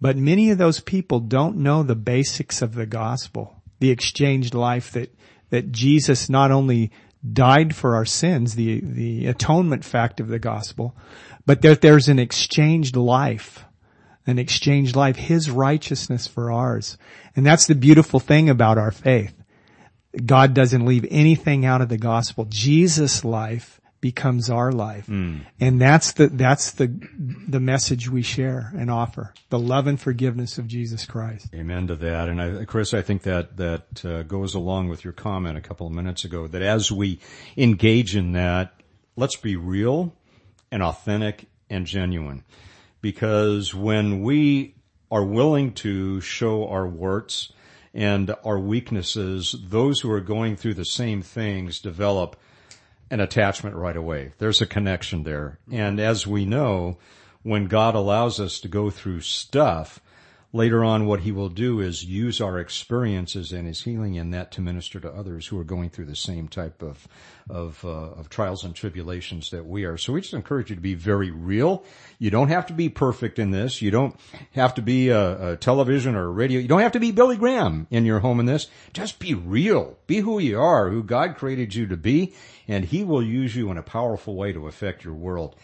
But 0.00 0.16
many 0.16 0.50
of 0.50 0.58
those 0.58 0.80
people 0.80 1.20
don't 1.20 1.56
know 1.56 1.82
the 1.82 1.96
basics 1.96 2.62
of 2.62 2.74
the 2.74 2.86
gospel, 2.86 3.62
the 3.80 3.90
exchanged 3.90 4.54
life 4.54 4.92
that 4.92 5.14
that 5.50 5.72
Jesus 5.72 6.28
not 6.28 6.50
only 6.50 6.92
died 7.32 7.74
for 7.74 7.96
our 7.96 8.04
sins, 8.04 8.54
the 8.54 8.80
the 8.80 9.26
atonement 9.26 9.84
fact 9.84 10.20
of 10.20 10.28
the 10.28 10.38
gospel, 10.38 10.96
but 11.46 11.62
that 11.62 11.80
there's 11.80 12.08
an 12.08 12.18
exchanged 12.18 12.96
life 12.96 13.64
an 14.28 14.38
exchanged 14.38 14.94
life, 14.94 15.16
His 15.16 15.50
righteousness 15.50 16.26
for 16.26 16.52
ours. 16.52 16.98
And 17.34 17.46
that's 17.46 17.66
the 17.66 17.74
beautiful 17.74 18.20
thing 18.20 18.50
about 18.50 18.76
our 18.76 18.90
faith. 18.90 19.34
God 20.24 20.52
doesn't 20.52 20.84
leave 20.84 21.06
anything 21.10 21.64
out 21.64 21.80
of 21.80 21.88
the 21.88 21.96
gospel. 21.96 22.44
Jesus' 22.44 23.24
life 23.24 23.77
becomes 24.00 24.48
our 24.48 24.70
life. 24.70 25.08
And 25.08 25.80
that's 25.80 26.12
the, 26.12 26.28
that's 26.28 26.72
the, 26.72 26.86
the 27.18 27.60
message 27.60 28.08
we 28.08 28.22
share 28.22 28.72
and 28.76 28.90
offer. 28.90 29.34
The 29.50 29.58
love 29.58 29.86
and 29.86 30.00
forgiveness 30.00 30.58
of 30.58 30.68
Jesus 30.68 31.04
Christ. 31.04 31.48
Amen 31.54 31.88
to 31.88 31.96
that. 31.96 32.28
And 32.28 32.40
I, 32.40 32.64
Chris, 32.64 32.94
I 32.94 33.02
think 33.02 33.22
that 33.22 33.56
that 33.56 34.04
uh, 34.04 34.22
goes 34.22 34.54
along 34.54 34.88
with 34.88 35.02
your 35.02 35.12
comment 35.12 35.58
a 35.58 35.60
couple 35.60 35.86
of 35.86 35.92
minutes 35.92 36.24
ago. 36.24 36.46
That 36.46 36.62
as 36.62 36.92
we 36.92 37.18
engage 37.56 38.14
in 38.14 38.32
that, 38.32 38.72
let's 39.16 39.36
be 39.36 39.56
real 39.56 40.14
and 40.70 40.82
authentic 40.82 41.46
and 41.70 41.86
genuine, 41.86 42.44
because 43.00 43.74
when 43.74 44.22
we 44.22 44.74
are 45.10 45.24
willing 45.24 45.72
to 45.72 46.20
show 46.20 46.68
our 46.68 46.86
warts 46.86 47.52
and 47.94 48.34
our 48.44 48.58
weaknesses, 48.58 49.56
those 49.66 50.00
who 50.00 50.10
are 50.10 50.20
going 50.20 50.56
through 50.56 50.74
the 50.74 50.84
same 50.84 51.22
things 51.22 51.80
develop 51.80 52.36
an 53.10 53.20
attachment 53.20 53.76
right 53.76 53.96
away. 53.96 54.32
There's 54.38 54.60
a 54.60 54.66
connection 54.66 55.22
there. 55.22 55.58
And 55.70 55.98
as 55.98 56.26
we 56.26 56.44
know, 56.44 56.98
when 57.42 57.66
God 57.66 57.94
allows 57.94 58.40
us 58.40 58.60
to 58.60 58.68
go 58.68 58.90
through 58.90 59.20
stuff, 59.20 60.00
later 60.52 60.82
on 60.82 61.06
what 61.06 61.20
he 61.20 61.32
will 61.32 61.50
do 61.50 61.80
is 61.80 62.04
use 62.04 62.40
our 62.40 62.58
experiences 62.58 63.52
and 63.52 63.66
his 63.66 63.82
healing 63.82 64.14
in 64.14 64.30
that 64.30 64.50
to 64.52 64.60
minister 64.60 64.98
to 64.98 65.12
others 65.12 65.46
who 65.46 65.58
are 65.58 65.64
going 65.64 65.90
through 65.90 66.06
the 66.06 66.16
same 66.16 66.48
type 66.48 66.82
of 66.82 67.06
of, 67.50 67.82
uh, 67.84 67.88
of 67.88 68.28
trials 68.28 68.62
and 68.62 68.74
tribulations 68.74 69.50
that 69.50 69.64
we 69.64 69.84
are. 69.84 69.96
So 69.96 70.12
we 70.12 70.20
just 70.20 70.34
encourage 70.34 70.68
you 70.70 70.76
to 70.76 70.82
be 70.82 70.94
very 70.94 71.30
real. 71.30 71.82
You 72.18 72.30
don't 72.30 72.48
have 72.48 72.66
to 72.66 72.74
be 72.74 72.88
perfect 72.88 73.38
in 73.38 73.50
this. 73.50 73.80
You 73.80 73.90
don't 73.90 74.18
have 74.52 74.74
to 74.74 74.82
be 74.82 75.08
a, 75.08 75.52
a 75.52 75.56
television 75.56 76.14
or 76.14 76.24
a 76.24 76.30
radio. 76.30 76.60
You 76.60 76.68
don't 76.68 76.80
have 76.80 76.92
to 76.92 77.00
be 77.00 77.10
Billy 77.10 77.36
Graham 77.36 77.86
in 77.90 78.04
your 78.04 78.20
home 78.20 78.40
in 78.40 78.46
this. 78.46 78.68
Just 78.92 79.18
be 79.18 79.34
real. 79.34 79.96
Be 80.06 80.18
who 80.18 80.38
you 80.38 80.60
are, 80.60 80.90
who 80.90 81.02
God 81.02 81.36
created 81.36 81.74
you 81.74 81.86
to 81.86 81.96
be, 81.96 82.34
and 82.66 82.84
he 82.84 83.02
will 83.02 83.22
use 83.22 83.56
you 83.56 83.70
in 83.70 83.78
a 83.78 83.82
powerful 83.82 84.34
way 84.34 84.52
to 84.52 84.66
affect 84.66 85.04
your 85.04 85.14
world. 85.14 85.56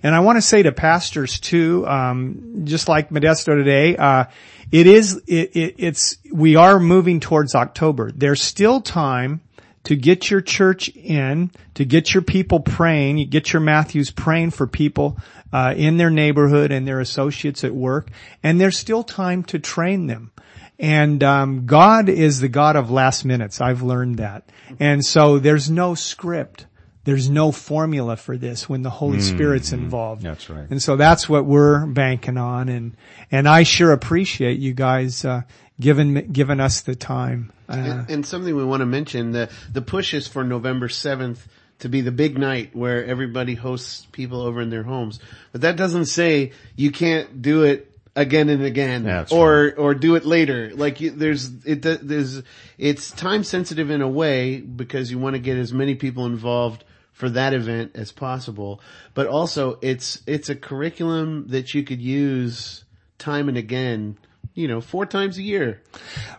And 0.03 0.17
I 0.17 0.19
want 0.19 0.37
to 0.39 0.43
say 0.43 0.65
to 0.65 0.73
pastors 0.73 1.39
too, 1.39 1.87
um, 1.87 2.63
just 2.65 2.89
like 2.89 3.11
Modesto 3.11 3.55
today, 3.55 3.97
uh, 3.97 4.25
it 4.73 4.89
is, 4.89 5.23
it, 5.29 5.55
it, 5.55 5.75
it's, 5.79 6.17
we 6.33 6.57
are 6.57 6.81
moving 6.81 7.21
towards 7.21 7.55
October. 7.55 8.11
There's 8.11 8.43
still 8.43 8.81
time 8.81 9.43
to 9.85 9.97
get 9.97 10.31
your 10.31 10.41
church 10.41 10.89
in, 10.89 11.51
to 11.75 11.85
get 11.85 12.15
your 12.15 12.23
people 12.23 12.61
praying, 12.61 13.19
you 13.19 13.27
get 13.27 13.53
your 13.53 13.61
Matthews 13.61 14.11
praying 14.11 14.51
for 14.51 14.67
people 14.67 15.19
uh, 15.53 15.75
in 15.77 15.99
their 15.99 16.11
neighborhood 16.11 16.73
and 16.73 16.89
their 16.89 17.01
associates 17.01 17.65
at 17.65 17.75
work, 17.75 18.11
and 18.43 18.61
there's 18.61 18.77
still 18.77 19.03
time 19.03 19.43
to 19.45 19.59
train 19.59 20.07
them. 20.07 20.33
And 20.79 21.23
um, 21.23 21.67
God 21.67 22.09
is 22.09 22.41
the 22.41 22.49
God 22.49 22.77
of 22.77 22.91
last 22.91 23.25
minutes. 23.25 23.61
I've 23.61 23.83
learned 23.83 24.19
that, 24.19 24.51
and 24.81 25.05
so 25.05 25.39
there's 25.39 25.71
no 25.71 25.95
script. 25.95 26.67
There's 27.05 27.29
no 27.29 27.53
formula 27.53 28.17
for 28.17 28.39
this 28.39 28.67
when 28.67 28.81
the 28.81 28.89
Holy 28.89 29.21
Spirit's 29.21 29.73
involved. 29.73 30.23
That's 30.23 30.49
right. 30.49 30.67
And 30.71 30.83
so 30.83 30.97
that's 30.97 31.29
what 31.29 31.45
we're 31.45 31.85
banking 31.85 32.39
on, 32.39 32.71
and 32.71 32.97
and 33.31 33.47
I 33.47 33.63
sure 33.63 33.93
appreciate 33.93 34.59
you 34.59 34.73
guys 34.73 35.25
uh, 35.25 35.43
giving 35.81 36.33
giving 36.33 36.61
us 36.61 36.83
the 36.83 36.95
time. 36.95 37.53
Uh, 37.69 37.73
And, 37.73 38.11
and 38.11 38.27
something 38.27 38.55
we 38.55 38.65
want 38.65 38.81
to 38.81 38.87
mention, 38.87 39.33
the, 39.33 39.51
the 39.73 39.83
push 39.83 40.15
is 40.15 40.29
for 40.29 40.45
November 40.45 40.89
7th 40.89 41.39
to 41.81 41.89
be 41.89 42.01
the 42.01 42.13
big 42.13 42.39
night 42.39 42.75
where 42.75 43.05
everybody 43.05 43.55
hosts 43.55 44.07
people 44.13 44.41
over 44.43 44.61
in 44.61 44.71
their 44.71 44.85
homes. 44.85 45.21
But 45.53 45.63
that 45.63 45.77
doesn't 45.77 46.07
say 46.07 46.53
you 46.77 46.91
can't 46.91 47.43
do 47.43 47.65
it 47.65 47.91
again 48.17 48.49
and 48.49 48.63
again 48.63 49.03
That's 49.03 49.33
or, 49.33 49.75
or 49.77 49.95
do 49.95 50.15
it 50.15 50.25
later. 50.25 50.71
Like 50.75 51.01
you, 51.01 51.11
there's, 51.11 51.51
it, 51.65 51.83
there's, 51.83 52.43
it's 52.79 53.11
time 53.11 53.43
sensitive 53.43 53.91
in 53.91 54.03
a 54.03 54.09
way 54.09 54.61
because 54.61 55.11
you 55.11 55.19
want 55.19 55.35
to 55.35 55.41
get 55.41 55.59
as 55.59 55.73
many 55.73 55.95
people 55.97 56.27
involved 56.27 56.85
for 57.13 57.29
that 57.31 57.55
event 57.55 57.93
as 57.97 58.13
possible. 58.13 58.81
But 59.15 59.27
also 59.27 59.79
it's, 59.83 60.23
it's 60.27 60.49
a 60.49 60.55
curriculum 60.55 61.49
that 61.49 61.75
you 61.75 61.83
could 61.83 62.01
use 62.01 62.85
time 63.19 63.49
and 63.49 63.59
again, 63.59 64.17
you 64.55 64.69
know, 64.69 64.81
four 64.81 65.05
times 65.07 65.37
a 65.39 65.43
year. 65.43 65.83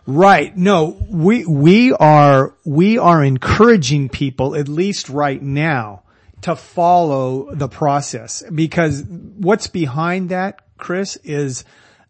Right. 0.06 0.56
No, 0.56 0.96
we, 1.08 1.44
we 1.44 1.92
are, 1.92 2.54
we 2.64 2.98
are 2.98 3.22
encouraging 3.22 4.08
people, 4.08 4.54
at 4.56 4.68
least 4.68 5.08
right 5.08 5.40
now, 5.42 6.02
to 6.42 6.56
follow 6.56 7.54
the 7.54 7.68
process 7.68 8.42
because 8.54 9.02
what's 9.04 9.66
behind 9.66 10.30
that, 10.30 10.60
Chris, 10.78 11.16
is 11.24 11.64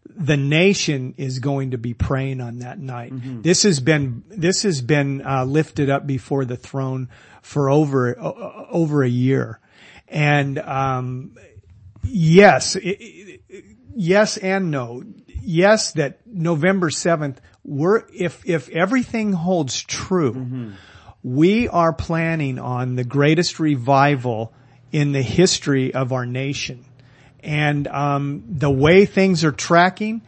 the 0.05 0.37
nation 0.37 1.13
is 1.17 1.39
going 1.39 1.71
to 1.71 1.77
be 1.77 1.93
praying 1.93 2.41
on 2.41 2.59
that 2.59 2.79
night. 2.79 3.11
This 3.41 3.63
has 3.63 3.79
been, 3.79 4.23
this 4.29 4.63
has 4.63 4.81
been 4.81 5.25
uh, 5.25 5.45
lifted 5.45 5.89
up 5.89 6.07
before 6.07 6.45
the 6.45 6.57
throne 6.57 7.09
for 7.41 7.69
over, 7.69 8.17
uh, 8.19 8.65
over 8.69 9.03
a 9.03 9.09
year. 9.09 9.59
And, 10.07 10.57
um, 10.59 11.37
yes, 12.03 12.75
i- 12.77 12.79
i- 12.99 13.39
yes 13.95 14.37
and 14.37 14.71
no. 14.71 15.03
Yes, 15.49 15.93
that 15.93 16.19
November 16.27 16.89
7th, 16.89 17.37
we're, 17.63 18.03
if, 18.13 18.45
if 18.45 18.67
everything 18.67 19.31
holds 19.31 19.81
true, 19.81 20.73
we 21.23 21.69
are 21.69 21.93
planning 21.93 22.59
on 22.59 22.95
the 22.95 23.05
greatest 23.05 23.57
revival 23.57 24.51
in 24.91 25.13
the 25.13 25.21
history 25.21 25.93
of 25.93 26.11
our 26.11 26.25
nation. 26.25 26.83
And, 27.41 27.87
um, 27.87 28.43
the 28.49 28.69
way 28.69 29.05
things 29.05 29.45
are 29.45 29.53
tracking, 29.53 30.21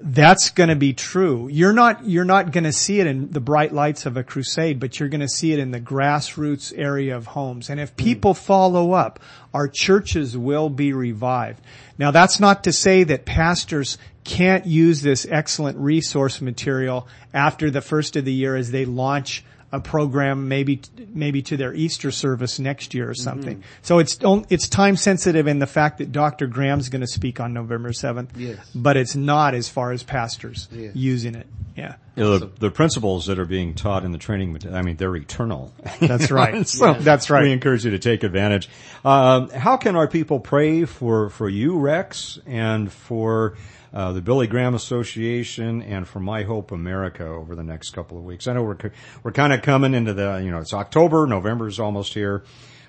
that's 0.00 0.50
going 0.50 0.68
to 0.68 0.76
be 0.76 0.92
true. 0.92 1.48
You're 1.48 1.72
not, 1.72 2.04
you're 2.04 2.24
not 2.24 2.50
going 2.50 2.64
to 2.64 2.72
see 2.72 2.98
it 2.98 3.06
in 3.06 3.30
the 3.30 3.40
bright 3.40 3.72
lights 3.72 4.04
of 4.04 4.16
a 4.16 4.24
crusade, 4.24 4.80
but 4.80 4.98
you're 4.98 5.08
going 5.08 5.20
to 5.20 5.28
see 5.28 5.52
it 5.52 5.58
in 5.58 5.70
the 5.70 5.80
grassroots 5.80 6.72
area 6.76 7.16
of 7.16 7.26
homes. 7.26 7.70
And 7.70 7.80
if 7.80 7.96
people 7.96 8.34
follow 8.34 8.92
up, 8.92 9.20
our 9.54 9.68
churches 9.68 10.36
will 10.36 10.68
be 10.68 10.92
revived. 10.92 11.62
Now 11.98 12.10
that's 12.10 12.40
not 12.40 12.64
to 12.64 12.72
say 12.72 13.04
that 13.04 13.24
pastors 13.24 13.96
can't 14.26 14.66
use 14.66 15.00
this 15.02 15.26
excellent 15.30 15.78
resource 15.78 16.40
material 16.40 17.06
after 17.32 17.70
the 17.70 17.80
first 17.80 18.16
of 18.16 18.24
the 18.24 18.32
year 18.32 18.56
as 18.56 18.70
they 18.72 18.84
launch 18.84 19.44
a 19.72 19.80
program 19.80 20.48
maybe 20.48 20.80
maybe 21.12 21.42
to 21.42 21.56
their 21.56 21.74
Easter 21.74 22.10
service 22.10 22.58
next 22.58 22.94
year 22.94 23.10
or 23.10 23.14
something. 23.14 23.62
So 23.82 23.98
it's 23.98 24.18
it's 24.48 24.68
time 24.68 24.96
sensitive 24.96 25.46
in 25.48 25.58
the 25.58 25.66
fact 25.66 25.98
that 25.98 26.12
Dr. 26.12 26.46
Graham's 26.46 26.88
going 26.88 27.00
to 27.00 27.06
speak 27.06 27.40
on 27.40 27.52
November 27.52 27.90
7th. 27.90 28.28
Yes. 28.36 28.58
But 28.74 28.96
it's 28.96 29.16
not 29.16 29.54
as 29.54 29.68
far 29.68 29.92
as 29.92 30.02
pastors 30.02 30.68
Yes. 30.72 30.94
using 30.94 31.34
it. 31.34 31.46
Yeah. 31.76 31.96
You 32.14 32.22
know, 32.24 32.38
the, 32.38 32.46
the 32.58 32.70
principles 32.70 33.26
that 33.26 33.38
are 33.38 33.44
being 33.44 33.74
taught 33.74 34.04
in 34.04 34.12
the 34.12 34.18
training, 34.18 34.52
mat- 34.54 34.66
I 34.72 34.80
mean, 34.82 34.96
they're 34.96 35.14
eternal. 35.14 35.74
That's 36.00 36.30
right. 36.30 36.66
so 36.68 36.94
That's 36.94 37.28
right. 37.28 37.42
We 37.42 37.52
encourage 37.52 37.84
you 37.84 37.90
to 37.90 37.98
take 37.98 38.22
advantage. 38.22 38.70
Um, 39.04 39.50
how 39.50 39.76
can 39.76 39.94
our 39.96 40.08
people 40.08 40.40
pray 40.40 40.84
for, 40.86 41.28
for 41.28 41.48
you, 41.50 41.78
Rex, 41.78 42.38
and 42.46 42.90
for 42.90 43.56
uh, 43.96 44.12
the 44.12 44.20
Billy 44.20 44.46
Graham 44.46 44.74
Association 44.74 45.80
and 45.80 46.06
for 46.06 46.20
My 46.20 46.42
Hope 46.42 46.70
America 46.70 47.24
over 47.24 47.56
the 47.56 47.62
next 47.64 47.90
couple 47.90 48.18
of 48.18 48.24
weeks? 48.24 48.46
I 48.46 48.52
know 48.52 48.62
we're 48.62 48.76
we're 49.22 49.32
kind 49.32 49.54
of 49.54 49.62
coming 49.62 49.94
into 49.94 50.12
the 50.12 50.42
you 50.44 50.50
know 50.50 50.58
it's 50.58 50.74
October, 50.74 51.26
November 51.26 51.66
is 51.66 51.80
almost 51.80 52.12
here. 52.12 52.44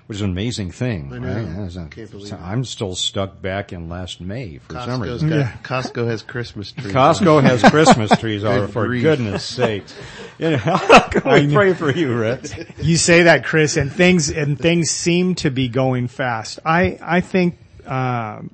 Which 0.06 0.16
is 0.16 0.22
an 0.22 0.30
amazing 0.30 0.70
thing. 0.70 1.12
I 1.12 1.18
know. 1.18 1.34
Right? 1.34 1.70
Yeah, 1.74 1.84
a, 1.84 1.88
Can't 1.88 2.10
believe 2.10 2.32
it. 2.32 2.40
I'm 2.40 2.64
still 2.64 2.94
stuck 2.94 3.42
back 3.42 3.74
in 3.74 3.90
last 3.90 4.22
May 4.22 4.56
for 4.56 4.72
some 4.72 5.02
reason. 5.02 5.28
got, 5.28 5.62
Costco 5.62 6.06
has 6.08 6.22
Christmas 6.22 6.72
trees. 6.72 6.94
Costco 6.94 7.42
has 7.42 7.62
Christmas 7.70 8.10
trees, 8.18 8.42
oh, 8.42 8.60
Good 8.60 8.70
for 8.72 8.86
grief. 8.86 9.02
goodness 9.02 9.44
sake. 9.44 9.84
You 10.38 10.50
know, 10.50 10.56
how 10.56 11.34
we 11.34 11.52
pray 11.52 11.74
for 11.74 11.90
you, 11.90 12.16
Rex? 12.16 12.54
You 12.80 12.96
say 12.96 13.24
that, 13.24 13.44
Chris, 13.44 13.76
and 13.76 13.92
things 13.92 14.30
and 14.30 14.56
things 14.56 14.88
seem 14.88 15.34
to 15.36 15.50
be 15.50 15.68
going 15.68 16.06
fast. 16.06 16.60
I 16.64 16.96
I 17.02 17.20
think 17.22 17.58
um, 17.84 18.52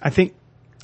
I 0.00 0.10
think 0.10 0.34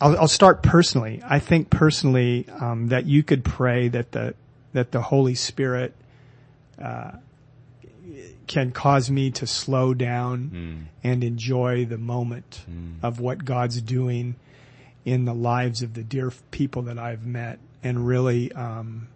I'll, 0.00 0.18
I'll 0.20 0.28
start 0.28 0.62
personally. 0.62 1.22
I 1.24 1.38
think 1.38 1.70
personally 1.70 2.46
um, 2.60 2.88
that 2.88 3.06
you 3.06 3.22
could 3.22 3.44
pray 3.44 3.88
that 3.88 4.12
the 4.12 4.34
that 4.72 4.92
the 4.92 5.02
Holy 5.02 5.34
Spirit 5.34 5.94
uh, 6.80 7.12
can 8.46 8.70
cause 8.70 9.10
me 9.10 9.30
to 9.32 9.46
slow 9.46 9.94
down 9.94 10.88
and 11.04 11.24
enjoy 11.24 11.84
the 11.84 11.98
moment 11.98 12.60
of 13.02 13.20
what 13.20 13.44
God's 13.44 13.80
doing 13.80 14.36
in 15.04 15.24
the 15.24 15.34
lives 15.34 15.82
of 15.82 15.94
the 15.94 16.02
dear 16.02 16.32
people 16.50 16.82
that 16.82 16.98
I've 16.98 17.26
met, 17.26 17.58
and 17.82 18.06
really 18.06 18.52
um, 18.52 19.08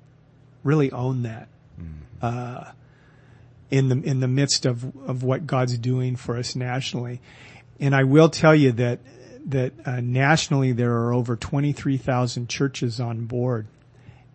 really 0.62 0.90
own 0.92 1.22
that 1.22 1.48
uh, 2.22 2.70
in 3.70 3.88
the 3.88 4.00
in 4.02 4.20
the 4.20 4.28
midst 4.28 4.66
of 4.66 4.84
of 5.06 5.22
what 5.22 5.46
God's 5.46 5.78
doing 5.78 6.16
for 6.16 6.36
us 6.36 6.54
nationally. 6.56 7.20
And 7.80 7.94
I 7.94 8.04
will 8.04 8.28
tell 8.28 8.54
you 8.54 8.72
that 8.72 9.00
that 9.46 9.72
uh, 9.84 10.00
nationally 10.00 10.72
there 10.72 10.94
are 10.94 11.12
over 11.12 11.36
twenty 11.36 11.72
three 11.72 11.96
thousand 11.96 12.48
churches 12.48 13.00
on 13.00 13.26
board, 13.26 13.66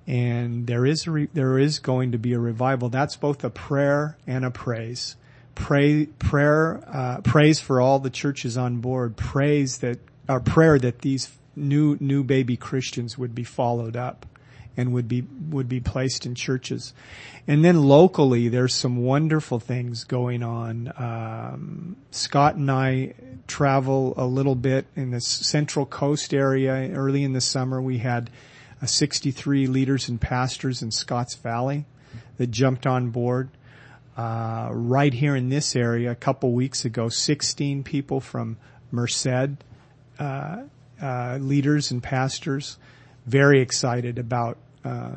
and 0.07 0.67
there 0.67 0.85
is 0.85 1.07
re- 1.07 1.29
there 1.33 1.57
is 1.57 1.79
going 1.79 2.11
to 2.11 2.17
be 2.17 2.33
a 2.33 2.39
revival. 2.39 2.89
That's 2.89 3.15
both 3.15 3.43
a 3.43 3.49
prayer 3.49 4.17
and 4.27 4.45
a 4.45 4.51
praise. 4.51 5.15
Pray 5.55 6.05
prayer 6.05 6.81
uh, 6.87 7.21
praise 7.21 7.59
for 7.59 7.81
all 7.81 7.99
the 7.99 8.09
churches 8.09 8.57
on 8.57 8.81
board. 8.81 9.17
Praise 9.17 9.79
that 9.79 9.99
our 10.27 10.39
prayer 10.39 10.77
that 10.79 10.99
these 10.99 11.29
new 11.55 11.97
new 11.99 12.23
baby 12.23 12.55
Christians 12.55 13.17
would 13.17 13.35
be 13.35 13.43
followed 13.43 13.97
up 13.97 14.25
and 14.79 14.93
would 14.93 15.09
be 15.09 15.21
would 15.49 15.67
be 15.67 15.81
placed 15.81 16.25
in 16.25 16.35
churches. 16.35 16.93
And 17.45 17.65
then 17.65 17.83
locally, 17.83 18.47
there's 18.47 18.73
some 18.73 19.03
wonderful 19.03 19.59
things 19.59 20.05
going 20.05 20.41
on. 20.41 20.93
Um, 20.95 21.97
Scott 22.11 22.55
and 22.55 22.71
I 22.71 23.13
travel 23.45 24.13
a 24.15 24.25
little 24.25 24.55
bit 24.55 24.85
in 24.95 25.11
the 25.11 25.19
Central 25.19 25.85
Coast 25.85 26.33
area. 26.33 26.89
Early 26.93 27.23
in 27.23 27.33
the 27.33 27.41
summer, 27.41 27.81
we 27.81 27.97
had 27.97 28.29
uh, 28.81 28.85
63 28.85 29.67
leaders 29.67 30.07
and 30.07 30.21
pastors 30.21 30.81
in 30.81 30.91
Scotts 30.91 31.35
Valley 31.35 31.85
that 32.37 32.47
jumped 32.47 32.87
on 32.87 33.09
board. 33.09 33.49
Uh, 34.15 34.69
right 34.71 35.13
here 35.13 35.35
in 35.35 35.49
this 35.49 35.75
area, 35.75 36.11
a 36.11 36.15
couple 36.15 36.53
weeks 36.53 36.85
ago, 36.85 37.09
16 37.09 37.83
people 37.83 38.21
from 38.21 38.55
Merced, 38.91 39.49
uh, 40.19 40.63
uh, 41.01 41.37
leaders 41.41 41.91
and 41.91 42.01
pastors, 42.01 42.77
very 43.25 43.61
excited 43.61 44.17
about 44.17 44.57
uh, 44.83 45.11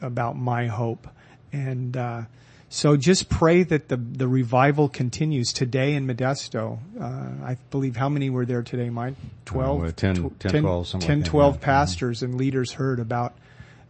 about 0.00 0.36
my 0.36 0.66
hope, 0.66 1.06
and 1.52 1.96
uh, 1.96 2.22
so 2.68 2.96
just 2.96 3.28
pray 3.28 3.62
that 3.64 3.88
the 3.88 3.96
the 3.96 4.26
revival 4.28 4.88
continues 4.88 5.52
today 5.52 5.94
in 5.94 6.06
Modesto. 6.06 6.78
Uh, 7.00 7.44
I 7.44 7.56
believe 7.70 7.96
how 7.96 8.08
many 8.08 8.30
were 8.30 8.46
there 8.46 8.62
today, 8.62 8.90
Mike? 8.90 9.14
Twelve, 9.44 9.84
Uh, 9.84 9.92
10, 9.92 10.30
Tw- 10.30 10.40
10, 10.40 10.62
12, 10.62 10.86
something 10.88 11.06
10, 11.06 11.16
like 11.18 11.24
that, 11.24 11.30
12 11.30 11.54
yeah. 11.54 11.60
pastors 11.60 12.22
and 12.22 12.34
leaders 12.36 12.72
heard 12.72 13.00
about 13.00 13.34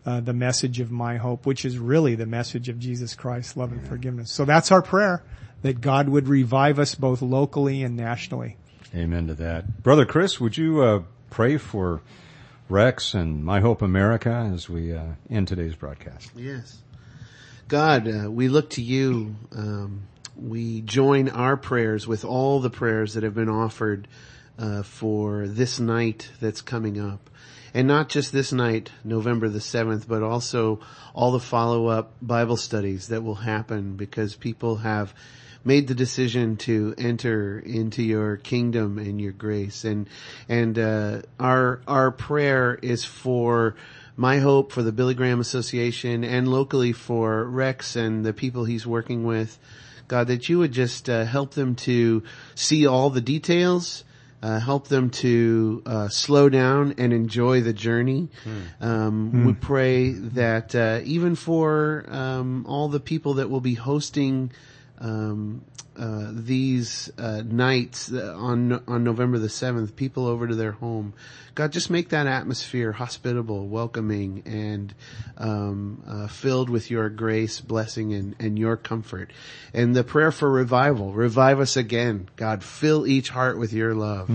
uh, 0.04 0.20
the 0.20 0.32
message 0.32 0.80
of 0.80 0.90
my 0.90 1.16
hope, 1.16 1.46
which 1.46 1.64
is 1.64 1.78
really 1.78 2.14
the 2.16 2.26
message 2.26 2.68
of 2.68 2.78
Jesus 2.80 3.14
Christ, 3.14 3.56
love 3.56 3.70
and 3.72 3.86
forgiveness. 3.86 4.30
So 4.32 4.44
that's 4.44 4.72
our 4.72 4.82
prayer 4.82 5.22
that 5.62 5.80
God 5.80 6.08
would 6.08 6.26
revive 6.26 6.80
us 6.80 6.96
both 6.96 7.22
locally 7.22 7.84
and 7.84 7.96
nationally. 7.96 8.56
Amen 8.96 9.28
to 9.28 9.34
that. 9.34 9.82
Brother 9.84 10.04
Chris, 10.04 10.40
would 10.40 10.56
you 10.56 10.82
uh, 10.82 11.02
pray 11.30 11.56
for 11.56 12.00
Rex 12.72 13.12
and 13.12 13.44
My 13.44 13.60
Hope 13.60 13.82
America 13.82 14.30
as 14.30 14.66
we 14.66 14.94
uh, 14.94 15.04
end 15.28 15.46
today's 15.46 15.74
broadcast? 15.74 16.30
Yes. 16.34 16.80
God, 17.68 18.08
uh, 18.08 18.30
we 18.30 18.48
look 18.48 18.70
to 18.70 18.82
you. 18.82 19.36
Um, 19.54 20.04
we 20.34 20.80
join 20.80 21.28
our 21.28 21.58
prayers 21.58 22.08
with 22.08 22.24
all 22.24 22.60
the 22.60 22.70
prayers 22.70 23.12
that 23.12 23.24
have 23.24 23.34
been 23.34 23.50
offered 23.50 24.08
uh, 24.58 24.82
for 24.84 25.46
this 25.46 25.78
night 25.78 26.30
that's 26.40 26.62
coming 26.62 26.98
up. 26.98 27.28
And 27.74 27.86
not 27.86 28.08
just 28.08 28.32
this 28.32 28.54
night, 28.54 28.90
November 29.04 29.50
the 29.50 29.58
7th, 29.58 30.08
but 30.08 30.22
also 30.22 30.80
all 31.12 31.32
the 31.32 31.40
follow-up 31.40 32.14
Bible 32.22 32.56
studies 32.56 33.08
that 33.08 33.22
will 33.22 33.34
happen 33.34 33.96
because 33.96 34.34
people 34.34 34.76
have 34.76 35.12
made 35.64 35.86
the 35.88 35.94
decision 35.94 36.56
to 36.56 36.94
enter 36.98 37.58
into 37.58 38.02
your 38.02 38.36
kingdom 38.36 38.98
and 38.98 39.20
your 39.20 39.32
grace. 39.32 39.84
And, 39.84 40.08
and, 40.48 40.78
uh, 40.78 41.22
our, 41.38 41.80
our 41.86 42.10
prayer 42.10 42.78
is 42.82 43.04
for 43.04 43.76
my 44.16 44.38
hope 44.38 44.72
for 44.72 44.82
the 44.82 44.92
Billy 44.92 45.14
Graham 45.14 45.40
Association 45.40 46.24
and 46.24 46.48
locally 46.48 46.92
for 46.92 47.44
Rex 47.44 47.96
and 47.96 48.24
the 48.24 48.32
people 48.32 48.64
he's 48.64 48.86
working 48.86 49.24
with. 49.24 49.58
God, 50.08 50.26
that 50.26 50.48
you 50.48 50.58
would 50.58 50.72
just 50.72 51.08
uh, 51.08 51.24
help 51.24 51.54
them 51.54 51.74
to 51.76 52.22
see 52.54 52.86
all 52.86 53.08
the 53.08 53.22
details, 53.22 54.04
uh, 54.42 54.58
help 54.60 54.88
them 54.88 55.08
to 55.10 55.82
uh, 55.86 56.08
slow 56.08 56.50
down 56.50 56.96
and 56.98 57.12
enjoy 57.14 57.62
the 57.62 57.72
journey. 57.72 58.28
Um, 58.80 59.46
We 59.46 59.52
pray 59.54 60.10
that 60.12 60.74
uh, 60.74 61.00
even 61.04 61.34
for 61.34 62.04
um, 62.08 62.66
all 62.68 62.88
the 62.88 63.00
people 63.00 63.34
that 63.34 63.48
will 63.48 63.60
be 63.62 63.74
hosting 63.74 64.50
um, 64.98 65.64
uh, 65.96 66.28
these 66.30 67.10
uh, 67.18 67.42
nights 67.44 68.10
on 68.12 68.72
on 68.88 69.04
November 69.04 69.38
the 69.38 69.48
seventh, 69.48 69.94
people 69.94 70.26
over 70.26 70.46
to 70.46 70.54
their 70.54 70.72
home. 70.72 71.12
God, 71.54 71.70
just 71.70 71.90
make 71.90 72.10
that 72.10 72.26
atmosphere 72.26 72.92
hospitable, 72.92 73.68
welcoming, 73.68 74.42
and 74.46 74.94
um, 75.36 76.02
uh, 76.06 76.26
filled 76.28 76.70
with 76.70 76.90
Your 76.90 77.10
grace, 77.10 77.60
blessing, 77.60 78.14
and 78.14 78.34
and 78.38 78.58
Your 78.58 78.76
comfort. 78.76 79.32
And 79.74 79.94
the 79.94 80.02
prayer 80.04 80.32
for 80.32 80.50
revival: 80.50 81.12
revive 81.12 81.60
us 81.60 81.76
again, 81.76 82.28
God. 82.36 82.64
Fill 82.64 83.06
each 83.06 83.28
heart 83.28 83.58
with 83.58 83.72
Your 83.74 83.94
love. 83.94 84.30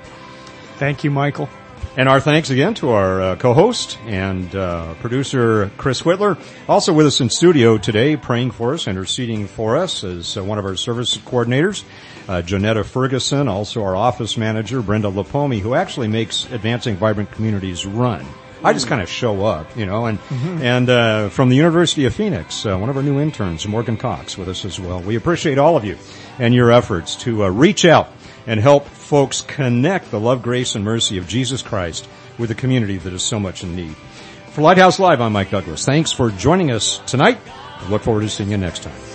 Thank 0.79 1.05
you, 1.05 1.11
Michael. 1.11 1.51
And 1.97 2.09
our 2.09 2.21
thanks 2.21 2.51
again 2.51 2.75
to 2.75 2.91
our 2.91 3.21
uh, 3.21 3.37
co-host 3.37 3.99
and 4.05 4.55
uh, 4.55 4.95
producer 4.95 5.69
Chris 5.79 6.03
Whitler, 6.03 6.39
also 6.69 6.93
with 6.93 7.07
us 7.07 7.21
in 7.21 7.29
studio 7.29 7.77
today, 7.77 8.17
praying 8.17 8.53
for 8.53 8.75
us, 8.75 8.87
and 8.87 8.97
interceding 8.97 9.49
for 9.49 9.77
us 9.77 10.05
as 10.05 10.37
uh, 10.37 10.45
one 10.45 10.59
of 10.59 10.65
our 10.65 10.77
service 10.77 11.17
coordinators, 11.17 11.83
uh, 12.29 12.41
Janetta 12.43 12.85
Ferguson, 12.85 13.49
also 13.49 13.83
our 13.83 13.97
office 13.97 14.37
manager 14.37 14.81
Brenda 14.81 15.11
Lapomi, 15.11 15.59
who 15.59 15.75
actually 15.75 16.07
makes 16.07 16.45
Advancing 16.53 16.95
Vibrant 16.97 17.33
Communities 17.33 17.85
run. 17.85 18.25
I 18.63 18.73
just 18.73 18.89
kind 18.89 19.01
of 19.01 19.09
show 19.09 19.45
up, 19.45 19.77
you 19.77 19.87
know, 19.87 20.07
and 20.07 20.19
and 20.61 20.89
uh, 20.91 21.29
from 21.29 21.49
the 21.49 21.57
University 21.57 22.07
of 22.07 22.15
Phoenix, 22.15 22.67
uh, 22.67 22.77
one 22.77 22.91
of 22.91 22.97
our 22.97 23.05
new 23.05 23.21
interns, 23.21 23.67
Morgan 23.67 23.97
Cox, 23.97 24.37
with 24.37 24.49
us 24.49 24.65
as 24.65 24.81
well. 24.81 25.01
We 25.01 25.15
appreciate 25.15 25.59
all 25.59 25.77
of 25.77 25.85
you 25.85 25.97
and 26.41 26.53
your 26.53 26.73
efforts 26.73 27.15
to 27.17 27.45
uh, 27.45 27.49
reach 27.49 27.85
out 27.85 28.11
and 28.49 28.59
help 28.59 28.87
folks 28.87 29.43
connect 29.43 30.11
the 30.11 30.19
love, 30.19 30.43
grace, 30.43 30.75
and 30.75 30.83
mercy 30.83 31.19
of 31.19 31.29
Jesus 31.29 31.61
Christ 31.61 32.09
with 32.39 32.51
a 32.51 32.55
community 32.55 32.97
that 32.97 33.13
is 33.13 33.23
so 33.23 33.39
much 33.39 33.63
in 33.63 33.77
need. 33.77 33.95
For 34.53 34.63
Lighthouse 34.63 34.99
Live, 34.99 35.21
I'm 35.21 35.35
Mike 35.35 35.51
Douglas. 35.51 35.85
Thanks 35.85 36.13
for 36.13 36.31
joining 36.31 36.71
us 36.71 36.99
tonight. 37.07 37.39
I 37.47 37.89
look 37.91 38.03
forward 38.03 38.23
to 38.23 38.31
seeing 38.31 38.51
you 38.51 38.57
next 38.57 38.83
time. 38.83 39.08